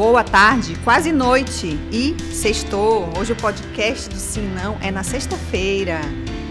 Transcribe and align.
Boa 0.00 0.24
tarde, 0.24 0.78
quase 0.82 1.12
noite 1.12 1.78
e 1.92 2.16
sextou. 2.32 3.06
Hoje 3.18 3.34
o 3.34 3.36
podcast 3.36 4.08
do 4.08 4.16
Sim 4.16 4.48
Não 4.54 4.78
é 4.80 4.90
na 4.90 5.02
sexta-feira. 5.02 6.00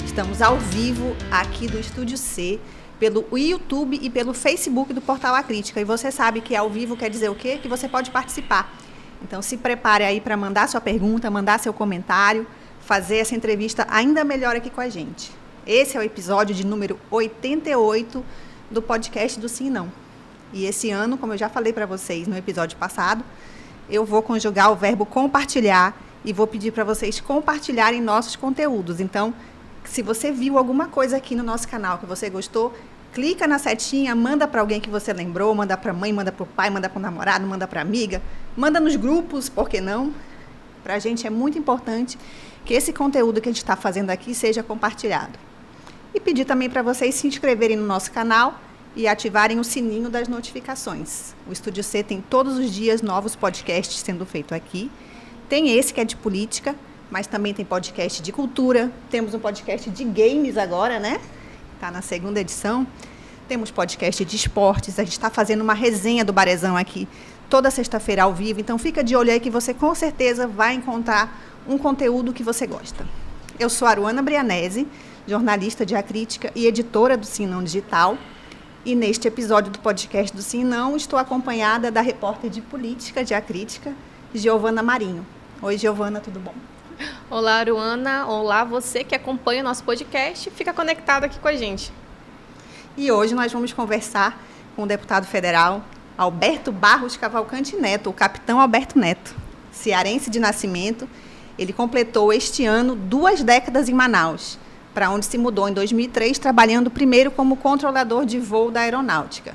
Estamos 0.06 0.40
ao 0.40 0.60
vivo 0.60 1.16
aqui 1.32 1.66
do 1.66 1.80
Estúdio 1.80 2.16
C, 2.16 2.60
pelo 3.00 3.26
YouTube 3.36 3.98
e 4.00 4.08
pelo 4.08 4.36
Facebook 4.36 4.94
do 4.94 5.02
Portal 5.02 5.34
A 5.34 5.42
Crítica. 5.42 5.82
E 5.82 5.84
você 5.84 6.12
sabe 6.12 6.42
que 6.42 6.56
ao 6.56 6.70
vivo 6.70 6.96
quer 6.96 7.10
dizer 7.10 7.30
o 7.30 7.34
quê? 7.34 7.58
Que 7.60 7.68
você 7.68 7.90
pode 7.90 8.12
participar. 8.12 8.72
Então 9.20 9.42
se 9.42 9.58
prepare 9.58 10.04
aí 10.04 10.22
para 10.22 10.38
mandar 10.38 10.70
sua 10.70 10.80
pergunta, 10.80 11.32
mandar 11.32 11.60
seu 11.60 11.74
comentário, 11.74 12.46
fazer 12.80 13.18
essa 13.18 13.34
entrevista 13.34 13.84
ainda 13.90 14.24
melhor 14.24 14.56
aqui 14.56 14.70
com 14.70 14.80
a 14.80 14.90
gente. 14.90 15.32
Esse 15.66 15.98
é 15.98 16.00
o 16.00 16.04
episódio 16.04 16.54
de 16.54 16.64
número 16.64 17.00
88 17.10 18.24
do 18.70 18.80
podcast 18.80 19.40
do 19.40 19.50
Sim 19.50 19.72
Não. 19.72 19.92
E 20.52 20.66
esse 20.66 20.90
ano, 20.90 21.18
como 21.18 21.34
eu 21.34 21.38
já 21.38 21.48
falei 21.48 21.72
para 21.72 21.86
vocês 21.86 22.28
no 22.28 22.36
episódio 22.36 22.78
passado, 22.78 23.24
eu 23.90 24.06
vou 24.06 24.22
conjugar 24.22 24.72
o 24.72 24.76
verbo 24.76 25.06
compartilhar 25.06 25.96
e 26.24 26.32
vou 26.32 26.46
pedir 26.46 26.72
para 26.72 26.84
vocês 26.84 27.20
compartilharem 27.20 28.02
nossos 28.02 28.36
conteúdos. 28.36 29.00
Então, 29.00 29.34
se 29.84 30.02
você 30.02 30.32
viu 30.32 30.58
alguma 30.58 30.88
coisa 30.88 31.18
aqui 31.18 31.36
no 31.36 31.44
nosso 31.44 31.68
canal 31.68 31.98
que 31.98 32.06
você 32.06 32.30
gostou, 32.30 32.74
clica 33.14 33.48
na 33.48 33.58
setinha, 33.58 34.14
manda 34.14 34.48
para 34.48 34.62
alguém 34.62 34.80
que 34.80 34.90
você 34.90 35.12
lembrou, 35.12 35.54
manda 35.56 35.76
para 35.76 35.92
mãe, 35.94 36.14
manda 36.14 36.32
para 36.32 36.44
o 36.44 36.46
pai, 36.46 36.70
manda 36.70 36.90
para 36.90 37.00
o 37.00 37.02
namorado, 37.02 37.48
manda 37.48 37.68
para 37.68 37.82
amiga, 37.82 38.22
manda 38.56 38.80
nos 38.80 38.96
grupos, 38.96 39.50
por 39.50 39.68
que 39.68 39.82
não? 39.82 40.14
Para 40.84 40.96
a 40.96 41.00
gente 41.00 41.26
é 41.26 41.30
muito 41.30 41.58
importante 41.58 42.18
que 42.66 42.74
esse 42.74 42.94
conteúdo 42.94 43.42
que 43.42 43.50
a 43.50 43.52
gente 43.52 43.64
está 43.64 43.76
fazendo 43.76 44.12
aqui 44.12 44.36
seja 44.36 44.62
compartilhado. 44.62 45.40
E 46.14 46.20
pedir 46.20 46.46
também 46.46 46.70
para 46.70 46.82
vocês 46.82 47.16
se 47.16 47.28
inscreverem 47.28 47.78
no 47.78 47.86
nosso 47.86 48.12
canal 48.12 48.60
e 48.96 49.08
ativarem 49.08 49.60
o 49.60 49.64
sininho 49.64 50.10
das 50.10 50.28
notificações. 50.28 51.34
O 51.48 51.54
Estúdio 51.54 51.84
C 51.84 52.04
tem 52.04 52.22
todos 52.22 52.58
os 52.58 52.72
dias 52.74 53.02
novos 53.02 53.36
podcasts 53.36 54.00
sendo 54.00 54.26
feitos 54.26 54.54
aqui. 54.54 54.90
Tem 55.48 55.78
esse 55.78 55.94
que 55.94 56.02
é 56.02 56.06
de 56.06 56.16
política, 56.16 56.76
mas 57.10 57.28
também 57.28 57.54
tem 57.54 57.66
podcast 57.66 58.22
de 58.22 58.32
cultura. 58.32 58.92
Temos 59.10 59.34
um 59.34 59.40
podcast 59.40 59.90
de 59.90 60.04
games 60.04 60.58
agora, 60.58 61.00
né? 61.00 61.20
Está 61.76 61.90
na 61.90 62.02
segunda 62.02 62.40
edição. 62.40 62.86
Temos 63.48 63.72
podcast 63.72 64.24
de 64.24 64.36
esportes. 64.36 65.00
A 65.00 65.04
gente 65.04 65.14
está 65.14 65.30
fazendo 65.30 65.62
uma 65.62 65.74
resenha 65.74 66.24
do 66.24 66.34
Barezão 66.34 66.78
aqui 66.78 67.08
toda 67.50 67.72
sexta-feira 67.72 68.24
ao 68.24 68.34
vivo. 68.34 68.60
Então 68.60 68.78
fica 68.78 69.04
de 69.04 69.16
olho 69.16 69.32
aí 69.32 69.40
que 69.40 69.50
você 69.50 69.74
com 69.74 69.94
certeza 69.96 70.48
vai 70.48 70.76
encontrar 70.76 71.36
um 71.68 71.78
conteúdo 71.78 72.32
que 72.32 72.44
você 72.44 72.68
gosta. 72.68 73.06
Eu 73.60 73.70
sou 73.70 73.88
a 73.88 73.92
Aruana 73.92 74.22
Brianese, 74.22 74.88
jornalista 75.28 75.86
de 75.86 75.96
Acrítica 75.96 76.52
e 76.56 76.66
editora 76.66 77.18
do 77.18 77.26
Sinão 77.26 77.64
Digital. 77.64 78.18
E 78.86 78.96
neste 78.96 79.28
episódio 79.28 79.74
do 79.74 79.80
podcast 79.80 80.34
do 80.34 80.42
Sim 80.42 80.64
Não, 80.64 80.96
estou 80.96 81.20
acompanhada 81.20 81.92
da 81.92 82.00
repórter 82.00 82.50
de 82.50 82.62
política 82.62 83.26
de 83.26 83.34
Acrítica, 83.34 83.94
Giovana 84.34 84.82
Marinho. 84.82 85.28
Oi, 85.62 85.78
Giovana, 85.78 86.22
tudo 86.22 86.40
bom? 86.40 86.54
Olá, 87.30 87.56
Aruana. 87.56 88.26
Olá, 88.26 88.64
você 88.64 89.04
que 89.04 89.14
acompanha 89.14 89.60
o 89.60 89.66
nosso 89.66 89.84
podcast. 89.84 90.50
Fica 90.52 90.72
conectado 90.72 91.26
aqui 91.26 91.38
com 91.40 91.50
a 91.50 91.56
gente. 91.58 91.92
E 92.96 93.12
hoje 93.12 93.36
nós 93.36 93.52
vamos 93.52 93.74
conversar 93.74 94.42
com 94.78 94.84
o 94.84 94.88
deputado 94.88 95.28
federal 95.28 95.84
Alberto 96.18 96.72
Barros 96.72 97.18
Cavalcante 97.18 97.76
Neto, 97.76 98.10
o 98.10 98.14
capitão 98.14 98.62
Alberto 98.62 98.98
Neto, 98.98 99.36
cearense 99.74 100.30
de 100.30 100.40
nascimento. 100.40 101.08
Ele 101.58 101.74
completou 101.74 102.32
este 102.32 102.66
ano 102.66 102.96
duas 102.96 103.44
décadas 103.44 103.90
em 103.90 103.94
Manaus 103.94 104.58
para 104.94 105.10
onde 105.10 105.26
se 105.26 105.38
mudou 105.38 105.70
em 105.70 105.74
2003, 105.74 106.38
trabalhando 106.40 106.90
primeiro 106.90 107.32
como 107.32 107.56
controlador 107.56 108.26
de 108.26 108.40
voo 108.40 108.72
da 108.72 108.82
aeronáutica. 108.82 109.54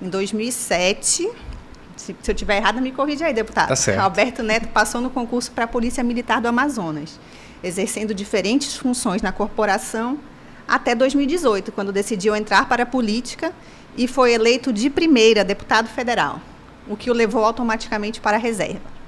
Em 0.00 0.08
2007, 0.08 1.28
se, 1.96 2.16
se 2.22 2.30
eu 2.30 2.34
estiver 2.34 2.56
errada, 2.56 2.80
me 2.80 2.90
corrija 2.90 3.26
aí, 3.26 3.34
deputado. 3.34 3.68
Tá 3.68 3.76
certo. 3.76 4.00
Alberto 4.00 4.42
Neto 4.42 4.68
passou 4.68 5.00
no 5.00 5.10
concurso 5.10 5.50
para 5.52 5.64
a 5.64 5.68
Polícia 5.68 6.02
Militar 6.02 6.40
do 6.40 6.48
Amazonas, 6.48 7.20
exercendo 7.62 8.14
diferentes 8.14 8.76
funções 8.76 9.20
na 9.20 9.32
corporação 9.32 10.18
até 10.66 10.94
2018, 10.94 11.72
quando 11.72 11.92
decidiu 11.92 12.34
entrar 12.34 12.68
para 12.68 12.84
a 12.84 12.86
política 12.86 13.52
e 13.96 14.06
foi 14.06 14.32
eleito 14.32 14.72
de 14.72 14.88
primeira 14.88 15.44
deputado 15.44 15.88
federal, 15.88 16.40
o 16.88 16.96
que 16.96 17.10
o 17.10 17.14
levou 17.14 17.44
automaticamente 17.44 18.20
para 18.20 18.36
a 18.36 18.40
reserva. 18.40 19.00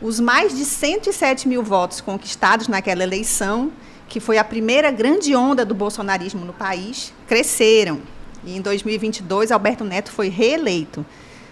Os 0.00 0.18
mais 0.18 0.56
de 0.56 0.64
107 0.64 1.48
mil 1.48 1.62
votos 1.62 2.00
conquistados 2.00 2.66
naquela 2.66 3.02
eleição 3.02 3.70
que 4.08 4.20
foi 4.20 4.38
a 4.38 4.44
primeira 4.44 4.88
grande 4.90 5.34
onda 5.34 5.64
do 5.64 5.74
bolsonarismo 5.74 6.44
no 6.44 6.52
país, 6.52 7.12
cresceram. 7.26 8.00
E 8.44 8.56
em 8.56 8.60
2022, 8.60 9.50
Alberto 9.50 9.82
Neto 9.84 10.12
foi 10.12 10.28
reeleito, 10.28 11.04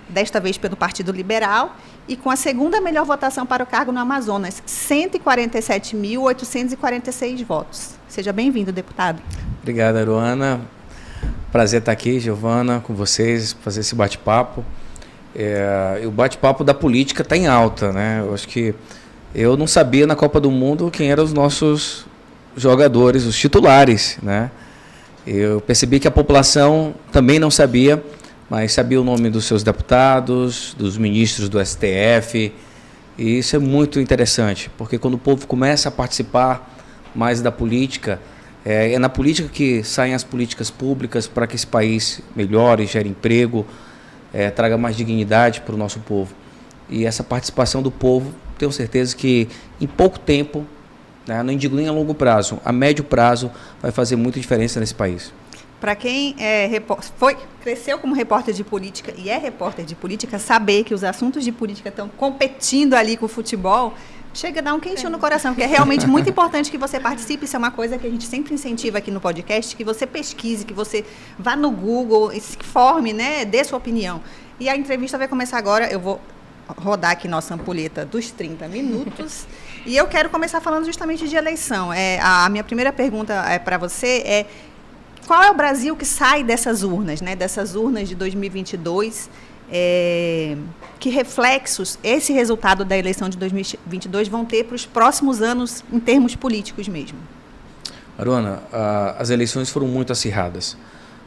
desta 0.08 0.38
vez 0.38 0.56
pelo 0.56 0.76
Partido 0.76 1.10
Liberal, 1.10 1.74
e 2.06 2.16
com 2.16 2.30
a 2.30 2.36
segunda 2.36 2.80
melhor 2.80 3.04
votação 3.04 3.44
para 3.46 3.64
o 3.64 3.66
cargo 3.66 3.90
no 3.90 3.98
Amazonas, 3.98 4.62
147.846 4.66 7.44
votos. 7.44 7.94
Seja 8.06 8.32
bem-vindo, 8.32 8.70
deputado. 8.70 9.20
Obrigado, 9.60 9.96
Aruana. 9.96 10.60
Prazer 11.50 11.80
estar 11.80 11.90
aqui, 11.92 12.20
Giovana, 12.20 12.80
com 12.80 12.94
vocês, 12.94 13.56
fazer 13.62 13.80
esse 13.80 13.94
bate-papo. 13.94 14.62
É, 15.34 16.02
o 16.04 16.10
bate-papo 16.10 16.62
da 16.62 16.74
política 16.74 17.22
está 17.22 17.34
em 17.36 17.46
alta, 17.46 17.90
né? 17.92 18.20
Eu 18.20 18.34
acho 18.34 18.46
que 18.46 18.74
eu 19.34 19.56
não 19.56 19.66
sabia 19.66 20.06
na 20.06 20.14
Copa 20.14 20.38
do 20.40 20.50
Mundo 20.50 20.90
quem 20.92 21.10
eram 21.10 21.24
os 21.24 21.32
nossos 21.32 22.04
jogadores, 22.56 23.24
os 23.24 23.36
titulares, 23.36 24.18
né? 24.22 24.50
Eu 25.26 25.60
percebi 25.60 25.98
que 25.98 26.06
a 26.06 26.10
população 26.10 26.94
também 27.10 27.38
não 27.38 27.50
sabia, 27.50 28.02
mas 28.50 28.72
sabia 28.72 29.00
o 29.00 29.04
nome 29.04 29.30
dos 29.30 29.46
seus 29.46 29.62
deputados, 29.62 30.74
dos 30.78 30.98
ministros 30.98 31.48
do 31.48 31.64
STF, 31.64 32.52
e 33.16 33.38
isso 33.38 33.56
é 33.56 33.58
muito 33.58 34.00
interessante, 34.00 34.70
porque 34.76 34.98
quando 34.98 35.14
o 35.14 35.18
povo 35.18 35.46
começa 35.46 35.88
a 35.88 35.92
participar 35.92 36.76
mais 37.14 37.40
da 37.40 37.50
política, 37.50 38.20
é, 38.64 38.92
é 38.92 38.98
na 38.98 39.08
política 39.08 39.48
que 39.48 39.82
saem 39.84 40.14
as 40.14 40.24
políticas 40.24 40.70
públicas 40.70 41.26
para 41.26 41.46
que 41.46 41.54
esse 41.54 41.66
país 41.66 42.20
melhore, 42.34 42.86
gere 42.86 43.08
emprego, 43.08 43.64
é, 44.32 44.50
traga 44.50 44.76
mais 44.76 44.96
dignidade 44.96 45.60
para 45.60 45.74
o 45.74 45.78
nosso 45.78 46.00
povo. 46.00 46.34
E 46.90 47.06
essa 47.06 47.22
participação 47.22 47.82
do 47.82 47.90
povo, 47.90 48.34
tenho 48.58 48.72
certeza 48.72 49.14
que 49.14 49.48
em 49.80 49.86
pouco 49.86 50.18
tempo 50.18 50.66
né? 51.26 51.42
Não 51.42 51.56
digo 51.56 51.76
nem 51.76 51.88
a 51.88 51.92
longo 51.92 52.14
prazo, 52.14 52.60
a 52.64 52.72
médio 52.72 53.04
prazo 53.04 53.50
vai 53.80 53.90
fazer 53.90 54.16
muita 54.16 54.40
diferença 54.40 54.80
nesse 54.80 54.94
país. 54.94 55.32
Para 55.80 55.94
quem 55.94 56.34
é, 56.38 56.70
foi, 57.18 57.36
cresceu 57.60 57.98
como 57.98 58.14
repórter 58.14 58.54
de 58.54 58.64
política 58.64 59.12
e 59.18 59.28
é 59.28 59.36
repórter 59.36 59.84
de 59.84 59.94
política, 59.94 60.38
saber 60.38 60.82
que 60.84 60.94
os 60.94 61.04
assuntos 61.04 61.44
de 61.44 61.52
política 61.52 61.90
estão 61.90 62.08
competindo 62.08 62.94
ali 62.94 63.18
com 63.18 63.26
o 63.26 63.28
futebol, 63.28 63.92
chega 64.32 64.60
a 64.60 64.62
dar 64.62 64.74
um 64.74 64.80
quentinho 64.80 65.10
no 65.10 65.18
coração, 65.18 65.52
porque 65.52 65.62
é 65.62 65.66
realmente 65.66 66.06
muito 66.06 66.28
importante 66.28 66.70
que 66.70 66.78
você 66.78 66.98
participe. 66.98 67.44
Isso 67.44 67.54
é 67.56 67.58
uma 67.58 67.70
coisa 67.70 67.98
que 67.98 68.06
a 68.06 68.10
gente 68.10 68.24
sempre 68.24 68.54
incentiva 68.54 68.98
aqui 68.98 69.10
no 69.10 69.20
podcast, 69.20 69.76
que 69.76 69.84
você 69.84 70.06
pesquise, 70.06 70.64
que 70.64 70.72
você 70.72 71.04
vá 71.38 71.54
no 71.54 71.70
Google 71.70 72.30
se 72.40 72.56
forme, 72.62 73.12
né, 73.12 73.44
dê 73.44 73.62
sua 73.62 73.76
opinião. 73.76 74.22
E 74.58 74.68
a 74.68 74.76
entrevista 74.76 75.18
vai 75.18 75.28
começar 75.28 75.58
agora. 75.58 75.92
Eu 75.92 76.00
vou 76.00 76.20
rodar 76.78 77.10
aqui 77.10 77.28
nossa 77.28 77.54
ampulheta 77.54 78.04
dos 78.04 78.30
30 78.30 78.68
minutos. 78.68 79.46
e 79.86 79.96
eu 79.96 80.06
quero 80.06 80.30
começar 80.30 80.60
falando 80.60 80.86
justamente 80.86 81.28
de 81.28 81.36
eleição. 81.36 81.92
É, 81.92 82.18
a 82.20 82.48
minha 82.48 82.64
primeira 82.64 82.92
pergunta 82.92 83.34
é 83.48 83.58
para 83.58 83.76
você 83.76 84.22
é 84.24 84.46
qual 85.26 85.42
é 85.42 85.50
o 85.50 85.54
Brasil 85.54 85.96
que 85.96 86.04
sai 86.04 86.42
dessas 86.42 86.82
urnas, 86.82 87.20
né, 87.20 87.34
dessas 87.36 87.74
urnas 87.74 88.08
de 88.08 88.14
2022? 88.14 89.30
É, 89.70 90.56
que 91.00 91.08
reflexos 91.08 91.98
esse 92.04 92.32
resultado 92.32 92.84
da 92.84 92.96
eleição 92.96 93.28
de 93.28 93.36
2022 93.38 94.28
vão 94.28 94.44
ter 94.44 94.64
para 94.64 94.74
os 94.74 94.84
próximos 94.84 95.40
anos 95.40 95.82
em 95.90 95.98
termos 95.98 96.36
políticos 96.36 96.86
mesmo? 96.86 97.18
Aruana, 98.18 98.62
as 99.18 99.30
eleições 99.30 99.70
foram 99.70 99.86
muito 99.86 100.12
acirradas. 100.12 100.76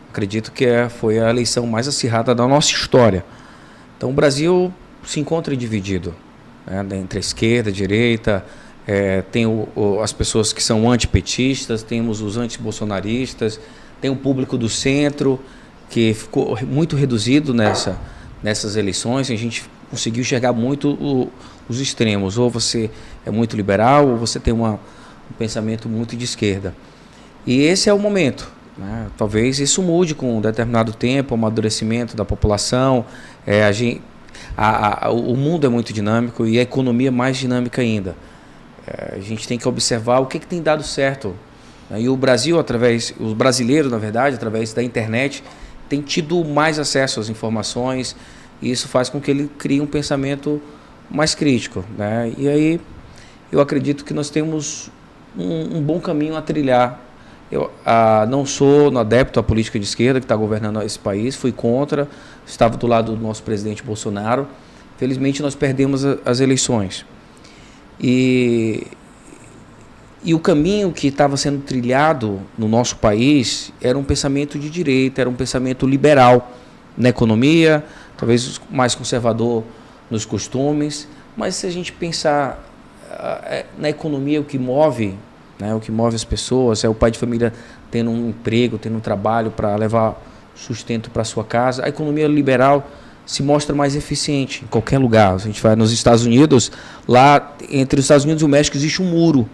Acredito 0.09 0.51
que 0.51 0.65
é, 0.65 0.87
foi 0.87 1.19
a 1.19 1.29
eleição 1.29 1.65
mais 1.67 1.87
acirrada 1.87 2.33
da 2.33 2.47
nossa 2.47 2.71
história. 2.71 3.25
Então 3.97 4.09
o 4.09 4.13
Brasil 4.13 4.73
se 5.03 5.19
encontra 5.19 5.55
dividido 5.55 6.15
né, 6.67 6.97
entre 6.97 7.17
a 7.17 7.21
esquerda, 7.21 7.69
a 7.69 7.73
direita, 7.73 8.45
é, 8.85 9.21
tem 9.21 9.45
o, 9.45 9.67
o, 9.75 9.99
as 10.01 10.13
pessoas 10.13 10.53
que 10.53 10.61
são 10.61 10.89
antipetistas, 10.89 11.83
temos 11.83 12.21
os 12.21 12.37
antibolsonaristas, 12.37 13.59
tem 13.99 14.11
o 14.11 14.15
público 14.15 14.57
do 14.57 14.69
centro, 14.69 15.39
que 15.89 16.13
ficou 16.13 16.57
muito 16.65 16.95
reduzido 16.95 17.53
nessa, 17.53 17.97
nessas 18.43 18.75
eleições, 18.75 19.31
a 19.31 19.35
gente 19.35 19.65
conseguiu 19.89 20.21
enxergar 20.21 20.53
muito 20.53 20.89
o, 20.91 21.31
os 21.67 21.79
extremos, 21.79 22.37
ou 22.37 22.49
você 22.49 22.89
é 23.25 23.31
muito 23.31 23.55
liberal, 23.55 24.07
ou 24.07 24.17
você 24.17 24.39
tem 24.39 24.53
uma, 24.53 24.73
um 24.73 25.33
pensamento 25.37 25.87
muito 25.89 26.15
de 26.15 26.25
esquerda. 26.25 26.73
E 27.45 27.61
esse 27.61 27.89
é 27.89 27.93
o 27.93 27.99
momento. 27.99 28.51
Né? 28.77 29.07
Talvez 29.17 29.59
isso 29.59 29.81
mude 29.81 30.13
com 30.13 30.37
um 30.37 30.41
determinado 30.41 30.93
tempo, 30.93 31.33
o 31.33 31.37
amadurecimento 31.37 32.15
da 32.15 32.23
população, 32.23 33.05
é, 33.45 33.63
a 33.63 33.71
gente, 33.71 34.01
a, 34.57 35.07
a, 35.07 35.11
o 35.11 35.37
mundo 35.37 35.67
é 35.67 35.69
muito 35.69 35.93
dinâmico 35.93 36.47
e 36.47 36.57
a 36.57 36.63
economia 36.63 37.09
é 37.09 37.11
mais 37.11 37.37
dinâmica 37.37 37.81
ainda. 37.81 38.15
É, 38.87 39.15
a 39.17 39.19
gente 39.19 39.47
tem 39.47 39.57
que 39.57 39.67
observar 39.67 40.19
o 40.19 40.25
que, 40.25 40.39
que 40.39 40.47
tem 40.47 40.61
dado 40.61 40.81
certo. 40.81 41.35
Né? 41.89 42.01
E 42.01 42.09
o 42.09 42.17
Brasil, 42.17 42.59
através, 42.59 43.13
os 43.19 43.33
brasileiros, 43.33 43.91
na 43.91 43.99
verdade, 43.99 44.35
através 44.35 44.73
da 44.73 44.81
internet, 44.81 45.43
tem 45.87 46.01
tido 46.01 46.43
mais 46.43 46.79
acesso 46.79 47.19
às 47.19 47.29
informações, 47.29 48.15
E 48.59 48.71
isso 48.71 48.87
faz 48.87 49.07
com 49.07 49.21
que 49.21 49.29
ele 49.29 49.49
crie 49.59 49.79
um 49.79 49.85
pensamento 49.85 50.59
mais 51.09 51.35
crítico. 51.35 51.85
Né? 51.95 52.33
E 52.37 52.47
aí 52.49 52.81
eu 53.51 53.61
acredito 53.61 54.03
que 54.03 54.13
nós 54.13 54.31
temos 54.31 54.89
um, 55.37 55.77
um 55.77 55.81
bom 55.81 55.99
caminho 55.99 56.35
a 56.35 56.41
trilhar. 56.41 56.99
Eu 57.51 57.71
ah, 57.85 58.25
não 58.29 58.45
sou 58.45 58.95
adepto 58.97 59.39
à 59.39 59.43
política 59.43 59.79
de 59.79 59.85
esquerda 59.85 60.19
que 60.19 60.25
está 60.25 60.35
governando 60.35 60.81
esse 60.81 60.99
país, 60.99 61.35
fui 61.35 61.51
contra, 61.51 62.07
estava 62.45 62.75
do 62.75 62.85
lado 62.87 63.15
do 63.15 63.21
nosso 63.21 63.41
presidente 63.43 63.81
Bolsonaro. 63.81 64.47
Felizmente 64.97 65.41
nós 65.41 65.55
perdemos 65.55 66.05
a, 66.05 66.17
as 66.25 66.41
eleições. 66.41 67.05
E, 67.99 68.85
e 70.23 70.33
o 70.33 70.39
caminho 70.39 70.91
que 70.91 71.07
estava 71.07 71.37
sendo 71.37 71.61
trilhado 71.61 72.41
no 72.57 72.67
nosso 72.67 72.97
país 72.97 73.71
era 73.81 73.97
um 73.97 74.03
pensamento 74.03 74.59
de 74.59 74.69
direita, 74.69 75.21
era 75.21 75.29
um 75.29 75.35
pensamento 75.35 75.87
liberal 75.87 76.51
na 76.97 77.09
economia, 77.09 77.83
talvez 78.17 78.59
mais 78.69 78.93
conservador 78.93 79.63
nos 80.09 80.25
costumes, 80.25 81.07
mas 81.35 81.55
se 81.55 81.67
a 81.67 81.69
gente 81.69 81.93
pensar 81.93 82.63
uh, 83.09 83.65
na 83.77 83.89
economia, 83.89 84.41
o 84.41 84.43
que 84.43 84.57
move, 84.57 85.15
né, 85.59 85.73
o 85.73 85.79
que 85.79 85.91
move 85.91 86.15
as 86.15 86.23
pessoas 86.23 86.83
é 86.83 86.89
o 86.89 86.93
pai 86.93 87.11
de 87.11 87.17
família 87.17 87.53
tendo 87.89 88.11
um 88.11 88.29
emprego, 88.29 88.77
tendo 88.77 88.97
um 88.97 88.99
trabalho 88.99 89.51
para 89.51 89.75
levar 89.75 90.21
sustento 90.55 91.09
para 91.09 91.23
sua 91.23 91.43
casa. 91.43 91.85
A 91.85 91.89
economia 91.89 92.27
liberal 92.27 92.87
se 93.25 93.43
mostra 93.43 93.75
mais 93.75 93.95
eficiente 93.95 94.63
em 94.63 94.67
qualquer 94.67 94.97
lugar. 94.97 95.35
A 95.35 95.37
gente 95.37 95.61
vai 95.61 95.75
nos 95.75 95.91
Estados 95.91 96.25
Unidos, 96.25 96.71
lá 97.07 97.55
entre 97.69 97.99
os 97.99 98.05
Estados 98.05 98.23
Unidos 98.23 98.41
e 98.41 98.45
o 98.45 98.49
México 98.49 98.77
existe 98.77 99.01
um 99.01 99.05
muro. 99.05 99.47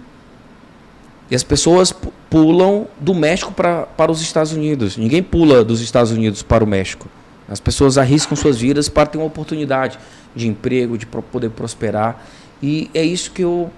E 1.32 1.36
as 1.36 1.44
pessoas 1.44 1.94
pulam 2.30 2.88
do 3.00 3.14
México 3.14 3.52
para, 3.52 3.84
para 3.84 4.12
os 4.12 4.22
Estados 4.22 4.52
Unidos. 4.52 4.98
Ninguém 4.98 5.24
pula 5.24 5.64
dos 5.64 5.82
Estados 5.82 6.12
Unidos 6.12 6.44
para 6.44 6.64
o 6.64 6.68
México. 6.68 7.08
As 7.50 7.60
pessoas 7.60 7.98
arriscam 7.98 8.36
suas 8.36 8.58
vidas 8.58 8.88
para 8.88 9.06
ter 9.06 9.18
uma 9.18 9.28
oportunidade 9.28 9.98
de 10.36 10.48
emprego, 10.48 10.98
de 10.98 11.06
poder 11.06 11.50
prosperar. 11.50 12.24
E 12.62 12.90
é 12.94 13.04
isso 13.04 13.32
que 13.32 13.44
eu, 13.44 13.70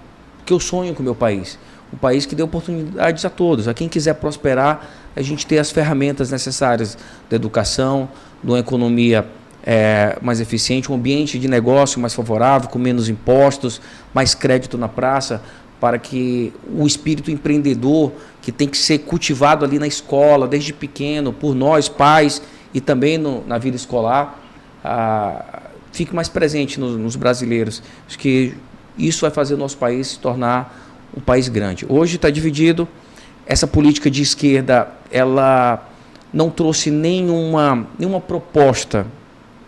que 0.44 0.52
eu 0.52 0.60
sonho 0.60 0.94
com 0.94 1.00
o 1.00 1.04
meu 1.04 1.14
país. 1.14 1.58
Um 1.92 1.96
país 1.96 2.26
que 2.26 2.34
dê 2.34 2.42
oportunidades 2.42 3.24
a 3.24 3.30
todos. 3.30 3.68
A 3.68 3.74
quem 3.74 3.88
quiser 3.88 4.14
prosperar, 4.14 4.86
a 5.14 5.22
gente 5.22 5.46
ter 5.46 5.58
as 5.58 5.70
ferramentas 5.70 6.30
necessárias 6.30 6.98
da 7.30 7.36
educação, 7.36 8.08
de 8.42 8.50
uma 8.50 8.58
economia 8.58 9.26
é, 9.64 10.16
mais 10.22 10.40
eficiente, 10.40 10.90
um 10.92 10.94
ambiente 10.94 11.38
de 11.38 11.48
negócio 11.48 12.00
mais 12.00 12.14
favorável, 12.14 12.68
com 12.68 12.78
menos 12.78 13.08
impostos, 13.08 13.80
mais 14.14 14.34
crédito 14.34 14.78
na 14.78 14.88
praça, 14.88 15.42
para 15.80 15.98
que 15.98 16.52
o 16.72 16.86
espírito 16.86 17.30
empreendedor, 17.30 18.12
que 18.40 18.52
tem 18.52 18.68
que 18.68 18.78
ser 18.78 18.98
cultivado 19.00 19.64
ali 19.64 19.78
na 19.78 19.86
escola, 19.86 20.46
desde 20.46 20.72
pequeno, 20.72 21.32
por 21.32 21.54
nós, 21.54 21.88
pais, 21.88 22.40
e 22.72 22.80
também 22.80 23.18
no, 23.18 23.44
na 23.46 23.58
vida 23.58 23.76
escolar, 23.76 24.40
fique 25.92 26.14
mais 26.14 26.28
presente 26.28 26.78
nos, 26.78 26.96
nos 26.96 27.16
brasileiros. 27.16 27.82
Acho 28.06 28.18
que 28.18 28.54
isso 28.96 29.22
vai 29.22 29.30
fazer 29.30 29.54
o 29.54 29.58
nosso 29.58 29.76
país 29.76 30.08
se 30.08 30.18
tornar 30.18 30.85
um 31.16 31.20
país 31.20 31.48
grande. 31.48 31.86
Hoje 31.88 32.16
está 32.16 32.28
dividido. 32.28 32.86
Essa 33.46 33.66
política 33.66 34.10
de 34.10 34.22
esquerda, 34.22 34.88
ela 35.10 35.88
não 36.32 36.50
trouxe 36.50 36.90
nenhuma, 36.90 37.86
nenhuma 37.98 38.20
proposta. 38.20 39.06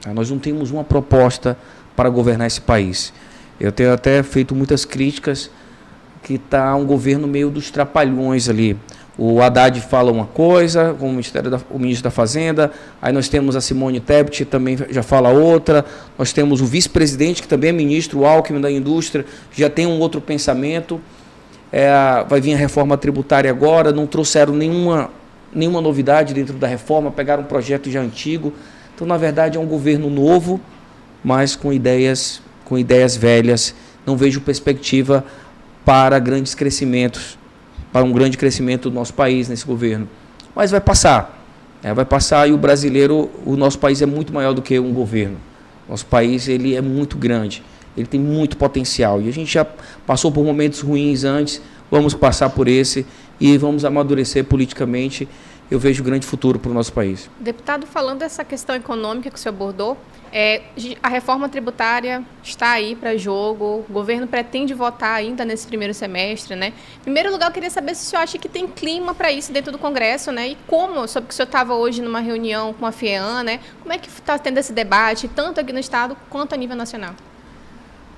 Tá? 0.02 0.12
Nós 0.12 0.30
não 0.30 0.38
temos 0.38 0.70
uma 0.70 0.84
proposta 0.84 1.56
para 1.96 2.08
governar 2.08 2.46
esse 2.46 2.60
país. 2.60 3.12
Eu 3.58 3.72
tenho 3.72 3.92
até 3.92 4.22
feito 4.22 4.54
muitas 4.54 4.84
críticas 4.84 5.50
que 6.22 6.34
está 6.34 6.74
um 6.74 6.84
governo 6.84 7.26
meio 7.26 7.50
dos 7.50 7.70
trapalhões 7.70 8.48
ali. 8.48 8.76
O 9.16 9.42
Haddad 9.42 9.80
fala 9.80 10.12
uma 10.12 10.26
coisa, 10.26 10.94
o, 11.00 11.08
Ministério 11.08 11.50
da, 11.50 11.60
o 11.70 11.78
ministro 11.78 12.04
da 12.04 12.10
Fazenda, 12.10 12.70
aí 13.02 13.12
nós 13.12 13.28
temos 13.28 13.56
a 13.56 13.60
Simone 13.60 13.98
Tebet, 13.98 14.44
também 14.44 14.78
já 14.90 15.02
fala 15.02 15.30
outra, 15.30 15.84
nós 16.16 16.32
temos 16.32 16.60
o 16.60 16.66
vice-presidente, 16.66 17.42
que 17.42 17.48
também 17.48 17.70
é 17.70 17.72
ministro, 17.72 18.20
o 18.20 18.26
Alckmin 18.26 18.60
da 18.60 18.70
Indústria, 18.70 19.26
já 19.52 19.68
tem 19.68 19.88
um 19.88 19.98
outro 19.98 20.20
pensamento. 20.20 21.00
É, 21.72 21.90
vai 22.28 22.40
vir 22.40 22.54
a 22.54 22.56
reforma 22.56 22.96
tributária 22.96 23.50
agora, 23.50 23.92
não 23.92 24.06
trouxeram 24.06 24.54
nenhuma, 24.54 25.10
nenhuma 25.52 25.80
novidade 25.80 26.32
dentro 26.32 26.54
da 26.54 26.66
reforma, 26.66 27.10
pegaram 27.10 27.42
um 27.42 27.46
projeto 27.46 27.90
já 27.90 28.00
antigo. 28.00 28.52
Então, 28.94 29.06
na 29.06 29.16
verdade, 29.16 29.56
é 29.56 29.60
um 29.60 29.66
governo 29.66 30.08
novo, 30.08 30.60
mas 31.22 31.54
com 31.54 31.72
ideias, 31.72 32.40
com 32.64 32.78
ideias 32.78 33.16
velhas. 33.16 33.74
Não 34.06 34.16
vejo 34.16 34.40
perspectiva 34.40 35.24
para 35.84 36.18
grandes 36.18 36.54
crescimentos 36.54 37.38
para 37.92 38.04
um 38.04 38.12
grande 38.12 38.36
crescimento 38.36 38.90
do 38.90 38.94
nosso 38.94 39.14
país 39.14 39.48
nesse 39.48 39.64
governo. 39.64 40.08
Mas 40.54 40.70
vai 40.70 40.80
passar. 40.80 41.36
É, 41.82 41.94
vai 41.94 42.04
passar 42.04 42.48
e 42.48 42.52
o 42.52 42.58
brasileiro, 42.58 43.30
o 43.46 43.56
nosso 43.56 43.78
país 43.78 44.02
é 44.02 44.06
muito 44.06 44.32
maior 44.32 44.52
do 44.52 44.60
que 44.60 44.78
um 44.78 44.92
governo. 44.92 45.36
Nosso 45.88 46.04
país 46.06 46.48
ele 46.48 46.74
é 46.74 46.80
muito 46.80 47.16
grande, 47.16 47.62
ele 47.98 48.08
tem 48.08 48.20
muito 48.20 48.56
potencial. 48.56 49.20
E 49.20 49.28
a 49.28 49.32
gente 49.32 49.52
já 49.52 49.64
passou 50.06 50.30
por 50.30 50.44
momentos 50.44 50.80
ruins 50.80 51.24
antes, 51.24 51.60
vamos 51.90 52.14
passar 52.14 52.50
por 52.50 52.68
esse 52.68 53.04
e 53.40 53.56
vamos 53.58 53.84
amadurecer 53.84 54.44
politicamente. 54.44 55.28
Eu 55.70 55.78
vejo 55.78 56.02
grande 56.02 56.26
futuro 56.26 56.58
para 56.58 56.70
o 56.70 56.74
nosso 56.74 56.92
país. 56.92 57.28
Deputado, 57.38 57.86
falando 57.86 58.20
dessa 58.20 58.42
questão 58.42 58.74
econômica 58.74 59.28
que 59.28 59.36
o 59.36 59.38
senhor 59.38 59.54
abordou, 59.54 59.98
é, 60.32 60.62
a 61.02 61.08
reforma 61.08 61.48
tributária 61.48 62.22
está 62.42 62.70
aí 62.70 62.94
para 62.94 63.16
jogo, 63.16 63.84
o 63.88 63.92
governo 63.92 64.26
pretende 64.26 64.72
votar 64.72 65.14
ainda 65.14 65.44
nesse 65.44 65.66
primeiro 65.66 65.92
semestre, 65.92 66.56
né? 66.56 66.72
Em 67.00 67.02
primeiro 67.02 67.30
lugar, 67.30 67.48
eu 67.48 67.52
queria 67.52 67.70
saber 67.70 67.94
se 67.94 68.06
o 68.06 68.10
senhor 68.10 68.22
acha 68.22 68.38
que 68.38 68.48
tem 68.48 68.66
clima 68.66 69.14
para 69.14 69.30
isso 69.30 69.52
dentro 69.52 69.70
do 69.70 69.78
Congresso, 69.78 70.32
né? 70.32 70.48
E 70.48 70.56
como, 70.66 71.06
sobre 71.06 71.28
que 71.28 71.34
o 71.34 71.36
senhor 71.36 71.46
estava 71.46 71.74
hoje 71.74 72.00
numa 72.00 72.20
reunião 72.20 72.72
com 72.72 72.86
a 72.86 72.92
FIEAN, 72.92 73.42
né? 73.42 73.60
Como 73.80 73.92
é 73.92 73.98
que 73.98 74.08
está 74.08 74.38
tendo 74.38 74.58
esse 74.58 74.72
debate, 74.72 75.28
tanto 75.28 75.60
aqui 75.60 75.72
no 75.72 75.78
Estado 75.78 76.16
quanto 76.30 76.54
a 76.54 76.56
nível 76.56 76.76
nacional? 76.76 77.14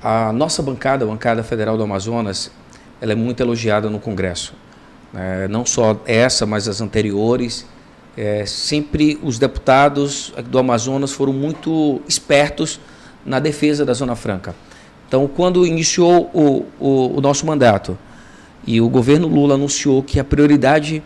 A 0.02 0.32
nossa 0.32 0.62
bancada, 0.62 1.05
a 1.05 1.08
bancada 1.08 1.43
federal 1.43 1.76
do 1.76 1.82
Amazonas, 1.82 2.50
ela 3.00 3.12
é 3.12 3.14
muito 3.14 3.43
elogiada 3.43 3.91
no 3.91 4.00
Congresso. 4.00 4.55
É, 5.14 5.49
não 5.49 5.67
só 5.67 6.00
essa, 6.06 6.47
mas 6.47 6.69
as 6.69 6.81
anteriores 6.81 7.67
é, 8.17 8.44
sempre 8.44 9.19
os 9.23 9.38
deputados 9.38 10.32
do 10.47 10.58
Amazonas 10.58 11.12
foram 11.12 11.32
muito 11.32 12.00
espertos 12.08 12.81
na 13.25 13.38
defesa 13.38 13.85
da 13.85 13.93
Zona 13.93 14.17
Franca. 14.17 14.55
Então, 15.06 15.26
quando 15.26 15.67
iniciou 15.67 16.31
o, 16.32 16.67
o, 16.79 17.19
o 17.19 17.20
nosso 17.20 17.47
mandato 17.47 17.99
e 18.67 18.81
o 18.81 18.88
governo 18.88 19.26
Lula 19.26 19.55
anunciou 19.55 20.02
que 20.02 20.20
a 20.20 20.25
prioridade 20.25 21.02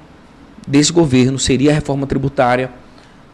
desse 0.66 0.92
governo 0.92 1.38
seria 1.38 1.70
a 1.70 1.74
reforma 1.74 2.06
tributária, 2.06 2.70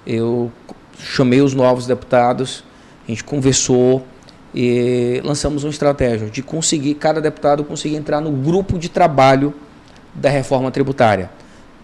eu 0.07 0.51
chamei 0.99 1.41
os 1.41 1.55
novos 1.55 1.87
deputados, 1.87 2.65
a 3.07 3.11
gente 3.11 3.25
conversou 3.25 4.05
e 4.55 5.21
lançamos 5.25 5.65
uma 5.65 5.71
estratégia 5.71 6.29
de 6.29 6.43
conseguir, 6.43 6.95
cada 6.95 7.21
deputado 7.21 7.65
conseguir 7.65 7.97
entrar 7.97 8.21
no 8.21 8.31
grupo 8.31 8.79
de 8.79 8.89
trabalho 8.89 9.55
da 10.15 10.29
reforma 10.29 10.71
tributária. 10.71 11.31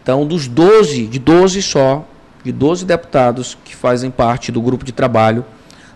Então, 0.02 0.26
dos 0.26 0.48
12, 0.48 1.06
de 1.06 1.18
12 1.18 1.62
só, 1.62 2.06
de 2.44 2.52
12 2.52 2.84
deputados 2.84 3.56
que 3.64 3.74
fazem 3.74 4.10
parte 4.10 4.52
do 4.52 4.60
grupo 4.60 4.84
de 4.84 4.92
trabalho 4.92 5.44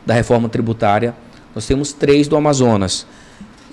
da 0.05 0.15
reforma 0.15 0.49
tributária, 0.49 1.15
nós 1.55 1.67
temos 1.67 1.93
três 1.93 2.29
do 2.29 2.37
Amazonas. 2.37 3.07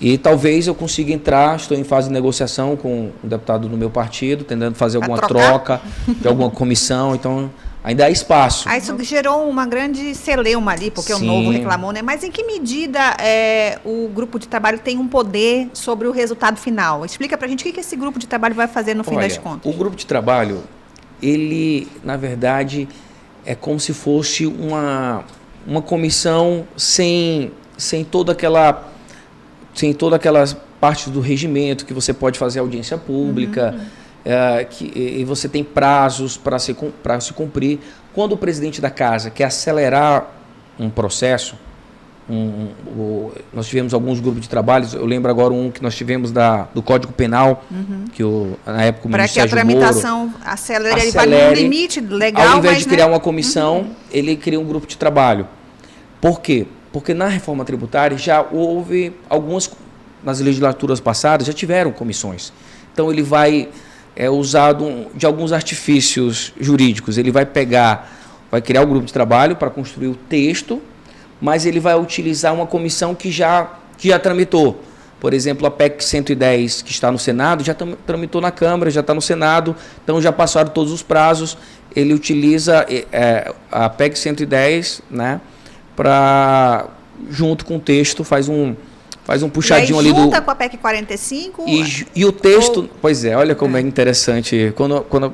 E 0.00 0.16
talvez 0.16 0.68
eu 0.68 0.74
consiga 0.74 1.12
entrar, 1.12 1.56
estou 1.56 1.76
em 1.76 1.82
fase 1.82 2.06
de 2.06 2.14
negociação 2.14 2.76
com 2.76 3.10
um 3.22 3.28
deputado 3.28 3.68
do 3.68 3.76
meu 3.76 3.90
partido, 3.90 4.44
tentando 4.44 4.76
fazer 4.76 4.98
alguma 4.98 5.18
troca 5.18 5.80
de 6.06 6.28
alguma 6.28 6.50
comissão. 6.50 7.16
Então, 7.16 7.50
ainda 7.82 8.06
há 8.06 8.10
espaço. 8.10 8.68
Aí 8.68 8.78
isso 8.80 8.96
gerou 9.02 9.48
uma 9.48 9.66
grande 9.66 10.14
celeuma 10.14 10.72
ali, 10.72 10.90
porque 10.90 11.14
Sim. 11.14 11.22
o 11.22 11.26
novo 11.26 11.50
reclamou, 11.50 11.92
né? 11.92 12.02
Mas 12.02 12.24
em 12.24 12.30
que 12.30 12.44
medida 12.44 13.16
é, 13.20 13.78
o 13.84 14.08
grupo 14.08 14.38
de 14.38 14.48
trabalho 14.48 14.78
tem 14.78 14.98
um 14.98 15.06
poder 15.06 15.70
sobre 15.72 16.06
o 16.06 16.12
resultado 16.12 16.58
final? 16.58 17.04
Explica 17.04 17.36
pra 17.36 17.48
gente 17.48 17.60
o 17.60 17.64
que, 17.64 17.72
que 17.72 17.80
esse 17.80 17.96
grupo 17.96 18.18
de 18.18 18.26
trabalho 18.26 18.54
vai 18.54 18.66
fazer 18.66 18.94
no 18.94 19.04
fim 19.04 19.16
Olha, 19.16 19.28
das 19.28 19.38
contas. 19.38 19.72
O 19.72 19.76
grupo 19.76 19.96
de 19.96 20.06
trabalho, 20.06 20.64
ele, 21.22 21.88
na 22.02 22.16
verdade, 22.16 22.88
é 23.44 23.54
como 23.54 23.78
se 23.78 23.92
fosse 23.92 24.46
uma, 24.46 25.24
uma 25.66 25.82
comissão 25.82 26.66
sem, 26.76 27.52
sem 27.76 28.04
toda 28.04 28.32
aquela 28.32 28.92
sem 29.74 29.94
toda 29.94 30.16
aquelas 30.16 30.56
partes 30.80 31.08
do 31.08 31.20
regimento 31.20 31.86
que 31.86 31.94
você 31.94 32.12
pode 32.12 32.36
fazer 32.36 32.58
audiência 32.58 32.98
pública. 32.98 33.76
Uhum 33.78 33.97
é, 34.24 34.64
que, 34.64 34.84
e 34.94 35.24
você 35.24 35.48
tem 35.48 35.64
prazos 35.64 36.36
para 36.36 36.58
se, 36.58 36.76
se 37.20 37.32
cumprir. 37.32 37.78
Quando 38.14 38.32
o 38.32 38.36
presidente 38.36 38.80
da 38.80 38.90
casa 38.90 39.30
quer 39.30 39.44
acelerar 39.44 40.26
um 40.78 40.90
processo, 40.90 41.56
um, 42.28 42.68
um, 42.94 43.30
nós 43.52 43.66
tivemos 43.66 43.94
alguns 43.94 44.20
grupos 44.20 44.42
de 44.42 44.48
trabalhos, 44.48 44.92
eu 44.92 45.06
lembro 45.06 45.30
agora 45.30 45.52
um 45.54 45.70
que 45.70 45.82
nós 45.82 45.96
tivemos 45.96 46.30
da, 46.30 46.68
do 46.74 46.82
Código 46.82 47.12
Penal, 47.12 47.64
uhum. 47.70 48.04
que 48.12 48.22
o, 48.22 48.58
na 48.66 48.84
época 48.84 49.08
o 49.08 49.10
Para 49.10 49.26
que 49.26 49.40
a 49.40 49.48
tramitação 49.48 50.26
Moro, 50.26 50.40
acelere, 50.44 50.94
acelere, 50.94 51.08
ele 51.08 51.12
vai 51.12 51.48
no 51.48 51.54
limite 51.54 52.00
legal, 52.00 52.48
Ao 52.48 52.58
invés 52.58 52.74
mas, 52.74 52.82
de 52.82 52.88
criar 52.88 53.06
né? 53.06 53.12
uma 53.12 53.20
comissão, 53.20 53.78
uhum. 53.78 53.94
ele 54.10 54.36
cria 54.36 54.60
um 54.60 54.64
grupo 54.64 54.86
de 54.86 54.96
trabalho. 54.96 55.48
Por 56.20 56.40
quê? 56.40 56.66
Porque 56.92 57.14
na 57.14 57.28
reforma 57.28 57.64
tributária 57.64 58.18
já 58.18 58.42
houve 58.42 59.14
algumas, 59.28 59.70
nas 60.22 60.40
legislaturas 60.40 61.00
passadas, 61.00 61.46
já 61.46 61.52
tiveram 61.52 61.92
comissões. 61.92 62.52
Então 62.92 63.10
ele 63.10 63.22
vai 63.22 63.68
é 64.18 64.28
usado 64.28 65.06
de 65.14 65.24
alguns 65.24 65.52
artifícios 65.52 66.52
jurídicos. 66.60 67.16
Ele 67.16 67.30
vai 67.30 67.46
pegar, 67.46 68.12
vai 68.50 68.60
criar 68.60 68.80
o 68.80 68.84
um 68.84 68.88
grupo 68.88 69.06
de 69.06 69.12
trabalho 69.12 69.54
para 69.54 69.70
construir 69.70 70.08
o 70.08 70.16
texto, 70.16 70.82
mas 71.40 71.64
ele 71.64 71.78
vai 71.78 71.96
utilizar 71.96 72.52
uma 72.52 72.66
comissão 72.66 73.14
que 73.14 73.30
já, 73.30 73.78
que 73.96 74.08
já 74.08 74.18
tramitou. 74.18 74.82
Por 75.20 75.32
exemplo, 75.32 75.68
a 75.68 75.70
PEC 75.70 76.02
110, 76.02 76.82
que 76.82 76.90
está 76.90 77.12
no 77.12 77.18
Senado, 77.18 77.62
já 77.62 77.76
tramitou 78.04 78.40
na 78.40 78.50
Câmara, 78.50 78.90
já 78.90 79.02
está 79.02 79.14
no 79.14 79.22
Senado, 79.22 79.76
então 80.02 80.20
já 80.20 80.32
passaram 80.32 80.70
todos 80.70 80.92
os 80.92 81.02
prazos. 81.02 81.56
Ele 81.94 82.12
utiliza 82.12 82.84
é, 83.12 83.52
a 83.70 83.88
PEC 83.88 84.18
110 84.18 85.00
né, 85.08 85.40
para, 85.94 86.88
junto 87.30 87.64
com 87.64 87.76
o 87.76 87.80
texto, 87.80 88.24
faz 88.24 88.48
um, 88.48 88.74
faz 89.28 89.42
um 89.42 89.50
puxadinho 89.50 89.98
ali 89.98 90.10
do. 90.10 90.22
Junta 90.22 90.40
com 90.40 90.50
a 90.50 90.54
PEC 90.54 90.78
45? 90.78 91.64
E, 91.68 92.06
e 92.16 92.24
o 92.24 92.32
texto. 92.32 92.78
Ou... 92.78 92.90
Pois 93.02 93.26
é, 93.26 93.36
olha 93.36 93.54
como 93.54 93.76
é, 93.76 93.80
é 93.80 93.82
interessante. 93.82 94.72
Quando, 94.74 95.02
quando 95.02 95.26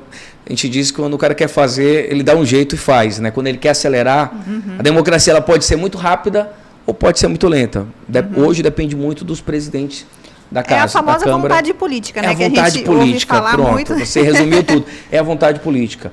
a 0.45 0.49
gente 0.49 0.67
diz 0.67 0.91
que 0.91 0.97
quando 0.97 1.13
o 1.13 1.17
cara 1.17 1.33
quer 1.33 1.47
fazer, 1.47 2.11
ele 2.11 2.21
dá 2.21 2.35
um 2.35 2.45
jeito 2.45 2.75
e 2.75 2.77
faz. 2.77 3.19
Né? 3.19 3.31
Quando 3.31 3.47
ele 3.47 3.57
quer 3.57 3.69
acelerar, 3.69 4.33
uhum. 4.45 4.75
a 4.77 4.81
democracia 4.81 5.31
ela 5.31 5.39
pode 5.39 5.63
ser 5.63 5.77
muito 5.77 5.97
rápida 5.97 6.51
ou 6.85 6.93
pode 6.93 7.19
ser 7.19 7.29
muito 7.29 7.47
lenta. 7.47 7.87
De 8.05 8.19
uhum. 8.19 8.47
Hoje 8.47 8.61
depende 8.61 8.97
muito 8.97 9.23
dos 9.23 9.39
presidentes 9.39 10.05
da 10.51 10.61
casa. 10.61 10.75
É 10.75 10.83
a 10.83 10.87
famosa 10.89 11.37
vontade 11.37 11.73
política, 11.73 12.21
né? 12.21 12.27
É 12.27 12.31
a 12.31 12.33
vontade 12.33 12.79
que 12.79 12.83
a 12.83 12.91
política, 12.91 13.41
pronto. 13.41 13.71
Muito. 13.71 13.95
Você 13.97 14.21
resumiu 14.21 14.61
tudo. 14.61 14.85
É 15.09 15.19
a 15.19 15.23
vontade 15.23 15.61
política. 15.61 16.11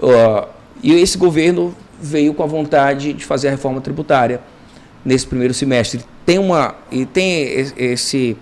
Uh, 0.00 0.46
e 0.80 0.94
esse 0.94 1.18
governo 1.18 1.74
veio 2.00 2.32
com 2.32 2.44
a 2.44 2.46
vontade 2.46 3.12
de 3.12 3.24
fazer 3.24 3.48
a 3.48 3.50
reforma 3.50 3.80
tributária 3.80 4.40
nesse 5.04 5.26
primeiro 5.26 5.52
semestre. 5.52 6.00
Tem 6.24 6.38
uma 6.38 6.74
e 6.90 7.04
tem 7.04 7.70
esse 7.76 8.36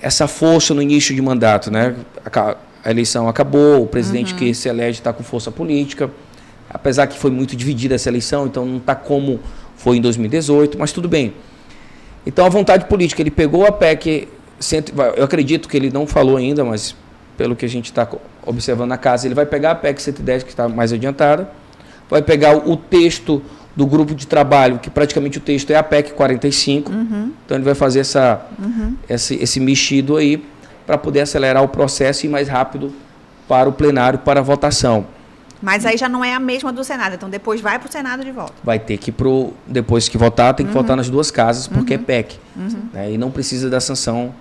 essa 0.00 0.28
força 0.28 0.72
no 0.74 0.80
início 0.80 1.14
de 1.14 1.20
mandato, 1.20 1.70
né? 1.70 1.94
A, 2.24 2.56
a 2.84 2.90
eleição 2.90 3.28
acabou, 3.28 3.82
o 3.82 3.86
presidente 3.86 4.32
uhum. 4.32 4.38
que 4.38 4.54
se 4.54 4.68
elege 4.68 5.00
está 5.00 5.12
com 5.12 5.22
força 5.24 5.50
política, 5.50 6.10
apesar 6.70 7.06
que 7.06 7.18
foi 7.18 7.30
muito 7.30 7.56
dividida 7.56 7.96
essa 7.96 8.08
eleição, 8.08 8.46
então 8.46 8.64
não 8.64 8.76
está 8.78 8.94
como 8.94 9.40
foi 9.76 9.96
em 9.96 10.00
2018, 10.00 10.78
mas 10.78 10.92
tudo 10.92 11.08
bem. 11.08 11.34
Então 12.26 12.44
a 12.46 12.48
vontade 12.48 12.84
política, 12.86 13.22
ele 13.22 13.30
pegou 13.30 13.66
a 13.66 13.72
PEC, 13.72 14.28
eu 15.16 15.24
acredito 15.24 15.68
que 15.68 15.76
ele 15.76 15.90
não 15.90 16.06
falou 16.06 16.36
ainda, 16.36 16.64
mas 16.64 16.94
pelo 17.36 17.54
que 17.54 17.64
a 17.64 17.68
gente 17.68 17.86
está 17.86 18.08
observando 18.44 18.88
na 18.88 18.98
casa, 18.98 19.26
ele 19.26 19.34
vai 19.34 19.46
pegar 19.46 19.72
a 19.72 19.74
PEC 19.74 20.00
110, 20.00 20.42
que 20.42 20.50
está 20.50 20.68
mais 20.68 20.92
adiantada, 20.92 21.50
vai 22.08 22.22
pegar 22.22 22.56
o 22.56 22.76
texto 22.76 23.42
do 23.78 23.86
grupo 23.86 24.12
de 24.12 24.26
trabalho, 24.26 24.80
que 24.80 24.90
praticamente 24.90 25.38
o 25.38 25.40
texto 25.40 25.70
é 25.70 25.76
a 25.76 25.84
PEC 25.84 26.12
45, 26.12 26.90
uhum. 26.90 27.32
então 27.44 27.56
ele 27.56 27.64
vai 27.64 27.76
fazer 27.76 28.00
essa, 28.00 28.44
uhum. 28.58 28.96
esse, 29.08 29.36
esse 29.36 29.60
mexido 29.60 30.16
aí 30.16 30.44
para 30.84 30.98
poder 30.98 31.20
acelerar 31.20 31.62
o 31.62 31.68
processo 31.68 32.26
e 32.26 32.28
ir 32.28 32.28
mais 32.28 32.48
rápido 32.48 32.92
para 33.46 33.68
o 33.68 33.72
plenário, 33.72 34.18
para 34.18 34.40
a 34.40 34.42
votação. 34.42 35.06
Mas 35.62 35.86
aí 35.86 35.96
já 35.96 36.08
não 36.08 36.24
é 36.24 36.34
a 36.34 36.40
mesma 36.40 36.72
do 36.72 36.82
Senado, 36.82 37.14
então 37.14 37.30
depois 37.30 37.60
vai 37.60 37.78
para 37.78 37.88
o 37.88 37.92
Senado 37.92 38.24
de 38.24 38.32
volta. 38.32 38.54
Vai 38.64 38.80
ter 38.80 38.96
que 38.96 39.12
pro 39.12 39.52
depois 39.64 40.08
que 40.08 40.18
votar 40.18 40.54
tem 40.54 40.66
que 40.66 40.74
uhum. 40.74 40.82
votar 40.82 40.96
nas 40.96 41.08
duas 41.08 41.30
casas 41.30 41.68
porque 41.68 41.94
é 41.94 41.98
uhum. 41.98 42.02
PEC 42.02 42.36
uhum. 42.56 42.82
né, 42.92 43.12
e 43.12 43.16
não 43.16 43.30
precisa 43.30 43.70
da 43.70 43.80
sanção 43.80 44.34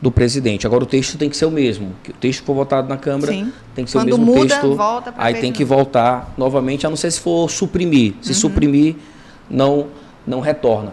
do 0.00 0.10
presidente. 0.10 0.66
Agora 0.66 0.84
o 0.84 0.86
texto 0.86 1.18
tem 1.18 1.28
que 1.28 1.36
ser 1.36 1.46
o 1.46 1.50
mesmo. 1.50 1.92
O 2.08 2.12
texto 2.14 2.40
que 2.40 2.46
for 2.46 2.54
votado 2.54 2.88
na 2.88 2.96
Câmara 2.96 3.32
Sim. 3.32 3.52
tem 3.74 3.84
que 3.84 3.90
ser 3.90 3.98
Quando 3.98 4.12
o 4.14 4.18
mesmo 4.18 4.26
muda, 4.26 4.48
texto. 4.48 4.74
Volta 4.74 5.14
aí 5.16 5.34
tem 5.34 5.52
que 5.52 5.64
voltar 5.64 6.32
novamente, 6.36 6.86
a 6.86 6.90
não 6.90 6.96
ser 6.96 7.10
se 7.10 7.20
for 7.20 7.50
suprimir. 7.50 8.14
Se 8.20 8.30
uhum. 8.30 8.34
suprimir, 8.34 8.96
não 9.50 9.86
não 10.26 10.40
retorna. 10.40 10.92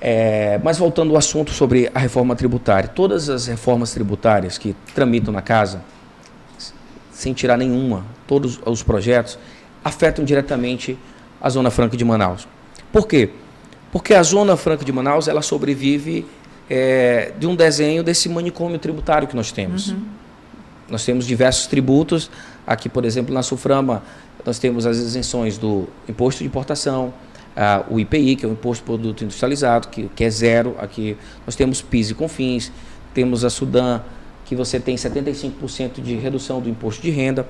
É, 0.00 0.60
mas 0.62 0.78
voltando 0.78 1.12
ao 1.12 1.16
assunto 1.16 1.52
sobre 1.52 1.90
a 1.94 1.98
reforma 1.98 2.34
tributária, 2.36 2.88
todas 2.88 3.30
as 3.30 3.46
reformas 3.46 3.92
tributárias 3.92 4.58
que 4.58 4.76
tramitam 4.94 5.32
na 5.32 5.40
casa, 5.40 5.82
sem 7.12 7.32
tirar 7.32 7.56
nenhuma, 7.56 8.04
todos 8.26 8.60
os 8.66 8.82
projetos, 8.82 9.38
afetam 9.84 10.24
diretamente 10.24 10.98
a 11.40 11.48
Zona 11.48 11.70
Franca 11.70 11.96
de 11.96 12.04
Manaus. 12.04 12.48
Por 12.92 13.06
quê? 13.06 13.30
Porque 13.92 14.12
a 14.12 14.22
Zona 14.22 14.56
Franca 14.56 14.84
de 14.84 14.92
Manaus 14.92 15.28
ela 15.28 15.40
sobrevive 15.40 16.26
é, 16.74 17.32
de 17.38 17.46
um 17.46 17.54
desenho 17.54 18.02
desse 18.02 18.30
manicômio 18.30 18.78
tributário 18.78 19.28
que 19.28 19.36
nós 19.36 19.52
temos. 19.52 19.88
Uhum. 19.88 20.04
Nós 20.88 21.04
temos 21.04 21.26
diversos 21.26 21.66
tributos. 21.66 22.30
Aqui, 22.66 22.88
por 22.88 23.04
exemplo, 23.04 23.34
na 23.34 23.42
Suframa, 23.42 24.02
nós 24.42 24.58
temos 24.58 24.86
as 24.86 24.96
isenções 24.96 25.58
do 25.58 25.86
imposto 26.08 26.38
de 26.38 26.46
importação, 26.46 27.12
o 27.90 28.00
IPI, 28.00 28.36
que 28.36 28.46
é 28.46 28.48
o 28.48 28.52
Imposto 28.52 28.82
de 28.82 28.86
Produto 28.86 29.22
Industrializado, 29.22 29.88
que, 29.88 30.08
que 30.16 30.24
é 30.24 30.30
zero. 30.30 30.74
Aqui 30.78 31.14
nós 31.44 31.54
temos 31.54 31.82
PIS 31.82 32.10
e 32.10 32.14
CONFINS, 32.14 32.72
temos 33.12 33.44
a 33.44 33.50
Sudan, 33.50 34.00
que 34.46 34.56
você 34.56 34.80
tem 34.80 34.96
75% 34.96 36.00
de 36.02 36.14
redução 36.14 36.58
do 36.58 36.70
imposto 36.70 37.02
de 37.02 37.10
renda. 37.10 37.46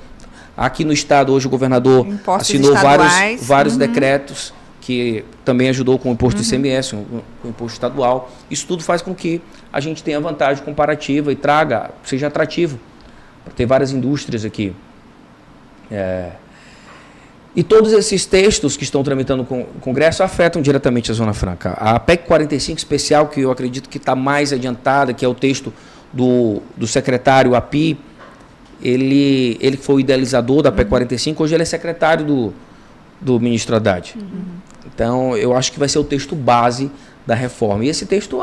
Aqui 0.57 0.85
no 0.85 0.93
estado, 0.93 1.33
hoje, 1.33 1.47
o 1.47 1.51
governador 1.51 2.05
Impostos 2.05 2.51
assinou 2.51 2.75
vários, 2.75 3.47
vários 3.47 3.75
uhum. 3.75 3.79
decretos 3.79 4.53
que 4.83 5.25
também 5.45 5.69
ajudou 5.69 5.97
com 5.97 6.11
o 6.11 6.13
imposto 6.13 6.41
uhum. 6.41 6.47
ICMS, 6.47 6.91
com 6.91 7.23
o 7.45 7.49
imposto 7.49 7.75
estadual. 7.75 8.31
Isso 8.51 8.67
tudo 8.67 8.83
faz 8.83 9.01
com 9.01 9.15
que 9.15 9.41
a 9.73 9.79
gente 9.81 10.03
tenha 10.03 10.21
vantagem 10.21 10.63
comparativa 10.65 11.33
e 11.33 11.37
traga, 11.37 11.93
seja 12.03 12.27
atrativo, 12.27 12.79
para 13.45 13.55
ter 13.55 13.65
várias 13.65 13.93
indústrias 13.93 14.45
aqui. 14.45 14.75
É, 15.89 16.33
e 17.55 17.63
todos 17.63 17.93
esses 17.93 18.27
textos 18.27 18.77
que 18.77 18.83
estão 18.83 19.05
tramitando 19.05 19.45
com 19.45 19.61
o 19.61 19.81
Congresso 19.81 20.25
afetam 20.25 20.61
diretamente 20.61 21.13
a 21.13 21.15
Zona 21.15 21.33
Franca. 21.33 21.73
A 21.73 22.01
PEC 22.01 22.27
45 22.27 22.79
especial, 22.79 23.29
que 23.29 23.41
eu 23.41 23.53
acredito 23.53 23.89
que 23.89 23.99
está 23.99 24.17
mais 24.17 24.53
adiantada, 24.53 25.13
que 25.13 25.25
é 25.25 25.29
o 25.29 25.35
texto 25.35 25.73
do, 26.13 26.61
do 26.77 26.89
secretário 26.89 27.55
API, 27.55 27.97
ele, 28.83 29.57
ele 29.61 29.77
foi 29.77 29.97
o 29.97 30.01
idealizador 30.01 30.63
da 30.63 30.73
PEC 30.73 30.89
45, 30.89 31.45
hoje 31.45 31.55
ele 31.55 31.63
é 31.63 31.67
secretário 31.67 32.25
do, 32.25 32.55
do 33.21 33.39
ministro 33.39 33.77
Haddad. 33.77 34.15
Uhum. 34.19 34.63
Então, 34.95 35.37
eu 35.37 35.55
acho 35.57 35.73
que 35.73 35.79
vai 35.79 35.89
ser 35.89 35.99
o 35.99 36.05
texto 36.05 36.35
base 36.35 36.91
da 37.27 37.35
reforma. 37.35 37.85
E 37.85 37.89
esse 37.89 38.07
texto 38.07 38.43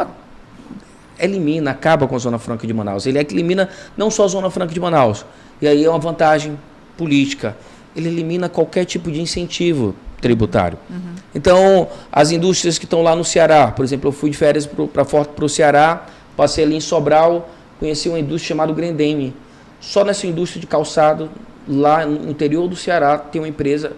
elimina, 1.19 1.71
acaba 1.71 2.07
com 2.07 2.15
a 2.15 2.19
Zona 2.19 2.39
Franca 2.39 2.65
de 2.65 2.73
Manaus. 2.73 3.05
Ele 3.05 3.19
elimina 3.19 3.69
não 3.95 4.09
só 4.09 4.25
a 4.25 4.27
Zona 4.27 4.49
Franca 4.49 4.73
de 4.73 4.79
Manaus, 4.79 5.25
e 5.61 5.67
aí 5.67 5.83
é 5.83 5.89
uma 5.89 5.99
vantagem 5.99 6.57
política. 6.97 7.55
Ele 7.95 8.07
elimina 8.07 8.47
qualquer 8.47 8.85
tipo 8.85 9.11
de 9.11 9.21
incentivo 9.21 9.95
tributário. 10.21 10.77
Uhum. 10.89 11.15
Então, 11.33 11.87
as 12.11 12.31
indústrias 12.31 12.77
que 12.77 12.85
estão 12.85 13.01
lá 13.01 13.15
no 13.15 13.23
Ceará, 13.23 13.71
por 13.71 13.83
exemplo, 13.83 14.09
eu 14.09 14.11
fui 14.11 14.29
de 14.29 14.37
férias 14.37 14.65
para 14.65 15.45
o 15.45 15.49
Ceará, 15.49 16.05
passei 16.35 16.63
ali 16.63 16.75
em 16.75 16.81
Sobral, 16.81 17.49
conheci 17.79 18.09
uma 18.09 18.19
indústria 18.19 18.49
chamada 18.49 18.73
Grendene. 18.73 19.33
Só 19.79 20.03
nessa 20.03 20.27
indústria 20.27 20.59
de 20.59 20.67
calçado, 20.67 21.29
lá 21.67 22.05
no 22.05 22.29
interior 22.29 22.67
do 22.67 22.75
Ceará, 22.75 23.17
tem 23.17 23.41
uma 23.41 23.47
empresa 23.47 23.93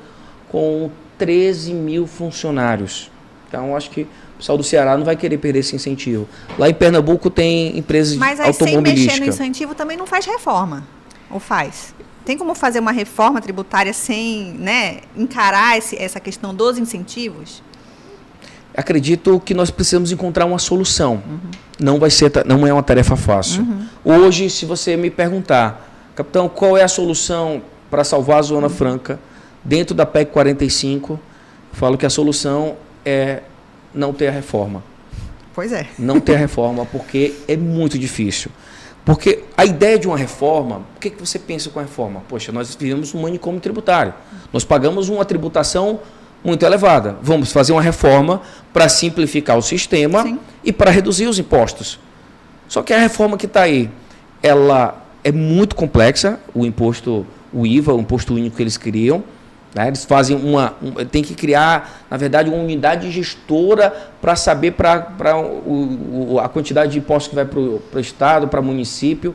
com 0.50 0.90
13 1.22 1.72
mil 1.76 2.08
funcionários. 2.08 3.12
Então, 3.48 3.76
acho 3.78 3.92
que 3.92 4.02
o 4.02 4.08
pessoal 4.40 4.58
do 4.58 4.64
Ceará 4.64 4.98
não 4.98 5.06
vai 5.06 5.16
querer 5.16 5.38
perder 5.38 5.60
esse 5.60 5.76
incentivo. 5.76 6.28
Lá 6.58 6.68
em 6.68 6.74
Pernambuco 6.74 7.30
tem 7.30 7.78
empresas 7.78 8.18
Mas 8.18 8.40
aí, 8.40 8.48
automobilísticas. 8.48 8.82
Mas 8.82 8.98
sem 8.98 9.06
mexer 9.06 9.20
no 9.20 9.28
incentivo 9.28 9.76
também 9.76 9.96
não 9.96 10.08
faz 10.08 10.26
reforma. 10.26 10.84
Ou 11.30 11.40
faz? 11.40 11.94
Tem 12.26 12.36
como 12.36 12.56
fazer 12.56 12.80
uma 12.80 12.92
reforma 12.92 13.40
tributária 13.40 13.94
sem 13.94 14.56
né, 14.58 15.02
encarar 15.16 15.78
esse, 15.78 15.96
essa 15.96 16.20
questão 16.20 16.56
dos 16.56 16.80
incentivos? 16.80 17.62
acredito 18.74 19.38
que 19.44 19.54
nós 19.54 19.70
precisamos 19.70 20.14
encontrar 20.14 20.46
uma 20.46 20.58
solução. 20.58 21.22
Uhum. 21.28 21.52
Não 21.78 22.00
vai 22.00 22.10
ser, 22.10 22.32
não 22.46 22.66
é 22.66 22.72
uma 22.72 22.82
tarefa 22.82 23.18
fácil. 23.18 23.64
Uhum. 23.64 23.86
Hoje, 24.26 24.50
se 24.50 24.66
você 24.66 24.96
me 24.96 25.10
perguntar, 25.10 25.92
capitão, 26.16 26.48
qual 26.48 26.78
é 26.78 26.84
a 26.84 26.88
solução 26.88 27.62
para 27.90 28.06
salvar 28.06 28.40
a 28.40 28.42
Zona 28.42 28.68
uhum. 28.68 28.74
Franca 28.74 29.20
dentro 29.64 29.96
da 29.96 30.06
PEC 30.06 30.32
45, 30.32 31.14
eu 31.14 31.20
falo 31.72 31.98
que 31.98 32.06
a 32.06 32.10
solução 32.10 32.76
é 33.06 33.42
não 33.94 34.14
ter 34.14 34.28
a 34.28 34.32
reforma. 34.32 34.84
Pois 35.54 35.72
é. 35.72 35.88
Não 36.00 36.20
ter 36.20 36.36
a 36.36 36.38
reforma, 36.38 36.86
porque 36.86 37.34
é 37.48 37.58
muito 37.58 38.00
difícil. 38.00 38.52
Porque 39.04 39.44
a 39.58 39.66
ideia 39.66 39.98
de 39.98 40.08
uma 40.08 40.18
reforma, 40.18 40.82
o 40.96 41.00
que, 41.00 41.10
que 41.10 41.20
você 41.20 41.40
pensa 41.40 41.70
com 41.70 41.80
a 41.80 41.84
reforma? 41.84 42.22
Poxa, 42.30 42.52
nós 42.52 42.76
vivemos 42.76 43.14
um 43.14 43.22
manicômio 43.22 43.60
tributário. 43.60 44.14
Nós 44.54 44.64
pagamos 44.64 45.10
uma 45.10 45.26
tributação 45.26 46.00
muito 46.44 46.64
elevada. 46.66 47.18
Vamos 47.22 47.52
fazer 47.52 47.72
uma 47.72 47.82
reforma 47.82 48.42
para 48.72 48.88
simplificar 48.88 49.58
o 49.58 49.62
sistema 49.62 50.24
Sim. 50.24 50.40
e 50.64 50.72
para 50.72 50.92
reduzir 50.92 51.28
os 51.28 51.40
impostos. 51.40 52.00
Só 52.68 52.82
que 52.82 52.94
a 52.94 53.00
reforma 53.00 53.38
que 53.38 53.48
está 53.48 53.64
aí, 53.64 53.90
ela 54.42 55.04
é 55.24 55.32
muito 55.32 55.76
complexa, 55.76 56.40
o 56.54 56.66
imposto, 56.66 57.26
o 57.52 57.66
IVA, 57.66 57.94
o 57.94 58.00
imposto 58.00 58.34
único 58.34 58.56
que 58.56 58.64
eles 58.64 58.78
criam. 58.78 59.24
Né? 59.74 59.88
Eles 59.88 60.06
fazem 60.06 60.36
uma. 60.36 60.76
Um, 60.82 61.06
tem 61.06 61.24
que 61.24 61.34
criar, 61.34 62.06
na 62.10 62.18
verdade, 62.18 62.50
uma 62.50 62.62
unidade 62.62 63.10
gestora 63.12 63.94
para 64.22 64.36
saber 64.36 64.72
para 64.72 65.08
a 66.44 66.50
quantidade 66.50 66.92
de 66.94 67.00
impostos 67.00 67.30
que 67.30 67.36
vai 67.36 67.46
para 67.46 67.60
o 67.60 68.00
Estado, 68.00 68.48
para 68.48 68.60
o 68.60 68.64
município. 68.64 69.32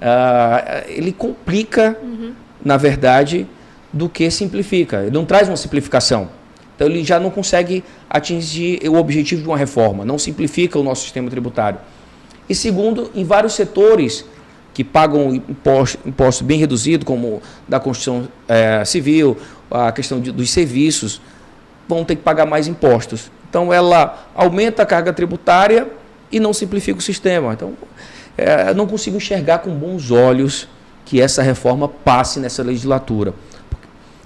Uh, 0.00 0.84
ele 0.88 1.12
complica, 1.12 1.96
uhum. 2.02 2.32
na 2.64 2.76
verdade, 2.76 3.46
do 3.92 4.08
que 4.08 4.30
simplifica. 4.30 5.02
Ele 5.02 5.10
não 5.10 5.24
traz 5.24 5.48
uma 5.48 5.56
simplificação. 5.56 6.28
Então 6.74 6.88
ele 6.88 7.04
já 7.04 7.20
não 7.20 7.30
consegue 7.30 7.84
atingir 8.10 8.80
o 8.88 8.96
objetivo 8.96 9.42
de 9.42 9.48
uma 9.48 9.56
reforma, 9.56 10.04
não 10.04 10.18
simplifica 10.18 10.78
o 10.78 10.82
nosso 10.82 11.02
sistema 11.02 11.30
tributário. 11.30 11.78
E 12.48 12.54
segundo, 12.54 13.10
em 13.14 13.24
vários 13.24 13.54
setores 13.54 14.24
que 14.74 14.82
pagam 14.82 15.32
imposto, 15.34 15.98
imposto 16.04 16.42
bem 16.42 16.58
reduzido, 16.58 17.06
como 17.06 17.40
da 17.68 17.78
construção 17.78 18.28
é, 18.48 18.84
civil, 18.84 19.36
a 19.74 19.90
questão 19.90 20.20
de, 20.20 20.30
dos 20.30 20.50
serviços, 20.50 21.20
vão 21.88 22.04
ter 22.04 22.14
que 22.14 22.22
pagar 22.22 22.46
mais 22.46 22.68
impostos. 22.68 23.30
Então, 23.50 23.72
ela 23.72 24.28
aumenta 24.34 24.84
a 24.84 24.86
carga 24.86 25.12
tributária 25.12 25.88
e 26.30 26.38
não 26.38 26.52
simplifica 26.52 26.98
o 26.98 27.02
sistema. 27.02 27.52
Então, 27.52 27.74
é, 28.38 28.72
não 28.72 28.86
consigo 28.86 29.16
enxergar 29.16 29.58
com 29.58 29.74
bons 29.74 30.10
olhos 30.10 30.68
que 31.04 31.20
essa 31.20 31.42
reforma 31.42 31.88
passe 31.88 32.38
nessa 32.38 32.62
legislatura. 32.62 33.34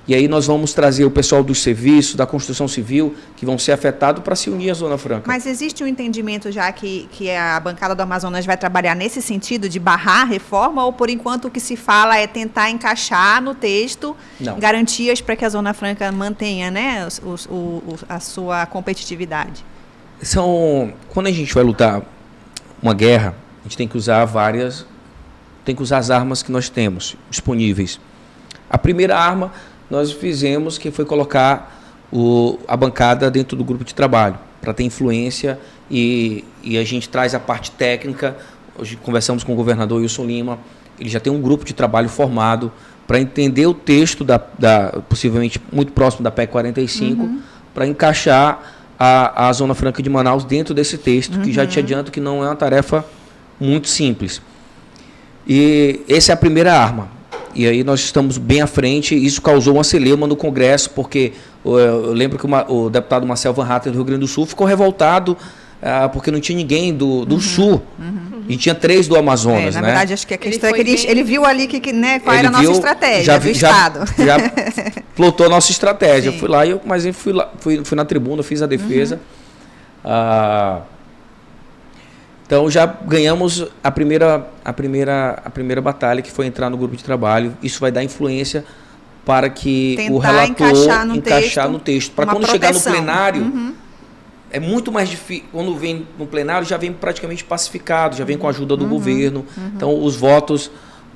E 0.08 0.14
aí 0.14 0.26
nós 0.26 0.46
vamos 0.46 0.72
trazer 0.72 1.04
o 1.04 1.10
pessoal 1.10 1.44
dos 1.44 1.62
serviços, 1.62 2.14
da 2.14 2.24
construção 2.24 2.66
civil, 2.66 3.14
que 3.36 3.44
vão 3.44 3.58
ser 3.58 3.72
afetados 3.72 4.24
para 4.24 4.34
se 4.34 4.48
unir 4.48 4.70
à 4.70 4.74
Zona 4.74 4.96
Franca. 4.96 5.24
Mas 5.26 5.44
existe 5.44 5.84
um 5.84 5.86
entendimento 5.86 6.50
já 6.50 6.72
que, 6.72 7.06
que 7.12 7.30
a 7.30 7.60
bancada 7.60 7.94
do 7.94 8.00
Amazonas 8.00 8.46
vai 8.46 8.56
trabalhar 8.56 8.96
nesse 8.96 9.20
sentido 9.20 9.68
de 9.68 9.78
barrar 9.78 10.22
a 10.22 10.24
reforma, 10.24 10.82
ou 10.82 10.94
por 10.94 11.10
enquanto 11.10 11.44
o 11.48 11.50
que 11.50 11.60
se 11.60 11.76
fala 11.76 12.16
é 12.16 12.26
tentar 12.26 12.70
encaixar 12.70 13.42
no 13.42 13.54
texto 13.54 14.16
Não. 14.40 14.58
garantias 14.58 15.20
para 15.20 15.36
que 15.36 15.44
a 15.44 15.48
Zona 15.50 15.74
Franca 15.74 16.10
mantenha 16.10 16.70
né, 16.70 17.06
o, 17.22 17.34
o, 17.54 17.98
a 18.08 18.18
sua 18.18 18.64
competitividade? 18.64 19.62
São, 20.22 20.90
quando 21.10 21.26
a 21.26 21.32
gente 21.32 21.52
vai 21.52 21.62
lutar 21.62 22.00
uma 22.82 22.94
guerra, 22.94 23.34
a 23.60 23.64
gente 23.64 23.76
tem 23.76 23.86
que 23.86 23.98
usar 23.98 24.24
várias, 24.24 24.86
tem 25.66 25.76
que 25.76 25.82
usar 25.82 25.98
as 25.98 26.08
armas 26.08 26.42
que 26.42 26.50
nós 26.50 26.70
temos 26.70 27.14
disponíveis. 27.28 28.00
A 28.70 28.78
primeira 28.78 29.18
arma 29.18 29.52
nós 29.90 30.12
fizemos 30.12 30.78
que 30.78 30.90
foi 30.90 31.04
colocar 31.04 31.80
o, 32.12 32.58
a 32.66 32.76
bancada 32.76 33.30
dentro 33.30 33.56
do 33.56 33.64
grupo 33.64 33.84
de 33.84 33.94
trabalho, 33.94 34.38
para 34.60 34.72
ter 34.72 34.84
influência 34.84 35.58
e, 35.90 36.44
e 36.62 36.76
a 36.76 36.84
gente 36.84 37.08
traz 37.08 37.34
a 37.34 37.40
parte 37.40 37.70
técnica. 37.70 38.36
Hoje 38.78 38.96
conversamos 38.96 39.44
com 39.44 39.52
o 39.52 39.56
governador 39.56 40.00
Wilson 40.00 40.24
Lima, 40.24 40.58
ele 40.98 41.08
já 41.08 41.20
tem 41.20 41.32
um 41.32 41.40
grupo 41.40 41.64
de 41.64 41.72
trabalho 41.72 42.08
formado 42.08 42.72
para 43.06 43.18
entender 43.20 43.66
o 43.66 43.72
texto, 43.72 44.22
da, 44.22 44.40
da, 44.58 45.00
possivelmente 45.08 45.60
muito 45.72 45.92
próximo 45.92 46.22
da 46.22 46.30
PEC 46.30 46.52
45, 46.52 47.22
uhum. 47.22 47.40
para 47.72 47.86
encaixar 47.86 48.60
a, 48.98 49.48
a 49.48 49.52
Zona 49.52 49.74
Franca 49.74 50.02
de 50.02 50.10
Manaus 50.10 50.44
dentro 50.44 50.74
desse 50.74 50.98
texto, 50.98 51.36
uhum. 51.36 51.42
que 51.42 51.52
já 51.52 51.66
te 51.66 51.78
uhum. 51.78 51.84
adianto 51.84 52.12
que 52.12 52.20
não 52.20 52.44
é 52.44 52.46
uma 52.48 52.56
tarefa 52.56 53.04
muito 53.58 53.88
simples. 53.88 54.42
E 55.46 56.02
essa 56.06 56.32
é 56.32 56.34
a 56.34 56.36
primeira 56.36 56.74
arma. 56.74 57.08
E 57.58 57.66
aí 57.66 57.82
nós 57.82 57.98
estamos 57.98 58.38
bem 58.38 58.62
à 58.62 58.68
frente. 58.68 59.16
Isso 59.16 59.42
causou 59.42 59.74
uma 59.74 59.82
celeuma 59.82 60.28
no 60.28 60.36
Congresso, 60.36 60.90
porque 60.90 61.32
eu 61.64 62.12
lembro 62.12 62.38
que 62.38 62.46
o 62.72 62.88
deputado 62.88 63.26
Marcel 63.26 63.52
Van 63.52 63.66
Hatten 63.66 63.90
do 63.90 63.96
Rio 63.96 64.04
Grande 64.04 64.20
do 64.20 64.28
Sul 64.28 64.46
ficou 64.46 64.64
revoltado 64.64 65.36
ah, 65.82 66.08
porque 66.08 66.30
não 66.30 66.40
tinha 66.40 66.56
ninguém 66.56 66.94
do, 66.94 67.24
do 67.24 67.34
uhum, 67.34 67.40
Sul. 67.40 67.82
Uhum. 67.98 68.42
E 68.48 68.56
tinha 68.56 68.76
três 68.76 69.08
do 69.08 69.16
Amazonas, 69.16 69.74
é, 69.74 69.80
na 69.80 69.82
né? 69.82 69.88
verdade, 69.88 70.14
acho 70.14 70.26
que 70.26 70.34
a 70.34 70.38
questão 70.38 70.70
ele 70.70 70.80
é 70.80 70.84
que 70.84 70.90
ele, 70.90 70.96
bem... 70.96 71.10
ele, 71.10 71.22
viu 71.24 71.44
ali 71.44 71.66
que, 71.66 71.92
né, 71.92 72.20
qual 72.20 72.34
ele 72.36 72.46
era 72.46 72.56
a 72.56 72.62
nossa 72.62 72.72
estratégia 72.72 73.24
já, 73.24 73.38
do 73.38 73.44
já, 73.44 73.52
Estado. 73.52 74.14
Já 74.24 74.36
plotou 75.14 75.46
a 75.46 75.48
nossa 75.48 75.72
estratégia. 75.72 76.30
Sim. 76.30 76.38
Fui 76.38 76.48
lá, 76.48 76.64
eu, 76.64 76.80
mas 76.84 77.04
eu 77.04 77.12
fui, 77.12 77.32
lá, 77.32 77.50
fui, 77.58 77.84
fui 77.84 77.96
na 77.96 78.04
tribuna, 78.04 78.42
fiz 78.42 78.62
a 78.62 78.66
defesa. 78.66 79.16
Uhum. 79.16 79.20
Ah, 80.04 80.82
então 82.48 82.70
já 82.70 82.86
ganhamos 82.86 83.66
a 83.84 83.90
primeira, 83.90 84.48
a, 84.64 84.72
primeira, 84.72 85.38
a 85.44 85.50
primeira 85.50 85.82
batalha, 85.82 86.22
que 86.22 86.32
foi 86.32 86.46
entrar 86.46 86.70
no 86.70 86.78
grupo 86.78 86.96
de 86.96 87.04
trabalho. 87.04 87.54
Isso 87.62 87.78
vai 87.78 87.92
dar 87.92 88.02
influência 88.02 88.64
para 89.22 89.50
que 89.50 89.96
Tentar 89.98 90.14
o 90.14 90.18
relator 90.18 90.48
encaixar 90.48 91.06
no 91.06 91.16
encaixar 91.16 91.66
texto, 91.66 91.80
texto. 91.84 92.12
para 92.12 92.24
quando 92.24 92.46
proteção. 92.46 92.54
chegar 92.54 92.72
no 92.72 92.80
plenário. 92.80 93.42
Uhum. 93.42 93.74
É 94.50 94.58
muito 94.58 94.90
mais 94.90 95.10
difícil. 95.10 95.44
Quando 95.52 95.76
vem 95.76 96.06
no 96.18 96.26
plenário, 96.26 96.66
já 96.66 96.78
vem 96.78 96.90
praticamente 96.90 97.44
pacificado, 97.44 98.16
já 98.16 98.24
vem 98.24 98.38
com 98.38 98.46
a 98.46 98.50
ajuda 98.50 98.74
do 98.78 98.84
uhum. 98.84 98.90
governo. 98.92 99.44
Uhum. 99.54 99.72
Então, 99.76 100.02
os 100.02 100.16
votos 100.16 100.70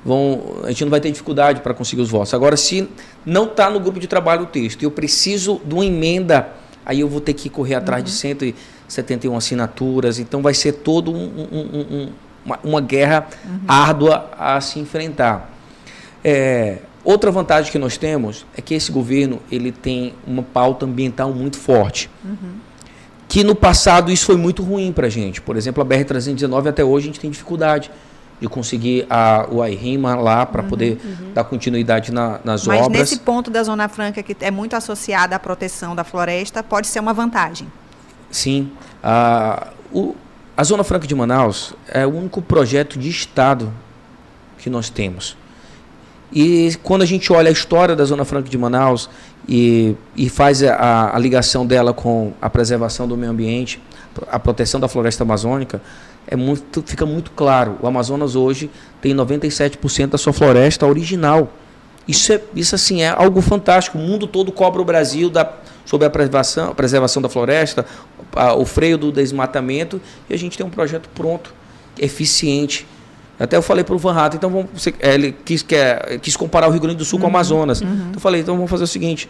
vão. 0.05 0.61
A 0.63 0.67
gente 0.67 0.83
não 0.83 0.91
vai 0.91 1.01
ter 1.01 1.09
dificuldade 1.09 1.61
para 1.61 1.73
conseguir 1.73 2.03
os 2.03 2.11
votos. 2.11 2.31
Agora, 2.35 2.55
se 2.55 2.87
não 3.25 3.45
está 3.45 3.71
no 3.71 3.79
grupo 3.79 3.99
de 3.99 4.05
trabalho 4.05 4.43
o 4.43 4.45
texto 4.45 4.83
e 4.83 4.85
eu 4.85 4.91
preciso 4.91 5.59
de 5.65 5.73
uma 5.73 5.83
emenda, 5.83 6.49
aí 6.85 6.99
eu 6.99 7.09
vou 7.09 7.19
ter 7.19 7.33
que 7.33 7.49
correr 7.49 7.73
atrás 7.73 8.03
de 8.03 8.11
uhum. 8.11 8.37
100, 8.37 8.53
71 8.93 9.35
assinaturas, 9.35 10.19
então 10.19 10.41
vai 10.41 10.53
ser 10.53 10.73
todo 10.73 11.11
um, 11.11 11.47
um, 11.51 11.79
um, 11.79 12.09
uma, 12.45 12.59
uma, 12.63 12.81
guerra 12.81 13.27
uhum. 13.45 13.59
árdua 13.67 14.29
a 14.37 14.59
se 14.61 14.79
enfrentar. 14.79 15.49
É, 16.23 16.77
outra 17.03 17.31
vantagem 17.31 17.71
que 17.71 17.79
nós 17.79 17.97
temos 17.97 18.45
é 18.55 18.61
que 18.61 18.73
esse 18.73 18.91
governo 18.91 19.39
ele 19.51 19.71
tem 19.71 20.13
uma 20.25 20.43
pauta 20.43 20.85
ambiental 20.85 21.33
muito 21.33 21.57
forte. 21.57 22.09
Uhum. 22.23 22.55
Que 23.27 23.43
no 23.43 23.55
passado 23.55 24.11
isso 24.11 24.25
foi 24.25 24.37
muito 24.37 24.61
ruim 24.61 24.91
para 24.91 25.07
a 25.07 25.09
gente. 25.09 25.41
Por 25.41 25.57
exemplo, 25.57 25.81
a 25.81 25.85
BR-319 25.85 26.67
até 26.67 26.83
hoje 26.83 27.05
a 27.05 27.07
gente 27.07 27.19
tem 27.19 27.31
dificuldade 27.31 27.89
de 28.39 28.47
conseguir 28.47 29.05
a, 29.09 29.47
o 29.49 29.61
AIRIMA 29.61 30.15
lá 30.15 30.45
para 30.45 30.61
uhum, 30.61 30.67
poder 30.67 30.99
uhum. 31.03 31.33
dar 31.33 31.43
continuidade 31.45 32.11
na, 32.11 32.39
nas 32.43 32.67
Mas 32.67 32.81
obras. 32.81 32.99
Mas 32.99 33.11
nesse 33.11 33.19
ponto 33.21 33.49
da 33.49 33.63
Zona 33.63 33.87
Franca, 33.87 34.21
que 34.21 34.35
é 34.41 34.51
muito 34.51 34.75
associada 34.75 35.35
à 35.35 35.39
proteção 35.39 35.95
da 35.95 36.03
floresta, 36.03 36.61
pode 36.61 36.87
ser 36.87 36.99
uma 36.99 37.13
vantagem. 37.13 37.67
Sim. 38.33 38.71
A, 39.01 39.67
o, 39.93 40.15
a 40.57 40.63
Zona 40.63 40.83
Franca 40.83 41.05
de 41.05 41.13
Manaus 41.13 41.73
é 41.87 42.05
o 42.05 42.09
único 42.09 42.41
projeto 42.41 42.97
de 42.97 43.07
Estado 43.07 43.71
que 44.57 44.71
nós 44.71 44.89
temos. 44.89 45.37
E 46.33 46.75
quando 46.81 47.03
a 47.03 47.05
gente 47.05 47.31
olha 47.31 47.49
a 47.49 47.51
história 47.51 47.95
da 47.95 48.03
Zona 48.03 48.25
Franca 48.25 48.49
de 48.49 48.57
Manaus 48.57 49.07
e, 49.47 49.95
e 50.17 50.29
faz 50.29 50.63
a, 50.63 51.15
a 51.15 51.19
ligação 51.19 51.63
dela 51.63 51.93
com 51.93 52.33
a 52.41 52.49
preservação 52.49 53.07
do 53.07 53.15
meio 53.15 53.31
ambiente, 53.31 53.79
a 54.31 54.39
proteção 54.39 54.79
da 54.79 54.87
floresta 54.87 55.23
amazônica, 55.23 55.79
é 56.25 56.35
muito, 56.35 56.81
fica 56.81 57.05
muito 57.05 57.29
claro. 57.31 57.77
O 57.83 57.87
Amazonas 57.87 58.35
hoje 58.35 58.71
tem 58.99 59.13
97% 59.13 60.07
da 60.07 60.17
sua 60.17 60.33
floresta 60.33 60.87
original. 60.87 61.53
Isso, 62.07 62.33
é, 62.33 62.41
isso 62.55 62.73
assim, 62.73 63.03
é 63.03 63.09
algo 63.09 63.41
fantástico. 63.41 63.99
O 63.99 64.01
mundo 64.01 64.25
todo 64.25 64.51
cobra 64.51 64.81
o 64.81 64.85
Brasil 64.85 65.29
da, 65.29 65.53
sobre 65.85 66.07
a 66.07 66.09
preservação, 66.09 66.71
a 66.71 66.75
preservação 66.75 67.21
da 67.21 67.29
floresta, 67.29 67.85
a, 68.35 68.53
o 68.53 68.65
freio 68.65 68.97
do 68.97 69.11
desmatamento, 69.11 70.01
e 70.29 70.33
a 70.33 70.37
gente 70.37 70.57
tem 70.57 70.65
um 70.65 70.69
projeto 70.69 71.09
pronto, 71.13 71.53
eficiente. 71.97 72.87
Até 73.39 73.57
eu 73.57 73.61
falei 73.61 73.83
para 73.83 73.95
o 73.95 73.97
Van 73.97 74.15
Hatten, 74.15 74.37
então 74.37 74.49
vamos, 74.49 74.67
você, 74.73 74.93
é, 74.99 75.13
ele 75.13 75.31
quis, 75.31 75.61
quer, 75.61 76.19
quis 76.19 76.35
comparar 76.35 76.67
o 76.67 76.71
Rio 76.71 76.79
Grande 76.79 76.97
do 76.97 77.05
Sul 77.05 77.17
uhum, 77.17 77.21
com 77.21 77.27
o 77.27 77.29
uhum, 77.29 77.35
Amazonas. 77.35 77.81
Uhum. 77.81 77.87
Então 77.87 78.13
eu 78.15 78.19
falei, 78.19 78.41
então 78.41 78.55
vamos 78.55 78.69
fazer 78.69 78.83
o 78.83 78.87
seguinte: 78.87 79.29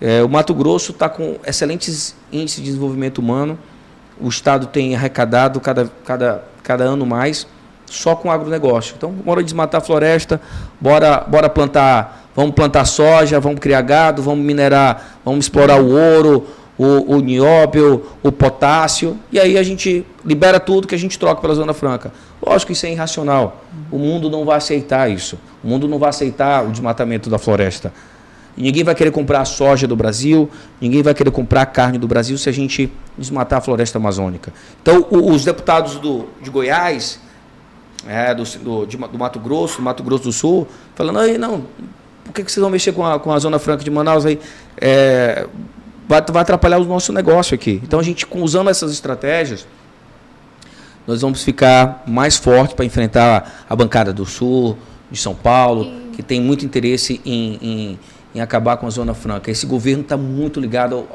é, 0.00 0.22
o 0.22 0.28
Mato 0.28 0.54
Grosso 0.54 0.92
está 0.92 1.08
com 1.08 1.36
excelentes 1.46 2.14
índices 2.32 2.60
de 2.60 2.64
desenvolvimento 2.64 3.18
humano, 3.18 3.58
o 4.20 4.28
Estado 4.28 4.66
tem 4.66 4.94
arrecadado 4.94 5.60
cada, 5.60 5.90
cada, 6.04 6.44
cada 6.62 6.84
ano 6.84 7.04
mais 7.04 7.46
só 7.92 8.16
com 8.16 8.30
agronegócio. 8.30 8.94
Então, 8.96 9.10
bora 9.10 9.42
desmatar 9.42 9.80
a 9.80 9.84
floresta, 9.84 10.40
bora, 10.80 11.24
bora 11.28 11.48
plantar, 11.50 12.21
vamos 12.34 12.54
plantar 12.54 12.84
soja, 12.84 13.38
vamos 13.40 13.60
criar 13.60 13.82
gado, 13.82 14.22
vamos 14.22 14.44
minerar, 14.44 15.18
vamos 15.24 15.44
explorar 15.44 15.80
o 15.80 15.90
ouro, 15.90 16.46
o, 16.78 17.16
o 17.16 17.20
nióbio, 17.20 18.06
o 18.22 18.32
potássio, 18.32 19.18
e 19.30 19.38
aí 19.38 19.58
a 19.58 19.62
gente 19.62 20.04
libera 20.24 20.58
tudo 20.58 20.86
que 20.88 20.94
a 20.94 20.98
gente 20.98 21.18
troca 21.18 21.40
pela 21.40 21.54
Zona 21.54 21.72
Franca. 21.72 22.12
Lógico 22.44 22.68
que 22.68 22.72
isso 22.72 22.86
é 22.86 22.90
irracional. 22.90 23.62
O 23.90 23.98
mundo 23.98 24.28
não 24.28 24.44
vai 24.44 24.56
aceitar 24.56 25.08
isso. 25.10 25.38
O 25.62 25.68
mundo 25.68 25.86
não 25.86 25.98
vai 25.98 26.08
aceitar 26.08 26.64
o 26.66 26.72
desmatamento 26.72 27.30
da 27.30 27.38
floresta. 27.38 27.92
Ninguém 28.56 28.84
vai 28.84 28.94
querer 28.94 29.10
comprar 29.10 29.44
soja 29.44 29.86
do 29.86 29.96
Brasil, 29.96 30.50
ninguém 30.80 31.02
vai 31.02 31.14
querer 31.14 31.30
comprar 31.30 31.64
carne 31.66 31.98
do 31.98 32.06
Brasil 32.06 32.36
se 32.36 32.48
a 32.48 32.52
gente 32.52 32.92
desmatar 33.16 33.58
a 33.58 33.62
floresta 33.62 33.98
amazônica. 33.98 34.52
Então, 34.82 35.06
os 35.10 35.44
deputados 35.44 35.96
do, 35.96 36.26
de 36.42 36.50
Goiás, 36.50 37.18
é, 38.06 38.34
do, 38.34 38.44
do, 38.44 38.86
de, 38.86 38.96
do, 38.96 39.18
Mato 39.18 39.38
Grosso, 39.38 39.78
do 39.78 39.82
Mato 39.82 40.02
Grosso 40.02 40.24
do 40.24 40.32
Sul, 40.32 40.68
falando, 40.94 41.38
não, 41.38 41.64
por 42.24 42.32
que, 42.32 42.44
que 42.44 42.52
vocês 42.52 42.62
vão 42.62 42.70
mexer 42.70 42.92
com 42.92 43.04
a, 43.04 43.18
com 43.18 43.32
a 43.32 43.38
Zona 43.38 43.58
Franca 43.58 43.82
de 43.82 43.90
Manaus 43.90 44.24
aí? 44.24 44.38
É, 44.80 45.46
vai, 46.08 46.22
vai 46.22 46.42
atrapalhar 46.42 46.78
o 46.78 46.84
nosso 46.84 47.12
negócio 47.12 47.54
aqui. 47.54 47.80
Então 47.82 47.98
a 47.98 48.02
gente, 48.02 48.26
usando 48.30 48.70
essas 48.70 48.92
estratégias, 48.92 49.66
nós 51.06 51.20
vamos 51.20 51.42
ficar 51.42 52.04
mais 52.06 52.36
fortes 52.36 52.74
para 52.74 52.84
enfrentar 52.84 53.64
a 53.68 53.74
bancada 53.74 54.12
do 54.12 54.24
Sul, 54.24 54.78
de 55.10 55.18
São 55.18 55.34
Paulo, 55.34 55.90
que 56.12 56.22
tem 56.22 56.40
muito 56.40 56.64
interesse 56.64 57.20
em, 57.24 57.58
em, 57.60 57.98
em, 58.34 58.40
acabar 58.40 58.76
com 58.76 58.86
a 58.86 58.90
Zona 58.90 59.14
Franca. 59.14 59.50
Esse 59.50 59.66
governo 59.66 60.02
está 60.02 60.16
muito 60.16 60.60
ligado 60.60 61.06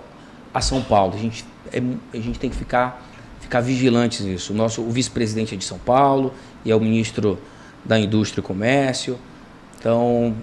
a 0.53 0.59
São 0.59 0.81
Paulo. 0.81 1.15
A 1.15 1.17
gente, 1.17 1.45
é, 1.71 1.81
a 2.13 2.21
gente 2.21 2.37
tem 2.37 2.49
que 2.49 2.55
ficar, 2.55 3.01
ficar 3.39 3.61
vigilantes 3.61 4.25
nisso. 4.25 4.51
O 4.51 4.55
nosso 4.55 4.81
o 4.81 4.91
vice-presidente 4.91 5.55
é 5.55 5.57
de 5.57 5.63
São 5.63 5.79
Paulo, 5.79 6.33
e 6.65 6.71
é 6.71 6.75
o 6.75 6.79
ministro 6.79 7.39
da 7.85 7.97
Indústria 7.97 8.41
e 8.41 8.43
Comércio. 8.43 9.17
Então, 9.79 10.35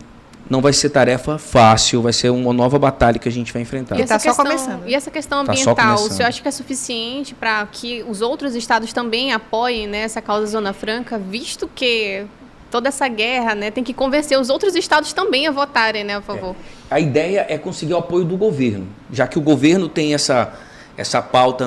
não 0.48 0.60
vai 0.60 0.72
ser 0.72 0.90
tarefa 0.90 1.38
fácil, 1.38 2.02
vai 2.02 2.12
ser 2.12 2.30
uma 2.30 2.52
nova 2.52 2.78
batalha 2.78 3.18
que 3.18 3.28
a 3.28 3.32
gente 3.32 3.52
vai 3.52 3.62
enfrentar. 3.62 3.98
E 3.98 4.02
essa, 4.02 4.18
tá 4.18 4.20
questão, 4.20 4.44
começando. 4.44 4.86
E 4.86 4.94
essa 4.94 5.10
questão 5.10 5.44
tá 5.44 5.52
ambiental, 5.52 5.94
o 5.96 6.10
senhor 6.10 6.28
acha 6.28 6.42
que 6.42 6.48
é 6.48 6.50
suficiente 6.50 7.34
para 7.34 7.66
que 7.66 8.04
os 8.08 8.20
outros 8.20 8.54
estados 8.54 8.92
também 8.92 9.32
apoiem 9.32 9.86
né, 9.86 10.00
essa 10.00 10.20
causa 10.20 10.46
Zona 10.46 10.72
Franca, 10.72 11.18
visto 11.18 11.68
que 11.74 12.26
toda 12.70 12.88
essa 12.88 13.08
guerra 13.08 13.54
né, 13.54 13.70
tem 13.70 13.82
que 13.84 13.94
convencer 13.94 14.38
os 14.38 14.50
outros 14.50 14.74
estados 14.74 15.12
também 15.12 15.46
a 15.46 15.50
votarem, 15.50 16.04
né, 16.04 16.16
a 16.16 16.20
favor? 16.20 16.56
É. 16.90 16.94
A 16.94 17.00
ideia 17.00 17.46
é 17.48 17.56
conseguir 17.56 17.94
o 17.94 17.98
apoio 17.98 18.24
do 18.24 18.36
governo, 18.36 18.86
já 19.10 19.26
que 19.26 19.38
o 19.38 19.42
governo 19.42 19.88
tem 19.88 20.12
essa, 20.12 20.52
essa 20.96 21.22
pauta 21.22 21.64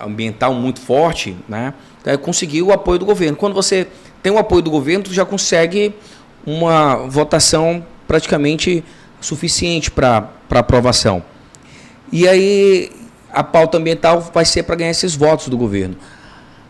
ambiental 0.00 0.54
muito 0.54 0.80
forte, 0.80 1.36
né? 1.48 1.74
é, 2.04 2.16
conseguir 2.16 2.62
o 2.62 2.72
apoio 2.72 2.98
do 2.98 3.06
governo. 3.06 3.36
Quando 3.36 3.54
você 3.54 3.88
tem 4.22 4.30
o 4.30 4.38
apoio 4.38 4.62
do 4.62 4.70
governo, 4.70 5.04
tu 5.04 5.12
já 5.12 5.24
consegue 5.24 5.94
uma 6.46 6.96
votação 6.96 7.84
praticamente 8.06 8.84
suficiente 9.20 9.90
para 9.90 10.28
aprovação. 10.50 11.22
E 12.12 12.28
aí 12.28 12.90
a 13.32 13.42
pauta 13.42 13.78
ambiental 13.78 14.20
vai 14.20 14.44
ser 14.44 14.62
para 14.62 14.76
ganhar 14.76 14.90
esses 14.90 15.14
votos 15.14 15.48
do 15.48 15.56
governo. 15.56 15.96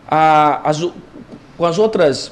A, 0.07 0.69
as, 0.69 0.79
com 1.57 1.65
as 1.65 1.77
outras 1.77 2.31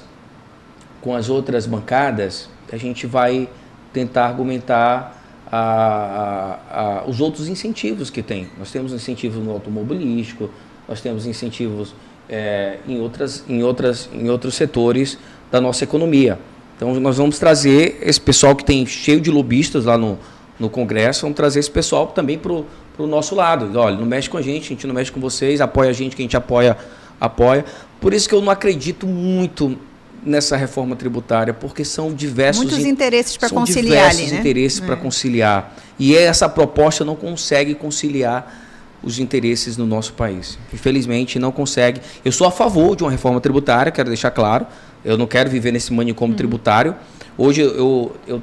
com 1.04 1.14
as 1.14 1.30
outras 1.30 1.66
bancadas, 1.66 2.50
a 2.72 2.78
gente 2.78 3.06
vai 3.06 3.50
tentar 3.92 4.26
argumentar 4.26 5.22
a, 5.52 6.60
a, 6.72 6.80
a, 6.80 7.04
os 7.06 7.20
outros 7.20 7.50
incentivos 7.50 8.10
que 8.10 8.24
tem. 8.24 8.48
Nós 8.58 8.72
temos 8.72 8.94
incentivos 8.94 9.44
no 9.44 9.52
automobilístico, 9.52 10.50
nós 10.88 11.02
temos 11.02 11.26
incentivos 11.26 11.94
é, 12.30 12.78
em, 12.88 13.02
outras, 13.02 13.44
em, 13.50 13.62
outras, 13.62 14.10
em 14.14 14.30
outros 14.30 14.56
setores 14.56 15.18
da 15.52 15.60
nossa 15.60 15.84
economia. 15.84 16.40
Então, 16.76 16.94
nós 17.00 17.18
vamos 17.18 17.40
trazer 17.40 18.00
esse 18.02 18.20
pessoal 18.20 18.56
que 18.56 18.66
tem 18.66 18.86
cheio 18.86 19.22
de 19.22 19.30
lobistas 19.30 19.86
lá 19.86 19.98
no, 19.98 20.18
no 20.60 20.70
Congresso, 20.70 21.22
vamos 21.22 21.36
trazer 21.36 21.60
esse 21.60 21.72
pessoal 21.72 22.08
também 22.08 22.38
para 22.38 22.52
o 22.52 23.08
nosso 23.08 23.36
lado. 23.36 23.78
Olha, 23.78 23.96
não 23.96 24.06
mexe 24.06 24.30
com 24.30 24.38
a 24.38 24.42
gente, 24.42 24.66
a 24.66 24.70
gente 24.70 24.88
não 24.88 24.94
mexe 24.94 25.12
com 25.12 25.20
vocês, 25.20 25.62
apoia 25.62 25.90
a 25.90 25.94
gente, 25.94 26.16
que 26.16 26.22
a 26.22 26.26
gente 26.26 26.38
apoia, 26.38 26.78
apoia. 27.20 27.66
Por 28.00 28.14
isso 28.14 28.28
que 28.28 28.36
eu 28.36 28.42
não 28.42 28.52
acredito 28.52 29.08
muito 29.08 29.78
nessa 30.26 30.56
reforma 30.56 30.96
tributária, 30.96 31.54
porque 31.54 31.84
são 31.84 32.14
diversos 32.14 32.64
muitos 32.64 32.86
interesses 32.86 33.36
para 33.38 33.50
conciliar, 33.50 34.10
diversos 34.10 34.22
ali, 34.22 34.32
né? 34.32 34.40
interesses 34.40 34.82
é. 34.82 34.86
para 34.86 34.96
conciliar. 34.96 35.76
E 36.00 36.16
essa 36.16 36.48
proposta 36.48 37.04
não 37.04 37.16
consegue 37.16 37.76
conciliar 37.76 38.62
os 39.04 39.20
interesses 39.20 39.76
no 39.76 39.86
nosso 39.86 40.14
país. 40.14 40.58
Infelizmente 40.74 41.38
não 41.38 41.52
consegue. 41.52 42.00
Eu 42.24 42.32
sou 42.32 42.48
a 42.48 42.52
favor 42.52 42.96
de 42.96 43.04
uma 43.04 43.12
reforma 43.12 43.42
tributária, 43.42 43.92
quero 43.92 44.08
deixar 44.08 44.32
claro. 44.32 44.66
Eu 45.04 45.18
não 45.18 45.28
quero 45.28 45.50
viver 45.50 45.72
nesse 45.72 45.92
manicômio 45.94 46.34
uhum. 46.34 46.38
tributário. 46.38 46.96
Hoje 47.38 47.62
eu, 47.62 48.16
eu 48.28 48.42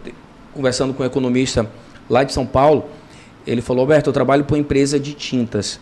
conversando 0.55 0.93
com 0.93 1.03
um 1.03 1.07
economista 1.07 1.71
lá 2.09 2.25
de 2.25 2.33
São 2.33 2.47
Paulo, 2.47 2.85
ele 3.47 3.63
falou: 3.63 3.83
"Alberto, 3.83 4.11
eu 4.11 4.13
trabalho 4.13 4.45
para 4.45 4.55
uma 4.55 4.61
empresa 4.61 4.99
de 4.99 5.15
tintas. 5.15 5.81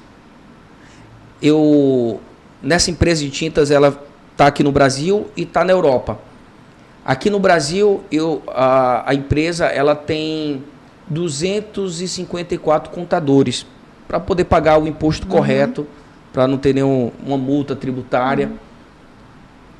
Eu 1.42 2.20
nessa 2.62 2.90
empresa 2.90 3.22
de 3.24 3.30
tintas 3.30 3.70
ela 3.70 4.00
está 4.32 4.46
aqui 4.46 4.62
no 4.62 4.70
Brasil 4.70 5.26
e 5.36 5.42
está 5.42 5.64
na 5.64 5.72
Europa. 5.72 6.18
Aqui 7.04 7.30
no 7.30 7.40
Brasil, 7.40 8.04
eu, 8.12 8.42
a, 8.48 9.10
a 9.10 9.14
empresa 9.14 9.66
ela 9.66 9.96
tem 9.96 10.62
254 11.08 12.92
contadores 12.92 13.66
para 14.06 14.20
poder 14.20 14.44
pagar 14.44 14.78
o 14.78 14.86
imposto 14.86 15.26
uhum. 15.26 15.32
correto, 15.32 15.86
para 16.32 16.46
não 16.46 16.58
ter 16.58 16.74
nenhuma 16.74 17.36
multa 17.36 17.74
tributária. 17.74 18.48
Uhum. 18.48 18.67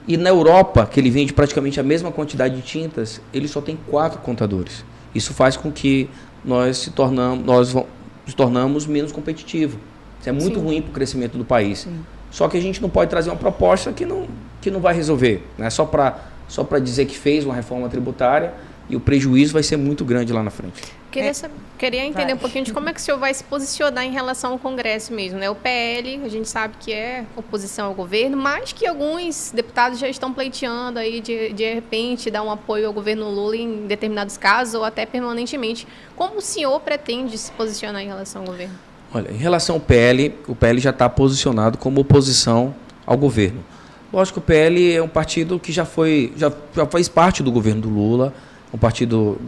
E 0.09 0.17
na 0.17 0.31
Europa, 0.31 0.87
que 0.87 0.99
ele 0.99 1.11
vende 1.11 1.35
praticamente 1.35 1.79
a 1.79 1.83
mesma 1.83 2.11
quantidade 2.11 2.57
de 2.57 2.63
tintas, 2.63 3.21
ele 3.33 3.47
só 3.47 3.61
tem 3.61 3.79
quatro 3.89 4.19
contadores. 4.21 4.83
Isso 5.15 5.35
faz 5.35 5.55
com 5.55 5.71
que 5.71 6.09
nós 6.43 6.79
se 6.79 6.91
tornamos, 6.91 7.45
nós 7.45 7.75
nos 7.75 8.35
tornamos 8.35 8.87
menos 8.87 9.13
competitivos. 9.13 9.79
Isso 10.19 10.29
é 10.31 10.33
muito 10.33 10.59
Sim. 10.59 10.65
ruim 10.65 10.81
para 10.81 10.91
o 10.91 10.95
crescimento 10.95 11.37
do 11.37 11.45
país. 11.45 11.81
Sim. 11.81 12.01
Só 12.31 12.49
que 12.49 12.57
a 12.57 12.61
gente 12.61 12.81
não 12.81 12.89
pode 12.89 13.11
trazer 13.11 13.29
uma 13.29 13.37
proposta 13.37 13.93
que 13.93 14.07
não, 14.07 14.27
que 14.63 14.71
não 14.71 14.81
vai 14.81 14.95
resolver. 14.95 15.47
Né? 15.59 15.69
Só 15.69 15.85
para 15.85 16.19
só 16.49 16.67
dizer 16.79 17.05
que 17.05 17.17
fez 17.17 17.45
uma 17.45 17.55
reforma 17.55 17.87
tributária 17.91 18.55
e 18.89 18.97
o 18.97 19.01
prejuízo 19.01 19.53
vai 19.53 19.63
ser 19.63 19.77
muito 19.77 20.07
grande 20.07 20.33
lá 20.33 20.43
na 20.43 20.51
frente. 20.51 20.83
Queria, 21.11 21.33
saber, 21.33 21.55
queria 21.79 22.05
entender 22.05 22.27
vai. 22.27 22.35
um 22.35 22.39
pouquinho 22.39 22.65
de 22.65 22.73
como 22.73 22.89
é 22.89 22.93
que 22.93 23.01
o 23.01 23.03
senhor 23.03 23.19
vai 23.19 23.33
se 23.33 23.43
posicionar 23.43 24.05
em 24.05 24.11
relação 24.11 24.53
ao 24.53 24.59
Congresso 24.59 25.13
mesmo. 25.13 25.39
Né? 25.39 25.49
O 25.49 25.55
PL, 25.55 26.21
a 26.23 26.29
gente 26.29 26.49
sabe 26.49 26.75
que 26.79 26.93
é 26.93 27.25
oposição 27.35 27.87
ao 27.87 27.95
governo, 27.95 28.37
mas 28.37 28.73
que 28.73 28.87
alguns 28.87 29.51
deputados 29.51 29.99
já 29.99 30.09
estão 30.09 30.33
pleiteando 30.33 30.99
aí 30.99 31.21
de, 31.21 31.53
de 31.53 31.75
repente 31.75 32.31
dar 32.31 32.43
um 32.43 32.51
apoio 32.51 32.87
ao 32.87 32.93
governo 32.93 33.31
Lula 33.31 33.57
em 33.57 33.87
determinados 33.87 34.37
casos 34.37 34.75
ou 34.75 34.85
até 34.85 35.07
permanentemente. 35.07 35.87
Como 36.15 36.37
o 36.37 36.43
senhor 36.43 36.79
pretende 36.81 37.39
se 37.39 37.51
posicionar 37.53 38.03
em 38.03 38.09
relação 38.09 38.43
ao 38.43 38.47
governo? 38.47 38.75
Olha, 39.13 39.31
em 39.31 39.39
relação 39.39 39.77
ao 39.77 39.81
PL, 39.81 40.35
o 40.47 40.55
PL 40.55 40.79
já 40.79 40.91
está 40.91 41.09
posicionado 41.09 41.79
como 41.79 42.03
oposição 42.03 42.75
ao 43.07 43.17
governo. 43.17 43.65
Lógico 44.13 44.41
que 44.41 44.45
o 44.45 44.47
PL 44.47 44.95
é 44.95 45.03
um 45.03 45.09
partido 45.09 45.59
que 45.59 45.73
já 45.73 45.87
foi, 45.87 46.33
já, 46.37 46.53
já 46.75 46.87
faz 46.87 47.09
parte 47.09 47.43
do 47.43 47.51
governo 47.51 47.83
do 47.83 47.89
Lula, 47.89 48.35
um 48.73 48.77
partido 48.77 49.39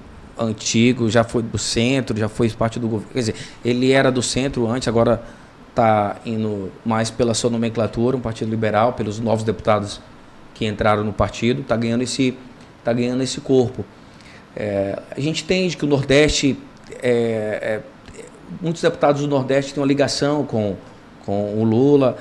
antigo, 0.41 1.11
já 1.11 1.23
foi 1.23 1.43
do 1.43 1.59
centro, 1.59 2.17
já 2.17 2.29
foi 2.29 2.49
parte 2.51 2.79
do 2.79 2.89
governo. 2.89 3.13
Quer 3.13 3.19
dizer, 3.21 3.35
ele 3.65 3.93
era 3.93 4.11
do 4.11 4.23
centro 4.23 4.67
antes, 4.67 4.89
agora 4.89 5.23
está 5.69 6.17
indo 6.25 6.73
mais 6.85 7.11
pela 7.11 7.35
sua 7.35 7.51
nomenclatura, 7.51 8.17
um 8.17 8.21
partido 8.21 8.51
liberal, 8.51 8.95
pelos 8.95 9.21
novos 9.21 9.45
deputados 9.45 10.01
que 10.55 10.67
entraram 10.67 11.05
no 11.05 11.13
partido, 11.13 11.61
está 11.63 11.77
ganhando 11.77 12.03
esse, 12.03 12.37
tá 12.83 12.93
ganhando 12.93 13.23
esse 13.23 13.41
corpo. 13.41 13.85
É, 14.57 14.99
a 15.17 15.21
gente 15.21 15.45
entende 15.45 15.77
que 15.77 15.85
o 15.85 15.89
Nordeste 15.89 16.59
é, 17.03 17.11
é 17.63 17.81
muitos 18.61 18.83
deputados 18.83 19.23
do 19.23 19.29
Nordeste 19.29 19.75
têm 19.75 19.81
uma 19.81 19.87
ligação 19.87 20.45
com, 20.45 20.77
com 21.25 21.61
o 21.61 21.65
Lula. 21.65 22.17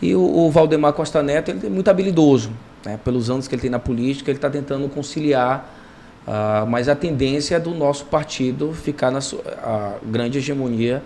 E 0.00 0.14
o, 0.14 0.20
o 0.20 0.50
Valdemar 0.50 0.92
Costa 0.92 1.22
Neto 1.22 1.50
ele 1.50 1.66
é 1.66 1.70
muito 1.70 1.88
habilidoso. 1.88 2.52
Né? 2.84 2.98
Pelos 3.02 3.30
anos 3.30 3.48
que 3.48 3.54
ele 3.54 3.62
tem 3.62 3.70
na 3.70 3.78
política, 3.78 4.30
ele 4.30 4.38
está 4.38 4.50
tentando 4.50 4.88
conciliar. 4.88 5.71
Uh, 6.26 6.66
mas 6.68 6.88
a 6.88 6.94
tendência 6.94 7.56
é 7.56 7.60
do 7.60 7.70
nosso 7.70 8.04
partido 8.04 8.72
ficar 8.72 9.10
na 9.10 9.18
a 9.62 9.94
grande 10.04 10.38
hegemonia 10.38 11.02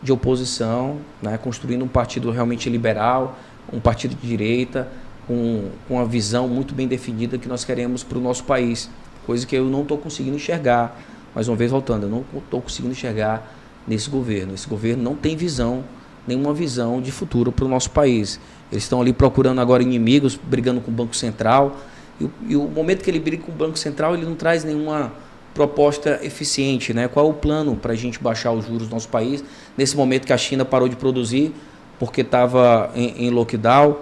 de 0.00 0.12
oposição, 0.12 0.98
né? 1.20 1.38
construindo 1.38 1.84
um 1.84 1.88
partido 1.88 2.30
realmente 2.30 2.68
liberal, 2.70 3.36
um 3.72 3.80
partido 3.80 4.14
de 4.14 4.28
direita, 4.28 4.86
com, 5.26 5.70
com 5.88 5.94
uma 5.94 6.04
visão 6.04 6.46
muito 6.46 6.74
bem 6.74 6.86
definida 6.86 7.38
que 7.38 7.48
nós 7.48 7.64
queremos 7.64 8.04
para 8.04 8.18
o 8.18 8.20
nosso 8.20 8.44
país. 8.44 8.90
Coisa 9.26 9.46
que 9.46 9.56
eu 9.56 9.64
não 9.64 9.82
estou 9.82 9.98
conseguindo 9.98 10.36
enxergar. 10.36 11.00
Mais 11.34 11.48
uma 11.48 11.56
vez 11.56 11.70
voltando, 11.70 12.04
eu 12.04 12.08
não 12.08 12.24
estou 12.38 12.60
conseguindo 12.60 12.92
enxergar 12.92 13.50
nesse 13.88 14.08
governo. 14.08 14.54
Esse 14.54 14.68
governo 14.68 15.02
não 15.02 15.16
tem 15.16 15.34
visão, 15.34 15.82
nenhuma 16.28 16.52
visão 16.52 17.00
de 17.00 17.10
futuro 17.10 17.50
para 17.50 17.64
o 17.64 17.68
nosso 17.68 17.90
país. 17.90 18.38
Eles 18.70 18.84
estão 18.84 19.00
ali 19.00 19.12
procurando 19.12 19.60
agora 19.60 19.82
inimigos, 19.82 20.36
brigando 20.36 20.80
com 20.80 20.90
o 20.90 20.94
Banco 20.94 21.16
Central. 21.16 21.76
E, 22.20 22.28
e, 22.48 22.56
o 22.56 22.68
momento 22.68 23.02
que 23.02 23.10
ele 23.10 23.18
briga 23.18 23.42
com 23.42 23.52
o 23.52 23.54
Banco 23.54 23.78
Central, 23.78 24.14
ele 24.14 24.24
não 24.24 24.34
traz 24.34 24.64
nenhuma 24.64 25.12
proposta 25.52 26.20
eficiente. 26.22 26.92
Né? 26.92 27.08
Qual 27.08 27.26
é 27.26 27.30
o 27.30 27.32
plano 27.32 27.76
para 27.76 27.92
a 27.92 27.96
gente 27.96 28.20
baixar 28.20 28.52
os 28.52 28.66
juros 28.66 28.88
do 28.88 28.94
nosso 28.94 29.08
país, 29.08 29.44
nesse 29.76 29.96
momento 29.96 30.26
que 30.26 30.32
a 30.32 30.38
China 30.38 30.64
parou 30.64 30.88
de 30.88 30.96
produzir 30.96 31.52
porque 31.98 32.20
estava 32.22 32.90
em, 32.94 33.26
em, 33.26 33.30
lockdown. 33.30 33.96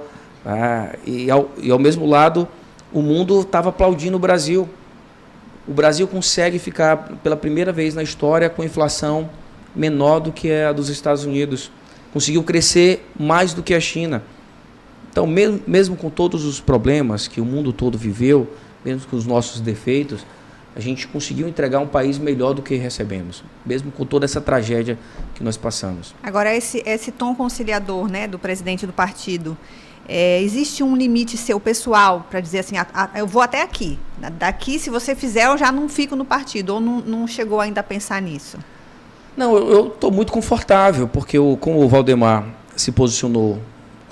Né? 0.44 0.92
e, 1.06 1.30
ao, 1.30 1.50
e 1.58 1.70
ao 1.70 1.78
mesmo 1.78 2.06
lado, 2.06 2.48
o 2.92 3.02
mundo 3.02 3.40
estava 3.40 3.68
aplaudindo 3.68 4.16
o 4.16 4.20
Brasil. 4.20 4.68
O 5.66 5.72
Brasil 5.72 6.08
consegue 6.08 6.58
ficar 6.58 6.96
pela 7.22 7.36
primeira 7.36 7.72
vez 7.72 7.94
na 7.94 8.02
história 8.02 8.50
com 8.50 8.64
inflação 8.64 9.30
menor 9.74 10.20
do 10.20 10.32
que 10.32 10.50
a 10.50 10.72
dos 10.72 10.88
Estados 10.88 11.24
Unidos. 11.24 11.70
Conseguiu 12.12 12.42
crescer 12.42 13.08
mais 13.18 13.54
do 13.54 13.62
que 13.62 13.72
a 13.72 13.80
China. 13.80 14.22
Então, 15.12 15.26
mesmo, 15.26 15.60
mesmo 15.66 15.94
com 15.94 16.08
todos 16.08 16.46
os 16.46 16.58
problemas 16.58 17.28
que 17.28 17.38
o 17.38 17.44
mundo 17.44 17.70
todo 17.70 17.98
viveu, 17.98 18.50
mesmo 18.82 19.06
com 19.08 19.14
os 19.14 19.26
nossos 19.26 19.60
defeitos, 19.60 20.24
a 20.74 20.80
gente 20.80 21.06
conseguiu 21.06 21.46
entregar 21.46 21.80
um 21.80 21.86
país 21.86 22.16
melhor 22.16 22.54
do 22.54 22.62
que 22.62 22.74
recebemos, 22.76 23.44
mesmo 23.64 23.92
com 23.92 24.06
toda 24.06 24.24
essa 24.24 24.40
tragédia 24.40 24.98
que 25.34 25.44
nós 25.44 25.58
passamos. 25.58 26.14
Agora, 26.22 26.54
esse, 26.56 26.82
esse 26.86 27.12
tom 27.12 27.34
conciliador 27.34 28.08
né, 28.08 28.26
do 28.26 28.38
presidente 28.38 28.86
do 28.86 28.92
partido, 28.92 29.54
é, 30.08 30.40
existe 30.40 30.82
um 30.82 30.96
limite 30.96 31.36
seu 31.36 31.60
pessoal 31.60 32.26
para 32.30 32.40
dizer 32.40 32.60
assim, 32.60 32.78
a, 32.78 32.86
a, 32.94 33.10
eu 33.18 33.26
vou 33.26 33.42
até 33.42 33.60
aqui. 33.60 33.98
Daqui, 34.38 34.78
se 34.78 34.88
você 34.88 35.14
fizer, 35.14 35.44
eu 35.44 35.58
já 35.58 35.70
não 35.70 35.90
fico 35.90 36.16
no 36.16 36.24
partido, 36.24 36.70
ou 36.70 36.80
não, 36.80 37.00
não 37.00 37.26
chegou 37.26 37.60
ainda 37.60 37.80
a 37.80 37.84
pensar 37.84 38.22
nisso? 38.22 38.56
Não, 39.36 39.54
eu 39.56 39.88
estou 39.88 40.10
muito 40.10 40.32
confortável, 40.32 41.06
porque 41.06 41.36
eu, 41.36 41.58
como 41.60 41.84
o 41.84 41.88
Valdemar 41.88 42.46
se 42.74 42.90
posicionou 42.90 43.60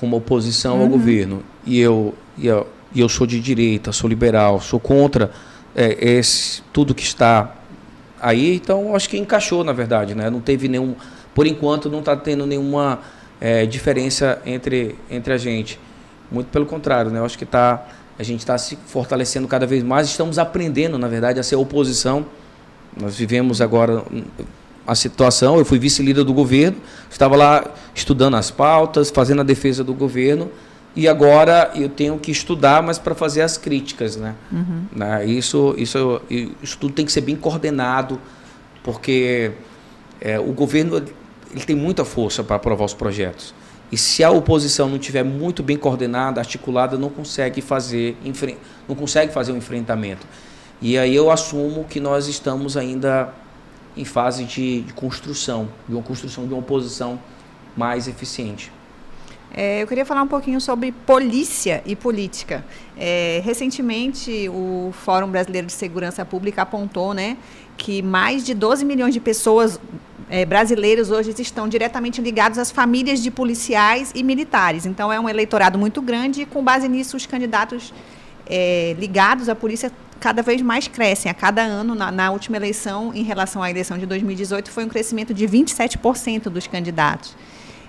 como 0.01 0.17
oposição 0.17 0.77
uhum. 0.77 0.83
ao 0.83 0.89
governo, 0.89 1.43
e 1.67 1.79
eu, 1.79 2.15
e 2.39 2.47
eu, 2.47 2.67
e 2.95 3.01
eu 3.01 3.09
sou 3.09 3.27
de 3.27 3.39
direita, 3.39 3.93
sou 3.93 4.09
liberal, 4.09 4.59
sou 4.59 4.81
contra 4.81 5.31
é, 5.77 6.17
esse, 6.17 6.63
tudo 6.73 6.95
que 6.95 7.03
está 7.03 7.55
aí, 8.19 8.57
então 8.57 8.97
acho 8.97 9.11
que 9.11 9.19
encaixou, 9.19 9.63
na 9.63 9.75
verdade. 9.75 10.15
Né? 10.15 10.31
Não 10.31 10.41
teve 10.41 10.69
nenhum. 10.69 10.97
Por 11.35 11.47
enquanto, 11.47 11.91
não 11.91 11.99
está 11.99 12.17
tendo 12.17 12.47
nenhuma 12.47 13.01
é, 13.39 13.67
diferença 13.67 14.41
entre, 14.47 14.97
entre 15.11 15.35
a 15.35 15.37
gente. 15.37 15.79
Muito 16.33 16.49
pelo 16.49 16.65
contrário, 16.65 17.11
né? 17.11 17.19
eu 17.19 17.25
acho 17.25 17.37
que 17.37 17.45
tá, 17.45 17.87
a 18.19 18.23
gente 18.23 18.41
está 18.41 18.57
se 18.57 18.79
fortalecendo 18.87 19.47
cada 19.47 19.67
vez 19.67 19.83
mais, 19.83 20.09
estamos 20.09 20.39
aprendendo, 20.39 20.99
na 20.99 21.09
verdade, 21.09 21.39
a 21.39 21.43
ser 21.43 21.57
oposição. 21.57 22.25
Nós 22.99 23.17
vivemos 23.17 23.61
agora 23.61 24.03
a 24.91 24.95
situação. 24.97 25.57
Eu 25.57 25.65
fui 25.65 25.79
vice-líder 25.79 26.25
do 26.25 26.35
governo, 26.35 26.79
estava 27.09 27.37
lá 27.37 27.65
estudando 27.95 28.35
as 28.35 28.51
pautas, 28.51 29.09
fazendo 29.09 29.41
a 29.41 29.45
defesa 29.45 29.85
do 29.85 29.95
governo. 29.95 30.51
E 30.97 31.07
agora 31.07 31.71
eu 31.77 31.89
tenho 31.89 32.19
que 32.19 32.33
estudar, 32.33 32.83
mas 32.83 32.99
para 32.99 33.15
fazer 33.15 33.43
as 33.43 33.57
críticas, 33.57 34.17
né? 34.17 34.35
Uhum. 34.51 34.83
né? 34.91 35.25
Isso, 35.25 35.77
isso, 35.79 36.21
isso 36.61 36.77
tudo 36.77 36.93
tem 36.93 37.07
que 37.07 37.13
ser 37.13 37.21
bem 37.21 37.37
coordenado, 37.37 38.21
porque 38.83 39.53
é, 40.21 40.41
o 40.41 40.53
governo 40.53 40.97
ele 41.53 41.65
tem 41.65 41.77
muita 41.77 42.05
força 42.05 42.43
para 42.43 42.57
aprovar 42.57 42.85
os 42.85 42.95
projetos. 42.95 43.55
E 43.93 43.97
se 43.97 44.25
a 44.25 44.31
oposição 44.31 44.89
não 44.89 44.99
tiver 44.99 45.23
muito 45.23 45.63
bem 45.63 45.77
coordenada, 45.77 46.41
articulada, 46.41 46.99
não 46.99 47.11
consegue 47.11 47.61
fazer, 47.61 48.17
não 48.89 48.97
consegue 48.97 49.33
fazer 49.33 49.53
um 49.53 49.57
enfrentamento. 49.57 50.27
E 50.83 50.99
aí 50.99 51.15
eu 51.15 51.31
assumo 51.31 51.85
que 51.85 52.01
nós 52.01 52.27
estamos 52.27 52.77
ainda 52.77 53.33
em 54.01 54.05
fase 54.05 54.45
de, 54.45 54.81
de 54.81 54.93
construção, 54.95 55.69
de 55.87 55.95
uma 55.95 56.03
construção 56.03 56.47
de 56.47 56.55
uma 56.55 56.61
oposição 56.61 57.21
mais 57.77 58.09
eficiente. 58.09 58.73
É, 59.53 59.83
eu 59.83 59.87
queria 59.87 60.07
falar 60.07 60.23
um 60.23 60.29
pouquinho 60.29 60.61
sobre 60.61 60.93
polícia 60.93 61.83
e 61.85 61.95
política. 61.95 62.65
É, 62.97 63.43
recentemente, 63.45 64.49
o 64.49 64.91
Fórum 64.93 65.29
Brasileiro 65.29 65.67
de 65.67 65.73
Segurança 65.73 66.25
Pública 66.25 66.63
apontou 66.63 67.13
né, 67.13 67.37
que 67.77 68.01
mais 68.01 68.45
de 68.45 68.55
12 68.55 68.85
milhões 68.85 69.13
de 69.13 69.21
pessoas 69.21 69.79
é, 70.31 70.47
brasileiros 70.47 71.11
hoje 71.11 71.35
estão 71.39 71.69
diretamente 71.69 72.23
ligados 72.23 72.59
às 72.59 72.71
famílias 72.71 73.21
de 73.21 73.31
policiais 73.31 74.13
e 74.15 74.23
militares. 74.23 74.87
Então, 74.87 75.13
é 75.13 75.19
um 75.21 75.29
eleitorado 75.29 75.79
muito 75.79 76.01
grande 76.01 76.43
e, 76.43 76.47
com 76.47 76.63
base 76.63 76.89
nisso, 76.89 77.17
os 77.17 77.27
candidatos 77.27 77.93
é, 78.47 78.95
ligados 78.99 79.49
à 79.49 79.55
polícia 79.55 79.93
cada 80.21 80.43
vez 80.43 80.61
mais 80.63 80.87
crescem. 80.87 81.31
A 81.31 81.35
cada 81.35 81.63
ano, 81.63 81.95
na, 81.95 82.13
na, 82.13 82.31
última 82.31 82.57
eleição, 82.57 83.13
em 83.15 83.23
relação 83.23 83.63
à 83.63 83.71
eleição 83.71 83.99
de 83.99 84.07
2018, 84.07 84.71
foi 84.71 84.85
um 84.85 84.89
crescimento 84.89 85.35
de 85.35 85.49
27% 85.49 86.45
dos 86.45 86.67
candidatos. 86.67 87.35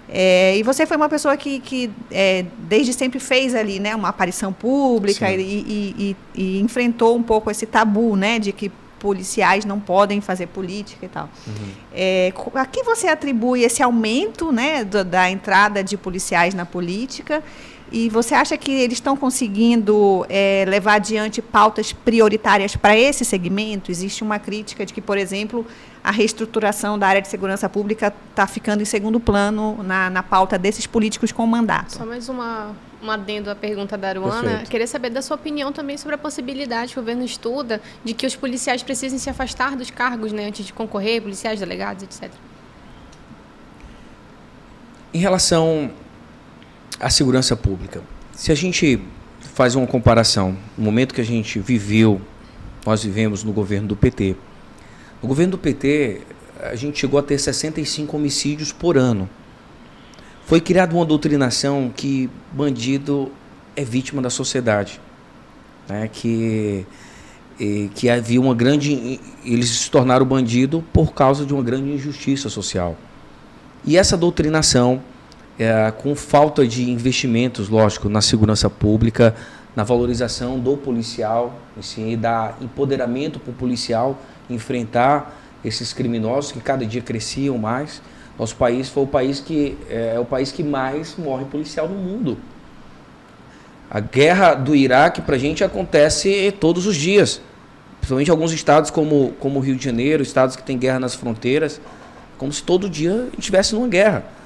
É, 0.09 0.57
e 0.57 0.63
você 0.63 0.85
foi 0.85 0.97
uma 0.97 1.07
pessoa 1.07 1.37
que, 1.37 1.59
que 1.59 1.89
é, 2.09 2.45
desde 2.57 2.91
sempre 2.91 3.19
fez 3.19 3.55
ali 3.55 3.79
né, 3.79 3.95
uma 3.95 4.09
aparição 4.09 4.51
pública 4.51 5.31
e, 5.31 5.39
e, 5.39 6.15
e, 6.35 6.41
e, 6.41 6.59
enfrentou 6.59 7.15
um 7.15 7.23
pouco 7.23 7.49
esse 7.49 7.65
tabu 7.65 8.15
né, 8.17 8.37
de 8.37 8.51
que 8.51 8.71
policiais 8.99 9.65
não 9.65 9.79
podem 9.79 10.21
fazer 10.21 10.47
política 10.47 11.05
e 11.05 11.09
tal. 11.09 11.29
Uhum. 11.47 11.71
É, 11.93 12.33
a 12.53 12.65
que 12.65 12.83
você 12.83 13.07
atribui 13.07 13.63
esse 13.63 13.81
aumento 13.81 14.51
né, 14.51 14.83
do, 14.83 15.03
da 15.03 15.29
entrada 15.29 15.83
de 15.83 15.97
policiais 15.97 16.53
na 16.53 16.65
política? 16.65 17.43
E 17.91 18.08
você 18.08 18.34
acha 18.34 18.56
que 18.58 18.71
eles 18.71 18.97
estão 18.97 19.17
conseguindo 19.17 20.25
é, 20.30 20.63
levar 20.65 20.93
adiante 20.93 21.41
pautas 21.41 21.91
prioritárias 21.91 22.73
para 22.73 22.97
esse 22.97 23.25
segmento? 23.25 23.91
Existe 23.91 24.23
uma 24.23 24.39
crítica 24.39 24.86
de 24.86 24.93
que, 24.93 25.01
por 25.01 25.17
exemplo, 25.17 25.67
a 26.01 26.10
reestruturação 26.10 26.97
da 26.97 27.06
área 27.06 27.21
de 27.21 27.27
segurança 27.27 27.67
pública 27.67 28.13
está 28.30 28.47
ficando 28.47 28.82
em 28.82 28.86
segundo 28.86 29.19
plano 29.19 29.84
na, 29.84 30.10
na 30.10 30.23
pauta 30.23 30.58
desses 30.58 30.88
políticos 30.88 31.34
com 31.34 31.45
mandato. 31.45 31.97
Só 31.97 32.06
mais 32.06 32.30
uma, 32.30 32.73
um 33.04 33.12
adendo 33.12 33.51
à 33.51 33.56
pergunta 33.56 33.97
da 33.97 34.08
Aruana. 34.08 34.41
Perfeito. 34.41 34.71
Queria 34.71 34.88
saber 34.88 35.10
da 35.10 35.21
sua 35.21 35.36
opinião 35.36 35.73
também 35.73 35.97
sobre 35.97 36.15
a 36.15 36.17
possibilidade 36.17 36.93
que 36.93 36.99
o 36.99 37.01
governo 37.01 37.25
estuda 37.25 37.82
de 38.06 38.13
que 38.13 38.25
os 38.25 38.38
policiais 38.38 38.82
precisem 38.82 39.19
se 39.19 39.30
afastar 39.30 39.75
dos 39.75 39.91
cargos 39.91 40.32
né, 40.32 40.47
antes 40.47 40.65
de 40.65 40.71
concorrer, 40.71 41.21
policiais, 41.21 41.60
delegados, 41.60 42.04
etc. 42.04 42.32
Em 45.13 45.19
relação 45.19 45.91
à 47.01 47.09
segurança 47.09 47.55
pública, 47.55 48.01
se 48.33 48.51
a 48.51 48.55
gente 48.55 49.01
faz 49.53 49.75
uma 49.75 49.87
comparação, 49.87 50.55
no 50.77 50.85
momento 50.85 51.13
que 51.13 51.21
a 51.21 51.25
gente 51.25 51.59
viveu, 51.59 52.21
nós 52.85 53.03
vivemos 53.03 53.43
no 53.43 53.51
governo 53.51 53.89
do 53.89 53.95
PT, 53.95 54.35
no 55.21 55.27
governo 55.27 55.51
do 55.51 55.57
PT, 55.57 56.21
a 56.61 56.75
gente 56.75 56.99
chegou 56.99 57.19
a 57.19 57.23
ter 57.23 57.37
65 57.37 58.15
homicídios 58.15 58.71
por 58.71 58.97
ano. 58.97 59.29
Foi 60.45 60.59
criada 60.59 60.95
uma 60.95 61.05
doutrinação 61.05 61.91
que 61.95 62.29
bandido 62.51 63.31
é 63.75 63.83
vítima 63.83 64.21
da 64.21 64.29
sociedade. 64.29 64.99
Né? 65.87 66.09
Que, 66.11 66.85
que 67.95 68.09
havia 68.09 68.39
uma 68.39 68.53
grande. 68.53 69.19
Eles 69.45 69.69
se 69.69 69.91
tornaram 69.91 70.25
bandido 70.25 70.83
por 70.91 71.13
causa 71.13 71.45
de 71.45 71.53
uma 71.53 71.63
grande 71.63 71.91
injustiça 71.91 72.49
social. 72.49 72.97
E 73.85 73.97
essa 73.97 74.17
doutrinação, 74.17 75.01
é, 75.62 75.91
com 75.91 76.15
falta 76.15 76.67
de 76.67 76.89
investimentos, 76.89 77.69
lógico, 77.69 78.10
na 78.10 78.19
segurança 78.19 78.67
pública, 78.67 79.36
na 79.76 79.84
valorização 79.84 80.58
do 80.58 80.76
policial, 80.76 81.54
assim, 81.78 82.13
e 82.13 82.17
da 82.17 82.56
empoderamento 82.60 83.39
para 83.39 83.52
o 83.52 83.54
policial, 83.54 84.19
enfrentar 84.50 85.39
esses 85.63 85.93
criminosos 85.93 86.52
que 86.52 86.60
cada 86.60 86.84
dia 86.84 87.02
cresciam 87.04 87.60
mais. 87.60 88.02
Nosso 88.39 88.56
país 88.56 88.89
foi 88.89 89.04
o 89.04 89.08
país 89.08 89.39
que 89.39 89.78
é, 89.88 90.13
é 90.15 90.19
o 90.19 90.26
país 90.26 90.52
que 90.52 90.63
mais 90.63 91.15
morre 91.15 91.45
policial 91.45 91.88
no 91.88 91.95
mundo. 91.95 92.39
A 93.88 94.00
guerra 94.00 94.56
do 94.56 94.76
Iraque 94.76 95.21
para 95.21 95.36
a 95.36 95.39
gente 95.39 95.63
acontece 95.63 96.52
todos 96.60 96.88
os 96.88 96.95
dias, 96.95 97.39
principalmente 98.00 98.30
em 98.30 98.32
alguns 98.32 98.52
estados 98.52 98.89
como 98.89 99.34
como 99.39 99.60
o 99.60 99.62
Rio 99.62 99.76
de 99.76 99.86
Janeiro, 99.86 100.24
estados 100.24 100.56
que 100.56 100.63
têm 100.63 100.76
guerra 100.76 101.00
nas 101.00 101.13
fronteiras, 101.13 101.80
como 102.39 102.52
se 102.52 102.63
todo 102.63 102.89
dia 102.89 103.28
estivesse 103.38 103.76
numa 103.76 103.88
guerra. 103.88 104.40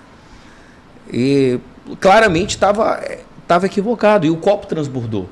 E 1.12 1.60
claramente 2.00 2.52
estava 2.52 3.66
equivocado 3.66 4.26
e 4.26 4.30
o 4.30 4.38
copo 4.38 4.68
transbordou. 4.68 5.30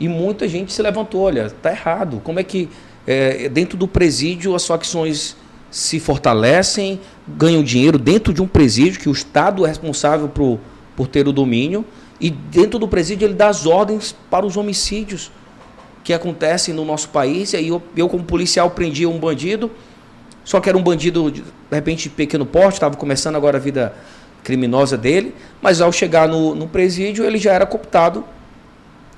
E 0.00 0.08
muita 0.08 0.46
gente 0.46 0.72
se 0.72 0.80
levantou, 0.80 1.22
olha, 1.22 1.46
está 1.46 1.70
errado. 1.70 2.20
Como 2.22 2.38
é 2.38 2.44
que 2.44 2.68
é, 3.06 3.48
dentro 3.48 3.76
do 3.76 3.88
presídio 3.88 4.54
as 4.54 4.66
facções 4.66 5.36
se 5.70 6.00
fortalecem, 6.00 7.00
ganham 7.26 7.62
dinheiro 7.62 7.98
dentro 7.98 8.32
de 8.32 8.40
um 8.40 8.46
presídio 8.46 9.00
que 9.00 9.08
o 9.08 9.12
Estado 9.12 9.64
é 9.64 9.68
responsável 9.68 10.28
por, 10.28 10.58
por 10.96 11.06
ter 11.06 11.28
o 11.28 11.32
domínio 11.32 11.84
e 12.20 12.30
dentro 12.30 12.78
do 12.78 12.88
presídio 12.88 13.26
ele 13.26 13.34
dá 13.34 13.48
as 13.48 13.66
ordens 13.66 14.14
para 14.30 14.44
os 14.44 14.56
homicídios 14.56 15.30
que 16.02 16.12
acontecem 16.12 16.74
no 16.74 16.84
nosso 16.84 17.10
país. 17.10 17.52
E 17.52 17.56
aí 17.56 17.68
eu, 17.68 17.82
eu 17.96 18.08
como 18.08 18.24
policial 18.24 18.70
prendia 18.70 19.08
um 19.08 19.18
bandido, 19.18 19.70
só 20.44 20.60
que 20.60 20.68
era 20.68 20.76
um 20.76 20.82
bandido 20.82 21.30
de 21.30 21.44
repente 21.70 22.04
de 22.04 22.10
pequeno 22.10 22.46
porte, 22.46 22.74
estava 22.74 22.96
começando 22.96 23.36
agora 23.36 23.58
a 23.58 23.60
vida 23.60 23.94
criminosa 24.48 24.96
dele, 24.96 25.34
mas 25.60 25.82
ao 25.82 25.92
chegar 25.92 26.26
no, 26.26 26.54
no 26.54 26.66
presídio 26.66 27.22
ele 27.22 27.36
já 27.36 27.52
era 27.52 27.66
cooptado 27.66 28.24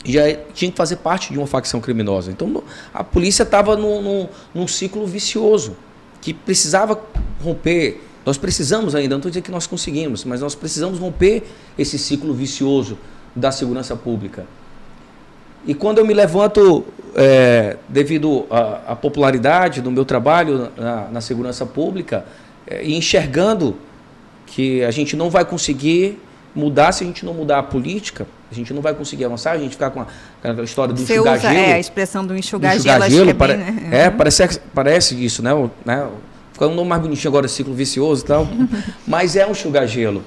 já 0.04 0.22
tinha 0.54 0.70
que 0.70 0.76
fazer 0.76 0.96
parte 0.96 1.30
de 1.30 1.38
uma 1.38 1.46
facção 1.46 1.78
criminosa. 1.78 2.32
Então 2.32 2.64
a 2.92 3.04
polícia 3.04 3.44
estava 3.44 3.76
num, 3.76 4.26
num, 4.52 4.66
ciclo 4.66 5.06
vicioso 5.06 5.76
que 6.20 6.34
precisava 6.34 6.98
romper. 7.40 8.00
Nós 8.26 8.38
precisamos 8.38 8.94
ainda, 8.94 9.10
não 9.10 9.18
estou 9.18 9.30
dizendo 9.30 9.44
que 9.44 9.50
nós 9.52 9.66
conseguimos, 9.66 10.24
mas 10.24 10.40
nós 10.40 10.54
precisamos 10.54 10.98
romper 10.98 11.44
esse 11.78 11.98
ciclo 11.98 12.34
vicioso 12.34 12.98
da 13.36 13.52
segurança 13.52 13.94
pública. 13.94 14.46
E 15.66 15.74
quando 15.74 15.98
eu 15.98 16.06
me 16.06 16.14
levanto, 16.14 16.84
é, 17.14 17.76
devido 17.88 18.46
à 18.50 18.96
popularidade 18.96 19.82
do 19.82 19.90
meu 19.90 20.06
trabalho 20.06 20.70
na, 20.76 21.08
na 21.08 21.20
segurança 21.20 21.66
pública, 21.66 22.24
é, 22.66 22.82
e 22.82 22.96
enxergando 22.96 23.76
que 24.50 24.84
a 24.84 24.90
gente 24.90 25.16
não 25.16 25.30
vai 25.30 25.44
conseguir 25.44 26.18
mudar 26.54 26.92
se 26.92 27.04
a 27.04 27.06
gente 27.06 27.24
não 27.24 27.32
mudar 27.32 27.60
a 27.60 27.62
política, 27.62 28.26
a 28.50 28.54
gente 28.54 28.74
não 28.74 28.82
vai 28.82 28.92
conseguir 28.92 29.24
avançar, 29.24 29.52
a 29.52 29.58
gente 29.58 29.72
ficar 29.72 29.90
com, 29.90 30.04
aquela 30.42 30.64
história 30.64 30.92
do 30.92 31.00
enxugar 31.00 31.38
usa, 31.38 31.48
gelo. 31.48 31.66
É, 31.66 31.72
a 31.74 31.78
expressão 31.78 32.26
do 32.26 32.36
enxugar, 32.36 32.72
do 32.72 32.78
enxugar 32.78 33.10
gelo. 33.10 33.30
É, 33.30 33.34
pare, 33.34 33.56
né? 33.56 33.88
é 33.92 34.08
uhum. 34.08 34.16
parece, 34.16 34.60
parece 34.74 35.24
isso, 35.24 35.42
né? 35.42 35.54
O, 35.54 35.70
né? 35.84 36.08
Fica 36.52 36.66
um 36.66 36.74
nome 36.74 36.88
mais 36.88 37.00
bonitinho 37.00 37.30
agora, 37.30 37.46
ciclo 37.46 37.72
vicioso 37.72 38.24
e 38.24 38.26
tal. 38.26 38.48
mas 39.06 39.36
é 39.36 39.46
um 39.46 39.52
enxugar 39.52 39.86
gelo. 39.86 40.22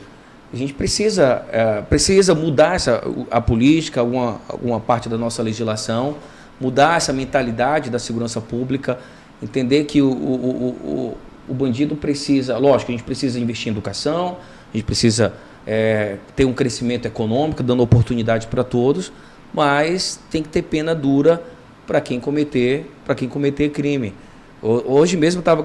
A 0.54 0.56
gente 0.56 0.74
precisa, 0.74 1.44
é, 1.52 1.82
precisa 1.82 2.34
mudar 2.34 2.76
essa, 2.76 3.04
a 3.30 3.42
política, 3.42 4.00
alguma, 4.00 4.40
alguma 4.48 4.80
parte 4.80 5.10
da 5.10 5.18
nossa 5.18 5.44
legislação, 5.44 6.16
mudar 6.62 6.98
essa 6.98 7.12
mentalidade 7.12 7.90
da 7.90 8.00
segurança 8.00 8.40
pública, 8.40 9.00
entender 9.42 9.84
que 9.84 10.02
o, 10.02 10.10
o, 10.10 10.10
o, 10.12 11.18
o, 11.48 11.54
bandido 11.54 11.96
precisa, 11.96 12.58
lógico, 12.58 12.92
a 12.92 12.94
gente 12.94 13.04
precisa 13.04 13.40
investir 13.40 13.70
em 13.70 13.72
educação, 13.72 14.38
a 14.74 14.78
gente 14.78 14.86
precisa 14.86 15.34
é, 15.66 16.18
ter 16.36 16.46
um 16.46 16.54
crescimento 16.54 17.06
econômico, 17.06 17.64
dando 17.64 17.84
oportunidade 17.84 18.48
para 18.48 18.64
todos, 18.64 19.12
mas 19.54 20.20
tem 20.32 20.42
que 20.42 20.50
ter 20.50 20.64
pena 20.64 20.96
dura 20.96 21.42
para 21.86 22.02
quem 22.02 22.20
cometer, 22.20 22.92
para 23.06 23.16
quem 23.16 23.28
cometer 23.28 23.70
crime. 23.70 24.14
Hoje 24.62 25.18
mesmo 25.18 25.40
estava 25.40 25.62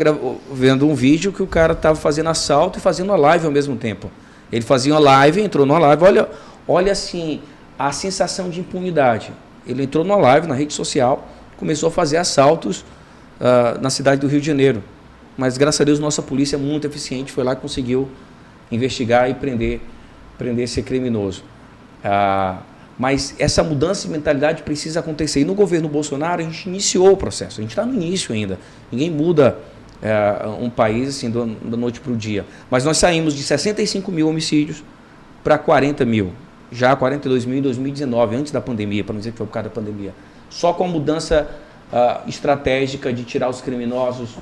vendo 0.52 0.88
um 0.88 0.94
vídeo 0.94 1.32
que 1.32 1.42
o 1.42 1.46
cara 1.46 1.72
estava 1.72 1.94
fazendo 1.94 2.30
assalto 2.30 2.78
e 2.78 2.82
fazendo 2.82 3.10
uma 3.10 3.16
live 3.16 3.46
ao 3.46 3.52
mesmo 3.52 3.76
tempo. 3.76 4.10
Ele 4.50 4.62
fazia 4.62 4.92
uma 4.92 5.00
live, 5.00 5.40
entrou 5.40 5.64
numa 5.64 5.78
live, 5.78 6.02
olha, 6.02 6.28
olha 6.66 6.90
assim, 6.90 7.40
a 7.78 7.92
sensação 7.92 8.50
de 8.50 8.58
impunidade. 8.58 9.32
Ele 9.64 9.84
entrou 9.84 10.02
numa 10.02 10.16
live 10.16 10.48
na 10.48 10.54
rede 10.54 10.72
social, 10.72 11.28
começou 11.56 11.88
a 11.88 11.92
fazer 11.92 12.16
assaltos 12.16 12.80
uh, 13.40 13.80
na 13.80 13.88
cidade 13.88 14.20
do 14.20 14.26
Rio 14.26 14.40
de 14.40 14.46
Janeiro. 14.46 14.82
Mas 15.38 15.56
graças 15.56 15.80
a 15.80 15.84
Deus 15.84 16.00
nossa 16.00 16.20
polícia 16.20 16.56
é 16.56 16.58
muito 16.58 16.84
eficiente, 16.84 17.30
foi 17.30 17.44
lá 17.44 17.54
que 17.54 17.62
conseguiu 17.62 18.08
investigar 18.72 19.30
e 19.30 19.34
prender, 19.34 19.80
prender 20.36 20.64
esse 20.64 20.82
criminoso. 20.82 21.44
Ah, 22.04 22.58
mas 22.98 23.36
essa 23.38 23.62
mudança 23.62 24.08
de 24.08 24.12
mentalidade 24.12 24.64
precisa 24.64 24.98
acontecer. 24.98 25.40
E 25.40 25.44
no 25.44 25.54
governo 25.54 25.88
Bolsonaro 25.88 26.42
a 26.42 26.44
gente 26.44 26.68
iniciou 26.68 27.12
o 27.12 27.16
processo, 27.16 27.60
a 27.60 27.62
gente 27.62 27.70
está 27.70 27.86
no 27.86 27.94
início 27.94 28.34
ainda. 28.34 28.58
Ninguém 28.90 29.10
muda 29.12 29.56
é, 30.02 30.44
um 30.60 30.68
país 30.68 31.08
assim 31.08 31.30
da 31.30 31.76
noite 31.76 32.00
para 32.00 32.12
o 32.12 32.16
dia. 32.16 32.44
Mas 32.68 32.84
nós 32.84 32.98
saímos 32.98 33.32
de 33.32 33.44
65 33.44 34.10
mil 34.10 34.28
homicídios 34.28 34.82
para 35.44 35.56
40 35.56 36.04
mil, 36.04 36.32
já 36.72 36.96
42 36.96 37.44
mil 37.44 37.58
em 37.58 37.62
2019, 37.62 38.34
antes 38.34 38.50
da 38.50 38.60
pandemia, 38.60 39.04
para 39.04 39.12
não 39.12 39.20
dizer 39.20 39.30
que 39.30 39.38
foi 39.38 39.46
por 39.46 39.52
causa 39.52 39.68
da 39.68 39.74
pandemia. 39.74 40.12
Só 40.50 40.72
com 40.72 40.84
a 40.84 40.88
mudança 40.88 41.48
uh, 41.92 42.28
estratégica 42.28 43.12
de 43.12 43.22
tirar 43.22 43.48
os 43.48 43.60
criminosos 43.60 44.36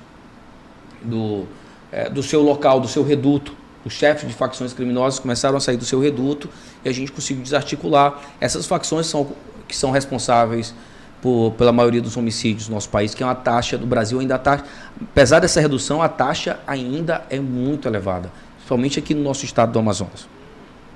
do, 1.07 1.45
é, 1.90 2.11
do 2.11 2.23
seu 2.23 2.42
local, 2.42 2.81
do 2.81 2.88
seu 2.88 3.03
reduto 3.03 3.55
os 3.87 3.92
chefes 3.92 4.27
de 4.27 4.35
facções 4.35 4.73
criminosas 4.73 5.21
começaram 5.21 5.57
a 5.57 5.61
sair 5.61 5.77
do 5.77 5.85
seu 5.85 6.01
reduto 6.01 6.51
e 6.85 6.88
a 6.88 6.92
gente 6.92 7.12
conseguiu 7.12 7.40
desarticular. 7.40 8.21
Essas 8.40 8.66
facções 8.66 9.07
são, 9.07 9.29
que 9.69 9.77
são 9.77 9.92
responsáveis 9.92 10.75
por, 11.23 11.53
pela 11.53 11.71
maioria 11.71 12.03
dos 12.03 12.16
homicídios 12.16 12.69
no 12.69 12.75
nosso 12.75 12.88
país, 12.88 13.14
que 13.14 13.23
é 13.23 13.27
uma 13.27 13.37
taxa 13.37 13.79
do 13.79 13.87
Brasil 13.87 14.19
ainda 14.19 14.35
está, 14.35 14.64
apesar 15.01 15.38
dessa 15.38 15.61
redução, 15.61 16.03
a 16.03 16.09
taxa 16.09 16.59
ainda 16.66 17.25
é 17.31 17.38
muito 17.38 17.87
elevada. 17.87 18.29
somente 18.66 18.99
aqui 18.99 19.14
no 19.14 19.23
nosso 19.23 19.45
estado 19.45 19.71
do 19.71 19.79
Amazonas. 19.79 20.29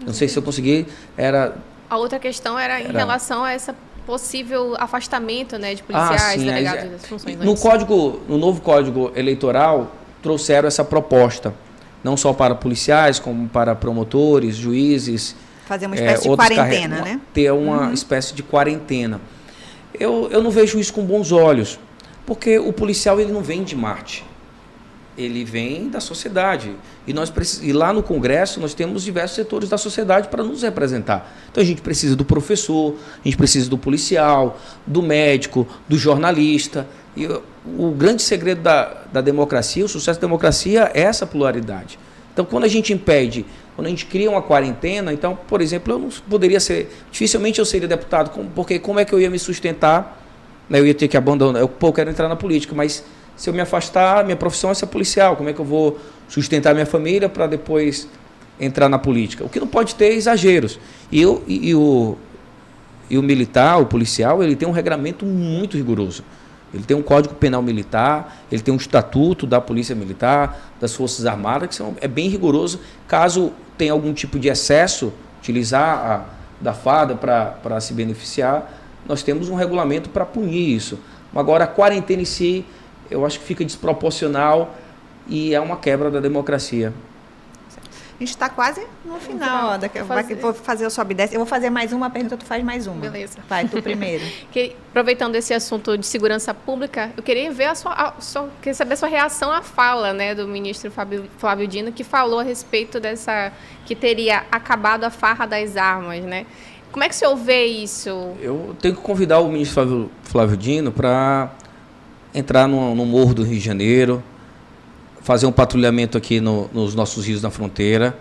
Não 0.04 0.12
sei 0.12 0.26
se 0.26 0.36
eu 0.36 0.42
consegui, 0.42 0.88
era... 1.16 1.54
A 1.88 1.96
outra 1.96 2.18
questão 2.18 2.58
era 2.58 2.80
em 2.80 2.86
Era- 2.86 2.98
relação 2.98 3.44
a 3.44 3.52
essa 3.52 3.72
possível 4.04 4.74
afastamento 4.80 5.56
né, 5.58 5.76
de 5.76 5.82
policiais, 5.84 6.22
Ah, 6.22 6.32
sim, 6.32 6.44
delegados 6.44 6.84
é- 6.84 6.88
das 6.88 7.06
funções 7.06 7.36
No 7.38 7.56
código, 7.56 8.20
no 8.28 8.36
novo 8.36 8.60
código 8.60 9.12
eleitoral 9.14 9.92
trouxeram 10.22 10.66
essa 10.68 10.84
proposta, 10.84 11.54
não 12.04 12.16
só 12.16 12.32
para 12.32 12.54
policiais, 12.54 13.18
como 13.18 13.48
para 13.48 13.74
promotores, 13.74 14.56
juízes, 14.56 15.34
Fazer 15.66 15.86
uma 15.86 15.94
é, 15.94 15.98
espécie 16.00 16.22
de 16.24 16.28
outros 16.30 16.48
quarentena, 16.48 16.96
carre- 16.96 17.10
né? 17.12 17.20
Ter 17.32 17.52
uma 17.52 17.92
espécie 17.92 18.34
de 18.34 18.42
quarentena. 18.42 19.20
Eu, 19.98 20.28
eu 20.32 20.42
não 20.42 20.50
vejo 20.50 20.78
isso 20.80 20.92
com 20.92 21.04
bons 21.04 21.30
olhos, 21.30 21.78
porque 22.26 22.58
o 22.58 22.72
policial 22.72 23.20
ele 23.20 23.30
não 23.32 23.40
vem 23.42 23.62
de 23.62 23.76
Marte. 23.76 24.24
Ele 25.18 25.44
vem 25.44 25.88
da 25.88 26.00
sociedade. 26.00 26.74
E, 27.06 27.12
nós 27.12 27.28
precis- 27.30 27.60
e 27.62 27.72
lá 27.72 27.92
no 27.92 28.02
Congresso 28.02 28.58
nós 28.58 28.72
temos 28.74 29.02
diversos 29.04 29.36
setores 29.36 29.68
da 29.68 29.76
sociedade 29.76 30.28
para 30.28 30.42
nos 30.42 30.62
representar. 30.62 31.32
Então 31.50 31.62
a 31.62 31.66
gente 31.66 31.82
precisa 31.82 32.16
do 32.16 32.24
professor, 32.24 32.94
a 33.20 33.28
gente 33.28 33.36
precisa 33.36 33.68
do 33.68 33.76
policial, 33.76 34.58
do 34.86 35.02
médico, 35.02 35.66
do 35.88 35.98
jornalista. 35.98 36.86
E 37.16 37.26
o, 37.26 37.90
grande 37.90 38.22
segredo 38.22 38.62
da, 38.62 39.02
da 39.12 39.20
democracia, 39.20 39.84
o 39.84 39.88
sucesso 39.88 40.20
da 40.20 40.26
democracia 40.26 40.90
é 40.94 41.02
essa 41.02 41.26
pluralidade. 41.26 41.98
Então 42.32 42.44
quando 42.44 42.64
a 42.64 42.68
gente 42.68 42.92
impede, 42.92 43.44
quando 43.74 43.86
a 43.86 43.90
gente 43.90 44.06
cria 44.06 44.30
uma 44.30 44.42
quarentena, 44.42 45.12
então, 45.12 45.36
por 45.48 45.60
exemplo, 45.60 45.94
eu 45.94 45.98
não 45.98 46.08
poderia 46.28 46.60
ser, 46.60 46.90
dificilmente 47.10 47.58
eu 47.58 47.64
seria 47.64 47.88
deputado, 47.88 48.30
porque 48.54 48.78
como 48.78 49.00
é 49.00 49.04
que 49.04 49.12
eu 49.12 49.20
ia 49.20 49.30
me 49.30 49.38
sustentar? 49.38 50.18
né, 50.70 50.78
Eu 50.78 50.86
ia 50.86 50.94
ter 50.94 51.08
que 51.08 51.16
abandonar, 51.16 51.60
eu 51.60 51.68
pô, 51.68 51.92
quero 51.92 52.08
entrar 52.08 52.28
na 52.28 52.36
política, 52.36 52.74
mas 52.74 53.04
se 53.36 53.50
eu 53.50 53.52
me 53.52 53.60
afastar, 53.60 54.24
minha 54.24 54.36
profissão 54.36 54.70
é 54.70 54.74
ser 54.74 54.86
policial, 54.86 55.34
como 55.34 55.48
é 55.48 55.52
que 55.52 55.58
eu 55.58 55.64
vou 55.64 55.98
sustentar 56.28 56.72
minha 56.72 56.86
família 56.86 57.28
para 57.28 57.48
depois 57.48 58.06
entrar 58.60 58.88
na 58.88 58.98
política? 58.98 59.44
O 59.44 59.48
que 59.48 59.58
não 59.58 59.66
pode 59.66 59.96
ter 59.96 60.06
é 60.06 60.14
exageros. 60.14 60.78
E, 61.10 61.20
eu, 61.20 61.42
e, 61.48 61.70
e 61.70 61.74
o, 61.74 62.16
e 63.08 63.18
o 63.18 63.22
militar, 63.22 63.80
o 63.80 63.86
policial, 63.86 64.42
ele 64.42 64.54
tem 64.54 64.68
um 64.68 64.72
regramento 64.72 65.26
muito 65.26 65.76
rigoroso. 65.76 66.22
Ele 66.72 66.84
tem 66.84 66.96
um 66.96 67.02
código 67.02 67.34
penal 67.34 67.62
militar, 67.62 68.42
ele 68.50 68.62
tem 68.62 68.72
um 68.72 68.76
estatuto 68.76 69.46
da 69.46 69.60
polícia 69.60 69.94
militar, 69.94 70.72
das 70.80 70.94
forças 70.94 71.26
armadas, 71.26 71.68
que 71.68 71.74
são, 71.74 71.96
é 72.00 72.06
bem 72.06 72.28
rigoroso. 72.28 72.80
Caso 73.08 73.52
tenha 73.76 73.92
algum 73.92 74.12
tipo 74.12 74.38
de 74.38 74.48
excesso, 74.48 75.12
utilizar 75.40 75.98
a, 75.98 76.24
da 76.60 76.72
farda 76.72 77.14
para 77.14 77.80
se 77.80 77.92
beneficiar, 77.92 78.72
nós 79.08 79.22
temos 79.22 79.48
um 79.48 79.54
regulamento 79.54 80.10
para 80.10 80.24
punir 80.24 80.76
isso. 80.76 80.98
Agora, 81.34 81.64
a 81.64 81.66
quarentena 81.66 82.22
em 82.22 82.26
si, 82.26 82.64
eu 83.10 83.24
acho 83.24 83.40
que 83.40 83.44
fica 83.44 83.64
desproporcional 83.64 84.74
e 85.26 85.54
é 85.54 85.60
uma 85.60 85.76
quebra 85.76 86.10
da 86.10 86.20
democracia. 86.20 86.92
A 88.20 88.22
gente 88.22 88.34
está 88.34 88.50
quase 88.50 88.82
no 89.02 89.14
final. 89.18 89.78
daqui, 89.78 89.98
vou 90.00 90.08
vai- 90.08 90.22
fazer. 90.22 90.34
vou 90.34 90.52
fazer 90.52 90.86
o 90.86 90.90
sobe 90.90 91.12
e 91.12 91.16
desce. 91.16 91.34
Eu 91.34 91.38
vou 91.40 91.46
fazer 91.46 91.70
mais 91.70 91.90
uma 91.90 92.10
pergunta, 92.10 92.36
tu 92.36 92.44
faz 92.44 92.62
mais 92.62 92.86
uma. 92.86 93.00
Beleza. 93.00 93.38
Vai, 93.48 93.66
tu 93.66 93.80
primeiro. 93.80 94.22
Que, 94.52 94.76
aproveitando 94.90 95.36
esse 95.36 95.54
assunto 95.54 95.96
de 95.96 96.04
segurança 96.06 96.52
pública, 96.52 97.10
eu 97.16 97.22
queria 97.22 97.50
ver 97.50 97.64
a 97.64 97.74
sua, 97.74 97.92
a 97.94 98.20
sua- 98.20 98.50
queria 98.60 98.74
saber 98.74 98.92
a 98.92 98.96
sua 98.98 99.08
reação 99.08 99.50
à 99.50 99.62
fala, 99.62 100.12
né, 100.12 100.34
do 100.34 100.46
ministro 100.46 100.90
Fábio, 100.90 101.24
Flávio 101.38 101.66
Dino, 101.66 101.92
que 101.92 102.04
falou 102.04 102.40
a 102.40 102.42
respeito 102.42 103.00
dessa 103.00 103.52
que 103.86 103.94
teria 103.94 104.44
acabado 104.52 105.04
a 105.04 105.10
farra 105.10 105.46
das 105.46 105.78
armas, 105.78 106.22
né? 106.22 106.44
Como 106.92 107.02
é 107.02 107.08
que 107.08 107.14
o 107.14 107.18
senhor 107.18 107.36
vê 107.36 107.64
isso? 107.64 108.10
Eu 108.38 108.76
tenho 108.82 108.94
que 108.96 109.00
convidar 109.00 109.38
o 109.38 109.48
ministro 109.48 109.74
Flávio, 109.76 110.10
Flávio 110.24 110.56
Dino 110.58 110.92
para 110.92 111.50
entrar 112.34 112.68
no, 112.68 112.94
no 112.94 113.06
Morro 113.06 113.32
do 113.32 113.42
Rio 113.44 113.54
de 113.58 113.64
Janeiro, 113.64 114.22
fazer 115.22 115.46
um 115.46 115.52
patrulhamento 115.52 116.16
aqui 116.18 116.40
no- 116.40 116.68
nos 116.72 116.94
nossos 116.94 117.26
rios 117.26 117.42
na 117.42 117.50
fronteira, 117.50 118.16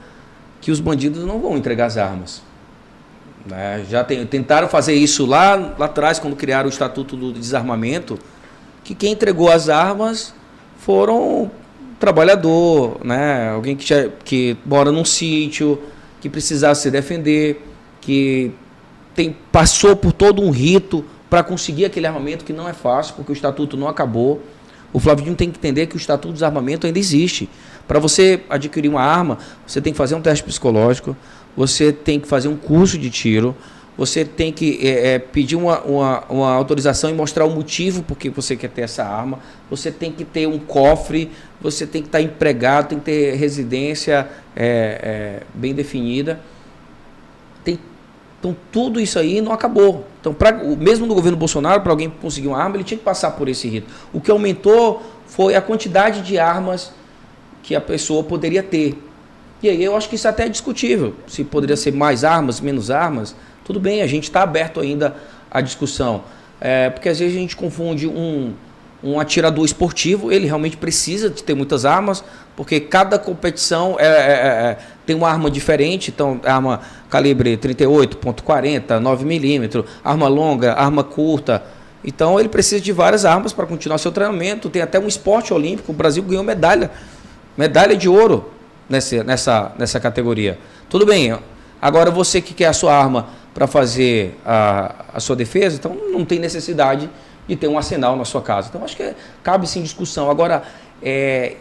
que 0.62 0.72
os 0.72 0.80
bandidos 0.80 1.24
não 1.26 1.40
vão 1.40 1.58
entregar 1.58 1.86
as 1.86 1.98
armas. 1.98 2.42
né? 3.46 3.86
Já 3.90 4.04
tem- 4.04 4.24
tentaram 4.26 4.68
fazer 4.68 4.94
isso 4.94 5.26
lá, 5.26 5.56
lá 5.78 5.86
atrás, 5.86 6.20
quando 6.20 6.36
criaram 6.36 6.66
o 6.68 6.70
Estatuto 6.70 7.16
do 7.16 7.32
Desarmamento, 7.32 8.20
que 8.84 8.94
quem 8.94 9.14
entregou 9.14 9.50
as 9.50 9.70
armas 9.70 10.34
foram 10.78 11.50
trabalhador, 12.00 12.98
né? 13.04 13.50
alguém 13.50 13.76
que, 13.76 13.88
já- 13.88 14.10
que 14.26 14.58
mora 14.66 14.92
num 14.92 15.06
sítio, 15.06 15.82
que 16.22 16.30
precisava 16.30 16.76
se 16.76 16.92
defender, 16.92 17.66
que 18.02 18.52
tem, 19.16 19.36
passou 19.52 19.96
por 19.96 20.12
todo 20.12 20.42
um 20.42 20.52
rito 20.52 21.04
para 21.30 21.42
conseguir 21.42 21.86
aquele 21.86 22.06
armamento 22.08 22.44
que 22.44 22.54
não 22.54 22.68
é 22.68 22.74
fácil, 22.74 23.16
porque 23.16 23.32
o 23.32 23.34
estatuto 23.34 23.78
não 23.78 23.88
acabou. 23.88 24.42
O 24.92 25.00
Flávio 25.00 25.24
Dino 25.24 25.36
tem 25.36 25.52
que 25.52 25.58
entender 25.58 25.88
que 25.88 25.96
o 25.96 25.98
estatuto 25.98 26.30
de 26.30 26.34
desarmamento 26.36 26.88
ainda 26.88 26.98
existe. 26.98 27.50
Para 27.88 28.00
você 28.00 28.42
adquirir 28.50 28.90
uma 28.90 29.02
arma, 29.02 29.38
você 29.66 29.80
tem 29.80 29.94
que 29.94 29.98
fazer 29.98 30.16
um 30.16 30.22
teste 30.22 30.44
psicológico, 30.44 31.16
você 31.56 31.92
tem 31.92 32.20
que 32.20 32.28
fazer 32.28 32.48
um 32.48 32.56
curso 32.56 32.98
de 32.98 33.10
tiro, 33.10 33.56
você 34.00 34.24
tem 34.24 34.54
que 34.54 34.80
é, 34.82 35.16
é, 35.16 35.20
pedir 35.20 35.58
uma, 35.58 35.82
uma, 35.82 36.24
uma 36.30 36.52
autorização 36.54 37.10
e 37.10 37.14
mostrar 37.14 37.44
o 37.46 37.50
motivo 37.50 38.02
por 38.02 38.18
que 38.18 38.30
você 38.30 38.56
quer 38.56 38.70
ter 38.70 38.84
essa 38.84 39.04
arma, 39.04 39.40
você 39.70 39.92
tem 39.92 40.10
que 40.10 40.24
ter 40.24 40.48
um 40.48 40.58
cofre, 40.58 41.30
você 41.60 41.86
tem 41.86 42.02
que 42.02 42.08
estar 42.08 42.22
empregado, 42.22 42.88
tem 42.88 43.00
que 43.00 43.06
ter 43.06 43.36
residência 43.36 44.30
é, 44.56 45.42
é, 45.44 45.44
bem 45.54 45.74
definida. 45.74 46.40
Tem 47.64 47.78
então 48.40 48.56
tudo 48.72 49.02
isso 49.02 49.20
aí 49.20 49.42
não 49.42 49.52
acabou. 49.52 50.08
Então, 50.20 50.34
pra, 50.34 50.52
mesmo 50.52 51.06
no 51.06 51.16
governo 51.16 51.38
Bolsonaro, 51.38 51.82
para 51.82 51.92
alguém 51.92 52.10
conseguir 52.10 52.48
uma 52.48 52.62
arma, 52.62 52.76
ele 52.76 52.84
tinha 52.84 52.98
que 52.98 53.04
passar 53.04 53.32
por 53.32 53.48
esse 53.48 53.68
rito. 53.68 53.88
O 54.12 54.20
que 54.20 54.30
aumentou 54.30 55.02
foi 55.28 55.56
a 55.56 55.62
quantidade 55.62 56.22
de 56.22 56.38
armas 56.38 56.92
que 57.64 57.74
a 57.76 57.82
pessoa 57.82 58.24
poderia 58.24 58.62
ter. 58.62 59.02
E 59.62 59.70
aí 59.70 59.84
eu 59.84 59.96
acho 59.96 60.10
que 60.10 60.16
isso 60.16 60.28
até 60.28 60.46
é 60.46 60.50
discutível. 60.50 61.14
Se 61.28 61.44
poderia 61.44 61.78
ser 61.78 61.94
mais 61.94 62.24
armas, 62.24 62.60
menos 62.60 62.92
armas, 62.92 63.36
tudo 63.64 63.80
bem, 63.80 64.02
a 64.02 64.08
gente 64.08 64.24
está 64.24 64.42
aberto 64.42 64.80
ainda 64.80 65.16
à 65.50 65.62
discussão. 65.62 66.24
É, 66.60 66.90
porque 66.90 67.08
às 67.08 67.20
vezes 67.20 67.36
a 67.36 67.40
gente 67.40 67.56
confunde 67.56 68.08
um, 68.08 68.54
um 69.04 69.20
atirador 69.20 69.66
esportivo, 69.66 70.32
ele 70.32 70.46
realmente 70.46 70.76
precisa 70.76 71.30
de 71.30 71.44
ter 71.44 71.54
muitas 71.54 71.86
armas, 71.86 72.24
porque 72.56 72.80
cada 72.80 73.18
competição 73.18 73.96
é, 73.98 74.06
é- 74.06 74.10
é- 74.10 74.78
tem 75.06 75.16
uma 75.16 75.30
arma 75.30 75.50
diferente, 75.50 76.12
então 76.12 76.40
arma 76.44 76.82
calibre 77.10 77.56
38.40, 77.58 79.00
9mm, 79.00 79.86
arma 80.04 80.28
longa, 80.28 80.74
arma 80.74 81.04
curta. 81.04 81.64
Então 82.04 82.40
ele 82.40 82.50
precisa 82.50 82.82
de 82.82 82.92
várias 82.92 83.26
armas 83.26 83.54
para 83.54 83.66
continuar 83.66 83.98
seu 83.98 84.12
treinamento. 84.12 84.70
Tem 84.70 84.82
até 84.82 85.00
um 85.00 85.08
esporte 85.08 85.54
olímpico, 85.54 85.92
o 85.92 85.96
Brasil 85.96 86.22
ganhou 86.24 86.44
medalha, 86.44 86.92
medalha 87.58 87.96
de 87.96 88.08
ouro 88.08 88.52
nessa, 88.90 89.24
nessa, 89.24 89.72
nessa 89.78 90.00
categoria. 90.00 90.58
Tudo 90.90 91.06
bem, 91.06 91.38
agora 91.82 92.12
você 92.12 92.42
que 92.42 92.54
quer 92.54 92.68
a 92.68 92.74
sua 92.74 92.94
arma 92.94 93.28
para 93.54 93.68
fazer 93.68 94.38
a, 94.46 95.06
a 95.14 95.20
sua 95.20 95.36
defesa, 95.36 95.76
então 95.78 95.96
não 96.12 96.24
tem 96.24 96.40
necessidade 96.40 97.02
de 97.02 97.10
ter 97.56 97.68
um 97.68 97.78
arsenal 97.78 98.16
na 98.16 98.26
sua 98.26 98.42
casa. 98.42 98.68
Então 98.70 98.84
acho 98.84 98.96
que 98.96 99.14
cabe 99.44 99.68
sim 99.68 99.82
discussão. 99.82 100.30
Agora, 100.30 100.64
é, 101.02 101.56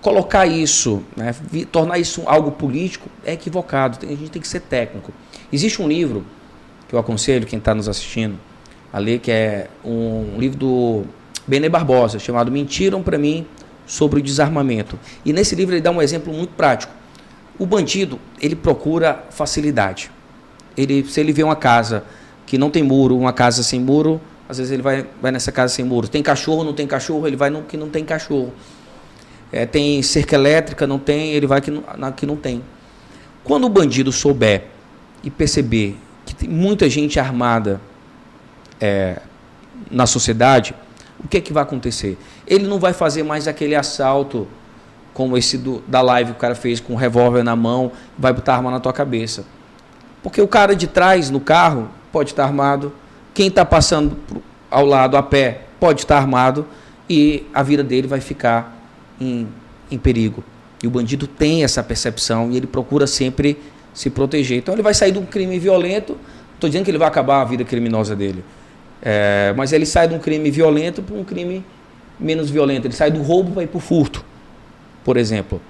colocar 0.00 0.46
isso, 0.46 1.02
né, 1.16 1.34
tornar 1.72 1.98
isso 1.98 2.22
algo 2.26 2.52
político 2.52 3.08
é 3.24 3.32
equivocado. 3.32 3.98
Tem- 3.98 4.10
A 4.10 4.16
gente 4.16 4.30
tem 4.30 4.40
que 4.42 4.48
ser 4.48 4.60
técnico. 4.60 5.12
Existe 5.52 5.80
um 5.82 5.88
livro 5.88 6.24
que 6.88 6.94
eu 6.94 6.98
aconselho 6.98 7.46
quem 7.46 7.58
está 7.58 7.74
nos 7.74 7.88
assistindo 7.88 8.38
a 8.92 8.98
ler, 8.98 9.18
que 9.18 9.30
é 9.30 9.68
um 9.84 10.36
livro 10.38 10.56
do 10.58 11.04
Benê 11.46 11.68
Barbosa, 11.68 12.18
chamado 12.18 12.50
Mentiram 12.50 13.02
para 13.02 13.18
mim 13.18 13.46
sobre 13.86 14.20
o 14.20 14.22
desarmamento. 14.22 14.98
E 15.24 15.32
nesse 15.32 15.54
livro 15.54 15.74
ele 15.74 15.80
dá 15.80 15.90
um 15.90 16.00
exemplo 16.00 16.32
muito 16.32 16.50
prático. 16.54 16.92
O 17.58 17.66
bandido, 17.66 18.18
ele 18.40 18.54
procura 18.54 19.24
facilidade. 19.30 20.10
Ele, 20.76 21.04
se 21.08 21.20
ele 21.20 21.32
vê 21.32 21.42
uma 21.42 21.56
casa 21.56 22.04
que 22.44 22.58
não 22.58 22.68
tem 22.70 22.82
muro, 22.82 23.16
uma 23.16 23.32
casa 23.32 23.62
sem 23.62 23.80
muro, 23.80 24.20
às 24.48 24.58
vezes 24.58 24.72
ele 24.72 24.82
vai, 24.82 25.06
vai 25.20 25.32
nessa 25.32 25.50
casa 25.50 25.74
sem 25.74 25.84
muro. 25.84 26.08
Tem 26.08 26.22
cachorro, 26.22 26.62
não 26.64 26.72
tem 26.72 26.86
cachorro, 26.86 27.26
ele 27.26 27.36
vai 27.36 27.50
no 27.50 27.62
que 27.62 27.76
não 27.76 27.88
tem 27.88 28.04
cachorro. 28.04 28.52
É, 29.52 29.64
tem 29.66 30.02
cerca 30.02 30.34
elétrica, 30.34 30.86
não 30.86 30.98
tem, 30.98 31.32
ele 31.32 31.46
vai 31.46 31.60
que 31.60 31.70
não- 31.70 31.84
na 31.96 32.12
que 32.12 32.26
não 32.26 32.36
tem. 32.36 32.62
Quando 33.44 33.64
o 33.64 33.68
bandido 33.68 34.10
souber 34.12 34.64
e 35.22 35.30
perceber 35.30 35.96
que 36.24 36.34
tem 36.34 36.48
muita 36.48 36.88
gente 36.90 37.18
armada 37.20 37.80
é, 38.80 39.20
na 39.90 40.06
sociedade, 40.06 40.74
o 41.22 41.28
que 41.28 41.36
é 41.38 41.40
que 41.40 41.52
vai 41.52 41.62
acontecer? 41.62 42.18
Ele 42.46 42.66
não 42.66 42.78
vai 42.78 42.92
fazer 42.92 43.22
mais 43.22 43.48
aquele 43.48 43.74
assalto 43.74 44.46
como 45.14 45.36
esse 45.38 45.56
do- 45.56 45.82
da 45.86 46.02
live 46.02 46.32
que 46.32 46.36
o 46.36 46.40
cara 46.40 46.54
fez 46.54 46.78
com 46.78 46.92
um 46.92 46.96
revólver 46.96 47.42
na 47.42 47.56
mão, 47.56 47.90
vai 48.18 48.32
botar 48.32 48.56
arma 48.56 48.70
na 48.70 48.80
tua 48.80 48.92
cabeça. 48.92 49.44
Porque 50.22 50.42
o 50.42 50.48
cara 50.48 50.74
de 50.76 50.86
trás 50.86 51.30
no 51.30 51.40
carro 51.40 51.88
pode 52.12 52.30
estar 52.30 52.44
armado, 52.44 52.92
quem 53.36 53.48
está 53.48 53.66
passando 53.66 54.16
ao 54.70 54.86
lado 54.86 55.14
a 55.14 55.22
pé 55.22 55.60
pode 55.78 56.00
estar 56.00 56.16
armado 56.16 56.66
e 57.08 57.44
a 57.52 57.62
vida 57.62 57.84
dele 57.84 58.08
vai 58.08 58.18
ficar 58.18 58.74
em, 59.20 59.46
em 59.90 59.98
perigo. 59.98 60.42
E 60.82 60.86
o 60.86 60.90
bandido 60.90 61.26
tem 61.26 61.62
essa 61.62 61.82
percepção 61.82 62.50
e 62.50 62.56
ele 62.56 62.66
procura 62.66 63.06
sempre 63.06 63.58
se 63.92 64.08
proteger. 64.08 64.56
Então 64.56 64.72
ele 64.74 64.82
vai 64.82 64.94
sair 64.94 65.12
de 65.12 65.18
um 65.18 65.26
crime 65.26 65.58
violento, 65.58 66.16
estou 66.54 66.70
dizendo 66.70 66.86
que 66.86 66.90
ele 66.90 66.96
vai 66.96 67.06
acabar 67.08 67.42
a 67.42 67.44
vida 67.44 67.62
criminosa 67.62 68.16
dele, 68.16 68.42
É, 69.02 69.52
mas 69.54 69.70
ele 69.74 69.84
sai 69.84 70.08
de 70.08 70.14
um 70.14 70.18
crime 70.18 70.50
violento 70.50 71.02
para 71.02 71.14
um 71.14 71.22
crime 71.22 71.62
menos 72.18 72.48
violento. 72.48 72.86
Ele 72.86 72.94
sai 72.94 73.10
do 73.10 73.20
roubo 73.20 73.52
para 73.52 73.64
ir 73.64 73.66
para 73.66 73.76
o 73.76 73.80
furto, 73.80 74.24
por 75.04 75.18
exemplo. 75.18 75.60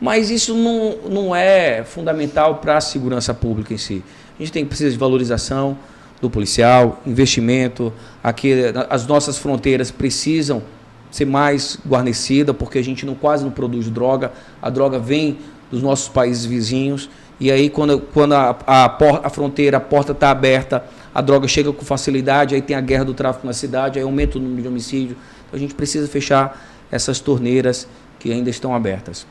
Mas 0.00 0.28
isso 0.28 0.56
não, 0.56 0.96
não 1.08 1.36
é 1.36 1.84
fundamental 1.84 2.56
para 2.56 2.78
a 2.78 2.80
segurança 2.80 3.32
pública 3.32 3.72
em 3.72 3.78
si. 3.78 4.02
A 4.36 4.42
gente 4.42 4.50
tem 4.50 4.66
precisa 4.66 4.90
de 4.90 4.98
valorização 4.98 5.78
do 6.22 6.30
policial, 6.30 7.02
investimento. 7.04 7.92
Aqui 8.22 8.54
as 8.88 9.06
nossas 9.06 9.36
fronteiras 9.36 9.90
precisam 9.90 10.62
ser 11.10 11.26
mais 11.26 11.76
guarnecidas, 11.86 12.56
porque 12.56 12.78
a 12.78 12.82
gente 12.82 13.04
não, 13.04 13.14
quase 13.14 13.44
não 13.44 13.50
produz 13.50 13.90
droga. 13.90 14.32
A 14.62 14.70
droga 14.70 14.98
vem 14.98 15.38
dos 15.70 15.82
nossos 15.82 16.08
países 16.08 16.46
vizinhos. 16.46 17.10
E 17.40 17.50
aí, 17.50 17.68
quando, 17.68 17.98
quando 18.00 18.34
a, 18.34 18.56
a, 18.64 18.96
a 19.24 19.30
fronteira, 19.30 19.78
a 19.78 19.80
porta 19.80 20.12
está 20.12 20.30
aberta, 20.30 20.84
a 21.12 21.20
droga 21.20 21.48
chega 21.48 21.72
com 21.72 21.84
facilidade, 21.84 22.54
aí 22.54 22.62
tem 22.62 22.76
a 22.76 22.80
guerra 22.80 23.04
do 23.04 23.14
tráfico 23.14 23.46
na 23.46 23.52
cidade, 23.52 23.98
aí 23.98 24.04
aumenta 24.04 24.38
o 24.38 24.40
número 24.40 24.62
de 24.62 24.68
homicídios. 24.68 25.18
Então, 25.48 25.56
a 25.56 25.58
gente 25.58 25.74
precisa 25.74 26.06
fechar 26.06 26.64
essas 26.90 27.18
torneiras 27.18 27.88
que 28.20 28.32
ainda 28.32 28.48
estão 28.48 28.72
abertas. 28.74 29.26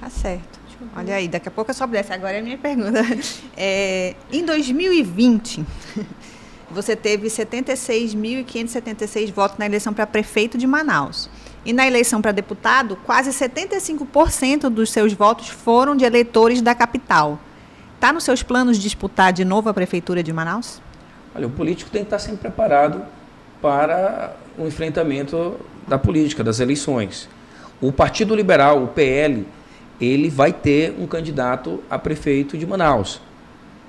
Tá 0.00 0.08
certo. 0.08 0.60
Olha 0.96 1.14
aí, 1.14 1.28
daqui 1.28 1.48
a 1.48 1.50
pouco 1.50 1.70
eu 1.70 1.74
só 1.74 1.86
desce. 1.86 2.12
Agora 2.12 2.32
é 2.32 2.40
a 2.40 2.42
minha 2.42 2.58
pergunta. 2.58 3.00
É, 3.62 4.14
em 4.32 4.42
2020, 4.42 5.66
você 6.70 6.94
teve 6.94 7.28
76.576 7.28 9.32
votos 9.32 9.58
na 9.58 9.66
eleição 9.66 9.92
para 9.92 10.06
prefeito 10.06 10.56
de 10.56 10.66
Manaus. 10.66 11.28
E 11.64 11.72
na 11.72 11.86
eleição 11.86 12.22
para 12.22 12.32
deputado, 12.32 12.96
quase 13.04 13.30
75% 13.30 14.68
dos 14.68 14.90
seus 14.90 15.12
votos 15.12 15.48
foram 15.48 15.96
de 15.96 16.04
eleitores 16.04 16.62
da 16.62 16.74
capital. 16.74 17.38
Está 17.96 18.12
nos 18.12 18.24
seus 18.24 18.42
planos 18.42 18.78
disputar 18.78 19.32
de 19.32 19.44
novo 19.44 19.68
a 19.68 19.74
prefeitura 19.74 20.22
de 20.22 20.32
Manaus? 20.32 20.80
Olha, 21.34 21.46
o 21.46 21.50
político 21.50 21.90
tem 21.90 22.02
que 22.02 22.06
estar 22.06 22.18
sempre 22.18 22.40
preparado 22.40 23.02
para 23.60 24.34
o 24.58 24.66
enfrentamento 24.66 25.56
da 25.86 25.98
política, 25.98 26.42
das 26.42 26.60
eleições. 26.60 27.28
O 27.80 27.92
Partido 27.92 28.34
Liberal, 28.34 28.82
o 28.82 28.88
PL, 28.88 29.46
ele 30.00 30.30
vai 30.30 30.52
ter 30.52 30.94
um 30.98 31.06
candidato 31.06 31.82
a 31.90 31.98
prefeito 31.98 32.56
de 32.56 32.66
Manaus. 32.66 33.20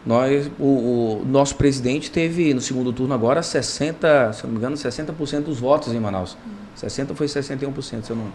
Nós, 0.06 0.50
o, 0.60 0.64
o, 0.64 1.26
nosso 1.26 1.56
presidente 1.56 2.10
teve 2.10 2.54
no 2.54 2.62
segundo 2.62 2.92
turno 2.92 3.14
agora 3.14 3.44
60, 3.44 4.34
se 4.34 4.44
não 4.44 4.52
me 4.52 4.58
engano, 4.58 4.76
60% 4.76 5.44
dos 5.44 5.60
votos 5.60 5.94
em 5.94 6.00
Manaus. 6.00 6.36
60 6.76 7.14
foi 7.14 7.28
61%, 7.28 7.82
se 7.82 8.10
eu 8.10 8.16
não, 8.16 8.26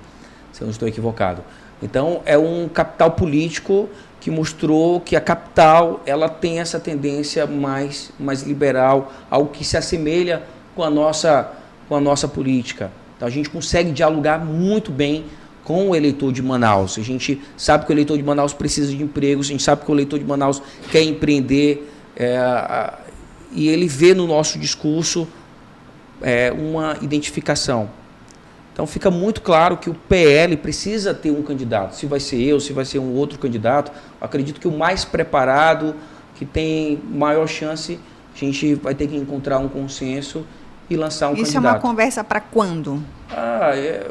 se 0.52 0.62
eu 0.62 0.66
não 0.66 0.70
estou 0.70 0.86
equivocado. 0.86 1.42
Então, 1.82 2.22
é 2.24 2.38
um 2.38 2.68
capital 2.68 3.10
político 3.10 3.88
que 4.20 4.30
mostrou 4.30 5.00
que 5.00 5.16
a 5.16 5.20
capital 5.20 6.00
ela 6.06 6.28
tem 6.28 6.60
essa 6.60 6.78
tendência 6.78 7.46
mais, 7.46 8.12
mais 8.18 8.42
liberal, 8.42 9.12
algo 9.30 9.50
que 9.50 9.64
se 9.64 9.76
assemelha 9.76 10.44
com 10.74 10.84
a 10.84 10.90
nossa, 10.90 11.52
com 11.88 11.96
a 11.96 12.00
nossa 12.00 12.28
política. 12.28 12.90
Então, 13.16 13.26
a 13.26 13.30
gente 13.30 13.50
consegue 13.50 13.90
dialogar 13.90 14.38
muito 14.38 14.92
bem 14.92 15.24
com 15.66 15.90
o 15.90 15.96
eleitor 15.96 16.32
de 16.32 16.40
Manaus. 16.40 16.96
A 16.96 17.02
gente 17.02 17.42
sabe 17.56 17.84
que 17.84 17.90
o 17.90 17.92
eleitor 17.92 18.16
de 18.16 18.22
Manaus 18.22 18.54
precisa 18.54 18.94
de 18.94 19.02
empregos, 19.02 19.46
a 19.46 19.50
gente 19.50 19.64
sabe 19.64 19.84
que 19.84 19.90
o 19.90 19.94
eleitor 19.94 20.16
de 20.16 20.24
Manaus 20.24 20.62
quer 20.92 21.02
empreender 21.02 21.92
é, 22.16 22.94
e 23.50 23.66
ele 23.66 23.88
vê 23.88 24.14
no 24.14 24.28
nosso 24.28 24.60
discurso 24.60 25.26
é, 26.22 26.52
uma 26.52 26.96
identificação. 27.02 27.90
Então 28.72 28.86
fica 28.86 29.10
muito 29.10 29.42
claro 29.42 29.76
que 29.76 29.90
o 29.90 29.94
PL 29.94 30.56
precisa 30.56 31.12
ter 31.12 31.32
um 31.32 31.42
candidato. 31.42 31.96
Se 31.96 32.06
vai 32.06 32.20
ser 32.20 32.40
eu, 32.40 32.60
se 32.60 32.72
vai 32.72 32.84
ser 32.84 33.00
um 33.00 33.12
outro 33.14 33.36
candidato, 33.36 33.90
acredito 34.20 34.60
que 34.60 34.68
o 34.68 34.78
mais 34.78 35.04
preparado, 35.04 35.96
que 36.36 36.44
tem 36.44 37.02
maior 37.10 37.48
chance, 37.48 37.98
a 38.32 38.38
gente 38.38 38.74
vai 38.76 38.94
ter 38.94 39.08
que 39.08 39.16
encontrar 39.16 39.58
um 39.58 39.68
consenso 39.68 40.46
e 40.88 40.96
lançar 40.96 41.26
um 41.26 41.32
Isso 41.32 41.42
candidato. 41.42 41.48
Isso 41.48 41.56
é 41.56 41.60
uma 41.60 41.80
conversa 41.80 42.22
para 42.22 42.40
quando? 42.40 43.02
Ah, 43.28 43.72
é, 43.74 44.08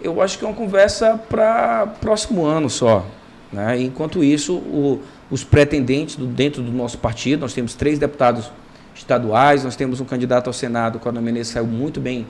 eu 0.00 0.20
acho 0.22 0.38
que 0.38 0.44
é 0.44 0.48
uma 0.48 0.54
conversa 0.54 1.20
para 1.28 1.86
próximo 2.00 2.44
ano 2.44 2.70
só. 2.70 3.04
Né? 3.52 3.80
Enquanto 3.80 4.22
isso, 4.22 4.54
o, 4.56 5.00
os 5.30 5.44
pretendentes 5.44 6.16
do, 6.16 6.26
dentro 6.26 6.62
do 6.62 6.72
nosso 6.72 6.98
partido, 6.98 7.40
nós 7.40 7.52
temos 7.52 7.74
três 7.74 7.98
deputados 7.98 8.50
estaduais, 8.94 9.64
nós 9.64 9.76
temos 9.76 10.00
um 10.00 10.04
candidato 10.04 10.48
ao 10.48 10.52
Senado, 10.52 10.96
o 10.96 10.98
Coronel 10.98 11.22
Menezes 11.22 11.52
saiu 11.52 11.66
muito 11.66 12.00
bem 12.00 12.26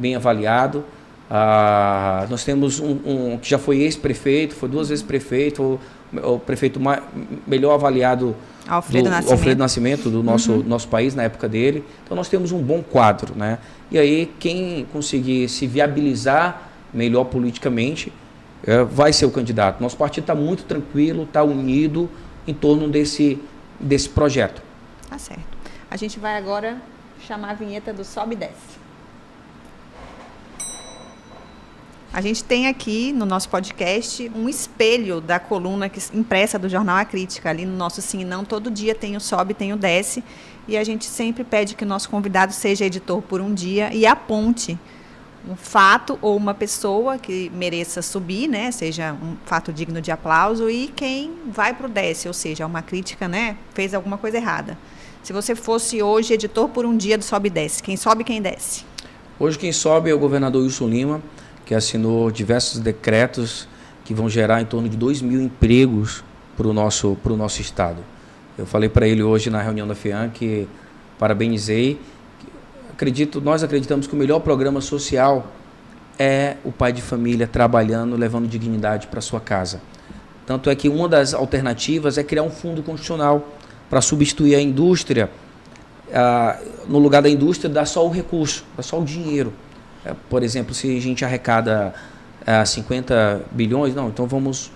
bem 0.00 0.16
avaliado. 0.16 0.82
Ah, 1.30 2.26
nós 2.28 2.42
temos 2.42 2.80
um, 2.80 2.98
um, 3.04 3.38
que 3.38 3.48
já 3.48 3.58
foi 3.58 3.82
ex-prefeito, 3.82 4.54
foi 4.54 4.68
duas 4.68 4.88
vezes 4.88 5.04
prefeito, 5.04 5.78
o, 6.12 6.34
o 6.34 6.38
prefeito 6.40 6.80
mais, 6.80 7.02
melhor 7.46 7.74
avaliado 7.74 8.34
Alfredo 8.66 9.04
do 9.04 9.10
Nascimento, 9.10 9.32
Alfredo 9.32 9.58
Nascimento 9.58 10.10
do 10.10 10.22
nosso, 10.22 10.52
uhum. 10.52 10.62
nosso 10.64 10.88
país 10.88 11.14
na 11.14 11.22
época 11.22 11.48
dele. 11.48 11.84
Então 12.04 12.16
nós 12.16 12.28
temos 12.28 12.50
um 12.50 12.60
bom 12.60 12.82
quadro, 12.82 13.34
né? 13.36 13.58
E 13.92 13.98
aí 13.98 14.32
quem 14.40 14.86
conseguir 14.92 15.48
se 15.48 15.68
viabilizar 15.68 16.69
melhor 16.92 17.24
politicamente 17.24 18.12
é, 18.64 18.82
vai 18.82 19.12
ser 19.12 19.26
o 19.26 19.30
candidato. 19.30 19.80
Nosso 19.80 19.96
partido 19.96 20.24
está 20.24 20.34
muito 20.34 20.64
tranquilo, 20.64 21.24
está 21.24 21.42
unido 21.42 22.10
em 22.46 22.54
torno 22.54 22.88
desse, 22.88 23.38
desse 23.78 24.08
projeto. 24.08 24.62
Tá 25.08 25.18
certo. 25.18 25.58
A 25.90 25.96
gente 25.96 26.18
vai 26.18 26.36
agora 26.36 26.80
chamar 27.26 27.50
a 27.50 27.54
vinheta 27.54 27.92
do 27.92 28.04
Sobe 28.04 28.34
e 28.34 28.38
Desce. 28.38 28.80
A 32.12 32.20
gente 32.20 32.42
tem 32.42 32.66
aqui 32.66 33.12
no 33.12 33.24
nosso 33.24 33.48
podcast 33.48 34.30
um 34.34 34.48
espelho 34.48 35.20
da 35.20 35.38
coluna 35.38 35.88
que, 35.88 36.00
impressa 36.12 36.58
do 36.58 36.68
jornal 36.68 36.96
A 36.96 37.04
Crítica. 37.04 37.48
Ali 37.48 37.64
no 37.64 37.76
nosso 37.76 38.02
Sim 38.02 38.24
Não, 38.24 38.44
todo 38.44 38.68
dia 38.68 38.96
tem 38.96 39.16
o 39.16 39.20
Sobe, 39.20 39.54
tem 39.54 39.72
o 39.72 39.76
Desce. 39.76 40.24
E 40.66 40.76
a 40.76 40.82
gente 40.82 41.04
sempre 41.04 41.44
pede 41.44 41.76
que 41.76 41.84
o 41.84 41.86
nosso 41.86 42.10
convidado 42.10 42.52
seja 42.52 42.84
editor 42.84 43.22
por 43.22 43.40
um 43.40 43.54
dia 43.54 43.94
e 43.94 44.06
aponte 44.06 44.76
um 45.48 45.56
fato 45.56 46.18
ou 46.20 46.36
uma 46.36 46.54
pessoa 46.54 47.18
que 47.18 47.50
mereça 47.54 48.02
subir, 48.02 48.48
né? 48.48 48.70
Seja 48.70 49.12
um 49.12 49.36
fato 49.44 49.72
digno 49.72 50.00
de 50.00 50.10
aplauso 50.10 50.68
e 50.68 50.88
quem 50.88 51.32
vai 51.50 51.74
para 51.74 51.86
o 51.86 51.90
Desce, 51.90 52.28
ou 52.28 52.34
seja, 52.34 52.66
uma 52.66 52.82
crítica, 52.82 53.26
né? 53.26 53.56
Fez 53.74 53.94
alguma 53.94 54.18
coisa 54.18 54.36
errada. 54.36 54.76
Se 55.22 55.32
você 55.32 55.54
fosse 55.54 56.02
hoje 56.02 56.34
editor 56.34 56.68
por 56.68 56.84
um 56.84 56.96
dia 56.96 57.16
do 57.16 57.24
Sobe 57.24 57.48
e 57.48 57.50
Desce, 57.50 57.82
quem 57.82 57.96
sobe 57.96 58.24
quem 58.24 58.40
desce? 58.40 58.84
Hoje 59.38 59.58
quem 59.58 59.72
sobe 59.72 60.10
é 60.10 60.14
o 60.14 60.18
governador 60.18 60.62
Wilson 60.62 60.88
Lima 60.88 61.22
que 61.70 61.74
assinou 61.74 62.30
diversos 62.30 62.80
decretos 62.80 63.68
que 64.04 64.12
vão 64.12 64.28
gerar 64.28 64.60
em 64.60 64.64
torno 64.64 64.88
de 64.88 64.96
2 64.96 65.22
mil 65.22 65.40
empregos 65.40 66.24
para 66.56 66.66
o 66.66 66.72
nosso, 66.72 67.16
nosso 67.24 67.60
Estado. 67.60 68.04
Eu 68.58 68.66
falei 68.66 68.88
para 68.88 69.06
ele 69.06 69.22
hoje 69.22 69.50
na 69.50 69.62
reunião 69.62 69.86
da 69.86 69.94
FEAM 69.94 70.30
que 70.30 70.66
parabenizei. 71.16 72.00
Acredito, 73.00 73.40
nós 73.40 73.62
acreditamos 73.62 74.06
que 74.06 74.12
o 74.12 74.16
melhor 74.16 74.40
programa 74.40 74.82
social 74.82 75.46
é 76.18 76.58
o 76.62 76.70
pai 76.70 76.92
de 76.92 77.00
família 77.00 77.46
trabalhando, 77.46 78.14
levando 78.14 78.46
dignidade 78.46 79.06
para 79.06 79.22
sua 79.22 79.40
casa. 79.40 79.80
Tanto 80.44 80.68
é 80.68 80.74
que 80.74 80.86
uma 80.86 81.08
das 81.08 81.32
alternativas 81.32 82.18
é 82.18 82.22
criar 82.22 82.42
um 82.42 82.50
fundo 82.50 82.82
constitucional 82.82 83.56
para 83.88 84.02
substituir 84.02 84.54
a 84.54 84.60
indústria, 84.60 85.30
no 86.86 86.98
lugar 86.98 87.22
da 87.22 87.30
indústria, 87.30 87.72
dar 87.72 87.86
só 87.86 88.06
o 88.06 88.10
recurso, 88.10 88.66
dar 88.76 88.82
só 88.82 89.00
o 89.00 89.04
dinheiro. 89.04 89.50
É, 90.04 90.14
por 90.28 90.42
exemplo, 90.42 90.74
se 90.74 90.94
a 90.94 91.00
gente 91.00 91.24
arrecada 91.24 91.94
é, 92.44 92.62
50 92.62 93.46
bilhões, 93.50 93.94
não, 93.94 94.10
então 94.10 94.26
vamos 94.26 94.70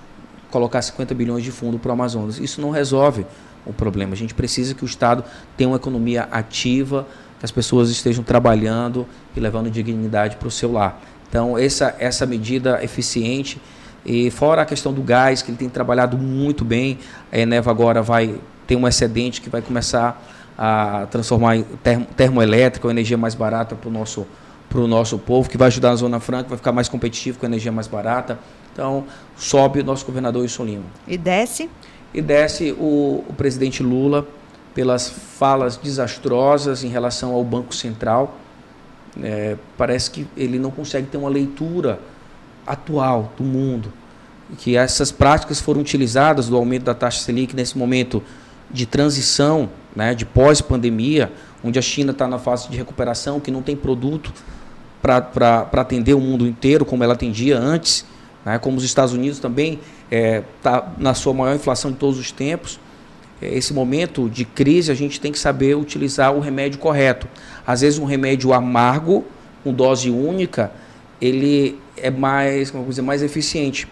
colocar 0.51 0.81
50 0.81 1.15
bilhões 1.15 1.45
de 1.45 1.51
fundo 1.51 1.79
para 1.79 1.91
o 1.91 1.93
Amazonas. 1.93 2.39
Isso 2.39 2.59
não 2.63 2.71
resolve 2.71 3.27
o 3.67 3.73
problema. 3.75 4.15
A 4.15 4.17
gente 4.17 4.33
precisa 4.33 4.75
que 4.75 4.83
o 4.83 4.87
Estado 4.87 5.23
tenha 5.59 5.69
uma 5.69 5.77
economia 5.77 6.27
ativa, 6.31 7.07
que 7.45 7.47
as 7.47 7.53
pessoas 7.53 7.91
estejam 7.91 8.25
trabalhando 8.25 9.07
e 9.37 9.41
levando 9.41 9.71
dignidade 9.71 10.37
para 10.37 10.49
o 10.49 10.51
seu 10.51 10.73
lar. 10.73 10.99
Então, 11.29 11.59
essa, 11.59 11.95
essa 11.99 12.25
medida 12.25 12.83
eficiente, 12.83 13.61
e 14.05 14.31
fora 14.31 14.63
a 14.63 14.65
questão 14.65 14.93
do 14.93 15.03
gás, 15.03 15.43
que 15.43 15.51
ele 15.51 15.59
tem 15.59 15.69
trabalhado 15.69 16.17
muito 16.17 16.65
bem, 16.65 16.99
a 17.31 17.39
Eneva 17.39 17.71
agora 17.71 18.01
vai 18.01 18.37
ter 18.67 18.77
um 18.77 18.89
excedente 18.89 19.41
que 19.43 19.51
vai 19.51 19.61
começar 19.61 20.23
a 20.57 21.07
transformar 21.11 21.57
em 21.57 21.63
termo, 21.83 22.07
termoelétrica, 22.17 22.89
energia 22.89 23.19
mais 23.19 23.35
barata 23.35 23.75
para 23.75 23.89
o 23.89 23.93
nosso 23.93 24.27
para 24.67 24.81
o 24.81 24.89
nosso 24.89 25.19
povo, 25.19 25.49
que 25.49 25.57
vai 25.57 25.69
ajudar 25.69 25.91
a 25.91 25.95
Zona 25.95 26.19
Franca, 26.19 26.49
vai 26.49 26.59
ficar 26.59 26.73
mais 26.73 26.89
competitivo 26.89 27.39
com 27.39 27.47
energia 27.47 27.71
mais 27.71 27.87
barata. 27.87 28.41
Então, 28.73 29.05
sobe 29.37 29.79
o 29.79 29.85
nosso 29.85 30.05
governador 30.05 30.43
Wilson 30.43 30.65
Lima. 30.65 30.85
E 31.07 31.17
desce? 31.17 31.71
E 32.13 32.21
desce 32.21 32.73
o, 32.73 33.23
o 33.29 33.35
presidente 33.37 33.85
Lula 33.85 34.27
pelas 34.75 35.09
falas 35.09 35.77
desastrosas 35.77 36.83
em 36.83 36.89
relação 36.89 37.33
ao 37.33 37.45
Banco 37.45 37.75
Central. 37.75 38.37
É, 39.23 39.57
parece 39.79 40.11
que 40.11 40.27
ele 40.37 40.59
não 40.59 40.71
consegue 40.71 41.07
ter 41.07 41.17
uma 41.17 41.29
leitura 41.29 42.01
atual 42.67 43.33
do 43.37 43.45
mundo. 43.45 43.93
Que 44.59 44.77
essas 44.77 45.13
práticas 45.13 45.61
foram 45.61 45.81
utilizadas 45.81 46.49
do 46.49 46.57
aumento 46.57 46.85
da 46.85 46.95
taxa 46.95 47.21
Selic 47.21 47.55
nesse 47.55 47.79
momento 47.79 48.23
de 48.71 48.87
transição, 48.87 49.71
né, 49.95 50.15
de 50.15 50.27
pós-pandemia, 50.27 51.33
onde 51.63 51.79
a 51.79 51.83
China 51.83 52.11
está 52.11 52.27
na 52.27 52.39
fase 52.39 52.69
de 52.69 52.77
recuperação, 52.77 53.39
que 53.39 53.51
não 53.51 53.63
tem 53.63 53.77
produto 53.77 54.33
para 55.01 55.69
atender 55.73 56.15
o 56.15 56.21
mundo 56.21 56.47
inteiro 56.47 56.85
como 56.85 57.05
ela 57.05 57.13
atendia 57.13 57.59
antes, 57.59 58.07
né? 58.45 58.59
como 58.59 58.79
os 58.79 58.85
Estados 58.85 59.13
Unidos 59.13 59.39
também 59.39 59.75
está 59.75 60.17
é, 60.17 60.43
tá 60.63 60.93
na 60.97 61.13
sua 61.13 61.35
maior 61.35 61.55
inflação 61.55 61.91
de 61.91 61.99
todos 61.99 62.19
os 62.19 62.33
tempos. 62.33 62.81
É, 63.45 63.55
esse 63.55 63.75
momento 63.75 64.29
de 64.29 64.45
crise 64.45 64.91
a 64.91 64.95
gente 64.95 65.21
tem 65.21 65.31
que 65.31 65.39
saber 65.39 65.77
utilizar 65.77 66.35
o 66.35 66.41
remédio 66.41 66.79
correto. 66.79 67.29
Às 67.67 67.83
vezes 67.83 67.99
um 67.99 68.05
remédio 68.05 68.53
amargo, 68.53 69.25
com 69.63 69.73
dose 69.73 70.11
única, 70.11 70.73
ele 71.21 71.79
é 71.97 72.11
mais, 72.11 72.71
como 72.71 72.89
dizer, 72.89 73.03
mais 73.03 73.23
eficiente. 73.23 73.87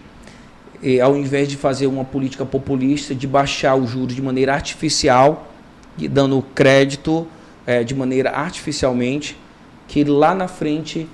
e, 0.82 1.00
ao 1.00 1.16
invés 1.16 1.48
de 1.48 1.56
fazer 1.56 1.86
uma 1.86 2.04
política 2.04 2.44
populista, 2.44 3.14
de 3.14 3.26
baixar 3.26 3.76
os 3.76 3.90
juros 3.90 4.16
de 4.16 4.22
maneira 4.22 4.52
artificial, 4.52 5.48
e 5.98 6.08
dando 6.08 6.42
crédito 6.54 7.26
é, 7.66 7.84
de 7.84 7.94
maneira 7.94 8.30
artificialmente, 8.30 9.36
que 9.86 10.02
lá 10.04 10.34
na 10.34 10.48
frente 10.48 11.06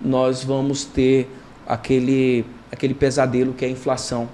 nós 0.00 0.44
vamos 0.44 0.84
ter 0.84 1.28
aquele, 1.66 2.44
aquele 2.70 2.94
pesadelo 2.94 3.54
que 3.54 3.64
é 3.64 3.68
a 3.68 3.70
inflação. 3.70 4.28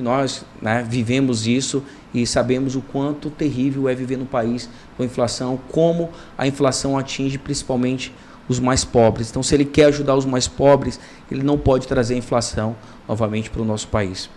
Que 0.00 0.02
nós 0.02 0.46
né, 0.62 0.82
vivemos 0.88 1.46
isso 1.46 1.84
e 2.14 2.26
sabemos 2.26 2.74
o 2.74 2.80
quanto 2.80 3.28
terrível 3.28 3.86
é 3.86 3.94
viver 3.94 4.16
no 4.16 4.24
país 4.24 4.66
com 4.96 5.04
inflação, 5.04 5.60
como 5.70 6.08
a 6.38 6.46
inflação 6.46 6.96
atinge 6.96 7.36
principalmente 7.36 8.14
os 8.48 8.58
mais 8.58 8.82
pobres. 8.82 9.28
Então, 9.28 9.42
se 9.42 9.54
ele 9.54 9.66
quer 9.66 9.84
ajudar 9.84 10.16
os 10.16 10.24
mais 10.24 10.48
pobres, 10.48 10.98
ele 11.30 11.42
não 11.42 11.58
pode 11.58 11.86
trazer 11.86 12.14
a 12.14 12.16
inflação 12.16 12.74
novamente 13.06 13.50
para 13.50 13.60
o 13.60 13.64
nosso 13.64 13.88
país. 13.88 14.30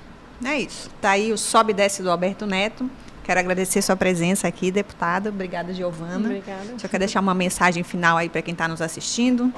É 0.44 0.60
isso. 0.60 0.90
Está 0.98 1.12
aí 1.12 1.32
o 1.32 1.38
sobe 1.38 1.72
e 1.72 1.74
desce 1.74 2.04
do 2.04 2.12
Alberto 2.12 2.46
Neto. 2.46 2.90
Quero 3.24 3.40
agradecer 3.40 3.82
sua 3.82 3.96
presença 3.96 4.50
aqui, 4.50 4.70
deputada. 4.70 5.30
Obrigada, 5.30 5.74
Giovana. 5.74 6.28
Obrigada. 6.28 6.74
Você 6.78 6.90
quer 6.90 7.00
deixar 7.00 7.22
uma 7.22 7.34
mensagem 7.34 7.84
final 7.84 8.18
aí 8.18 8.28
para 8.28 8.42
quem 8.42 8.52
está 8.52 8.68
nos 8.68 8.82
assistindo? 8.82 9.50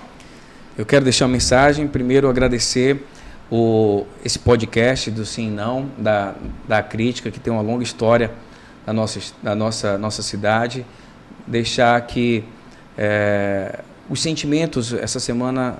Eu 0.77 0.85
quero 0.85 1.03
deixar 1.03 1.25
uma 1.25 1.31
mensagem. 1.31 1.87
Primeiro, 1.87 2.29
agradecer 2.29 3.03
o, 3.51 4.05
esse 4.23 4.39
podcast 4.39 5.11
do 5.11 5.25
Sim 5.25 5.47
e 5.47 5.51
Não, 5.51 5.89
da, 5.97 6.33
da 6.67 6.81
crítica, 6.81 7.29
que 7.29 7.39
tem 7.39 7.51
uma 7.53 7.61
longa 7.61 7.83
história 7.83 8.31
da 8.85 8.93
nossa, 8.93 9.19
da 9.41 9.55
nossa, 9.55 9.97
nossa 9.97 10.21
cidade. 10.21 10.85
Deixar 11.47 11.99
que 12.01 12.43
é, 12.97 13.79
os 14.09 14.21
sentimentos, 14.21 14.93
essa 14.93 15.19
semana, 15.19 15.77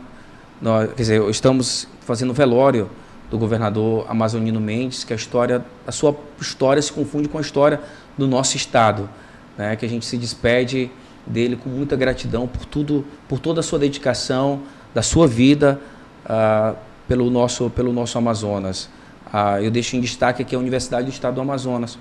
nós, 0.61 0.89
quer 0.89 1.01
dizer, 1.01 1.29
estamos 1.29 1.87
fazendo 2.01 2.33
velório 2.33 2.89
do 3.29 3.37
governador 3.37 4.05
Amazonino 4.07 4.59
Mendes, 4.59 5.03
que 5.03 5.13
a 5.13 5.15
história, 5.15 5.65
a 5.87 5.91
sua 5.91 6.15
história 6.39 6.81
se 6.81 6.91
confunde 6.91 7.27
com 7.27 7.37
a 7.37 7.41
história 7.41 7.81
do 8.17 8.27
nosso 8.27 8.55
estado, 8.55 9.09
né? 9.57 9.75
Que 9.75 9.85
a 9.85 9.89
gente 9.89 10.05
se 10.05 10.17
despede 10.17 10.91
dele 11.25 11.55
com 11.55 11.69
muita 11.69 11.95
gratidão 11.95 12.47
por 12.47 12.65
tudo, 12.65 13.05
por 13.27 13.39
toda 13.39 13.59
a 13.61 13.63
sua 13.63 13.79
dedicação, 13.79 14.61
da 14.93 15.01
sua 15.01 15.27
vida 15.27 15.79
uh, 16.25 16.75
pelo 17.07 17.29
nosso 17.29 17.69
pelo 17.69 17.93
nosso 17.93 18.17
Amazonas. 18.17 18.89
Uh, 19.27 19.61
eu 19.61 19.71
deixo 19.71 19.95
em 19.95 19.99
destaque 19.99 20.41
aqui 20.41 20.55
a 20.55 20.59
Universidade 20.59 21.07
do 21.07 21.11
Estado 21.11 21.35
do 21.35 21.41
Amazonas, 21.41 21.97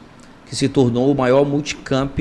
que 0.46 0.54
se 0.54 0.68
tornou 0.68 1.10
o 1.10 1.14
maior 1.16 1.44
multicamp 1.44 2.18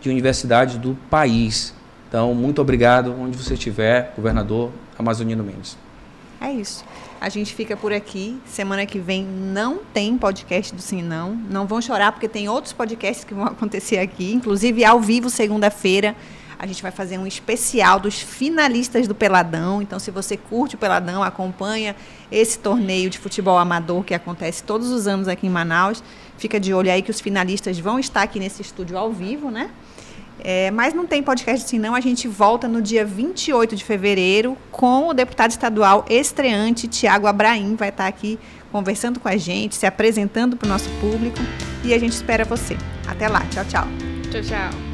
de 0.00 0.08
universidades 0.08 0.76
do 0.76 0.96
país. 1.10 1.74
Então, 2.08 2.34
muito 2.34 2.60
obrigado, 2.60 3.14
onde 3.18 3.36
você 3.36 3.54
estiver, 3.54 4.12
governador 4.14 4.70
Amazonino 4.98 5.42
Mendes. 5.42 5.76
É 6.40 6.52
isso. 6.52 6.84
A 7.20 7.28
gente 7.30 7.54
fica 7.54 7.74
por 7.76 7.92
aqui. 7.92 8.38
Semana 8.44 8.84
que 8.84 8.98
vem 8.98 9.24
não 9.24 9.78
tem 9.78 10.16
podcast 10.18 10.74
do 10.74 10.82
Sim 10.82 11.02
Não. 11.02 11.34
Não 11.34 11.66
vão 11.66 11.80
chorar, 11.80 12.12
porque 12.12 12.28
tem 12.28 12.48
outros 12.48 12.72
podcasts 12.72 13.24
que 13.24 13.32
vão 13.32 13.46
acontecer 13.48 13.98
aqui, 13.98 14.32
inclusive 14.32 14.84
ao 14.84 15.00
vivo, 15.00 15.30
segunda-feira. 15.30 16.14
A 16.58 16.66
gente 16.66 16.82
vai 16.82 16.90
fazer 16.90 17.18
um 17.18 17.26
especial 17.26 17.98
dos 17.98 18.20
finalistas 18.20 19.08
do 19.08 19.14
Peladão. 19.14 19.82
Então, 19.82 19.98
se 19.98 20.10
você 20.10 20.36
curte 20.36 20.74
o 20.74 20.78
Peladão, 20.78 21.22
acompanha 21.22 21.94
esse 22.30 22.58
torneio 22.58 23.10
de 23.10 23.18
futebol 23.18 23.58
amador 23.58 24.02
que 24.04 24.14
acontece 24.14 24.62
todos 24.62 24.90
os 24.90 25.06
anos 25.06 25.28
aqui 25.28 25.46
em 25.46 25.50
Manaus, 25.50 26.02
fica 26.36 26.58
de 26.58 26.72
olho 26.72 26.90
aí 26.90 27.02
que 27.02 27.10
os 27.10 27.20
finalistas 27.20 27.78
vão 27.78 27.98
estar 27.98 28.22
aqui 28.22 28.38
nesse 28.38 28.62
estúdio 28.62 28.96
ao 28.96 29.12
vivo, 29.12 29.50
né? 29.50 29.70
É, 30.40 30.70
mas 30.70 30.92
não 30.92 31.06
tem 31.06 31.22
podcast 31.22 31.64
assim, 31.64 31.78
não. 31.78 31.94
A 31.94 32.00
gente 32.00 32.26
volta 32.26 32.66
no 32.68 32.82
dia 32.82 33.04
28 33.04 33.76
de 33.76 33.84
fevereiro 33.84 34.56
com 34.70 35.08
o 35.08 35.14
deputado 35.14 35.50
estadual 35.50 36.04
estreante, 36.08 36.88
Tiago 36.88 37.26
Abraim, 37.26 37.76
vai 37.76 37.88
estar 37.88 38.06
aqui 38.06 38.38
conversando 38.72 39.20
com 39.20 39.28
a 39.28 39.36
gente, 39.36 39.76
se 39.76 39.86
apresentando 39.86 40.56
para 40.56 40.66
o 40.66 40.68
nosso 40.68 40.88
público. 41.00 41.38
E 41.84 41.94
a 41.94 41.98
gente 41.98 42.12
espera 42.12 42.44
você. 42.44 42.76
Até 43.06 43.28
lá. 43.28 43.40
Tchau, 43.50 43.64
tchau. 43.64 43.86
Tchau, 44.30 44.42
tchau. 44.42 44.93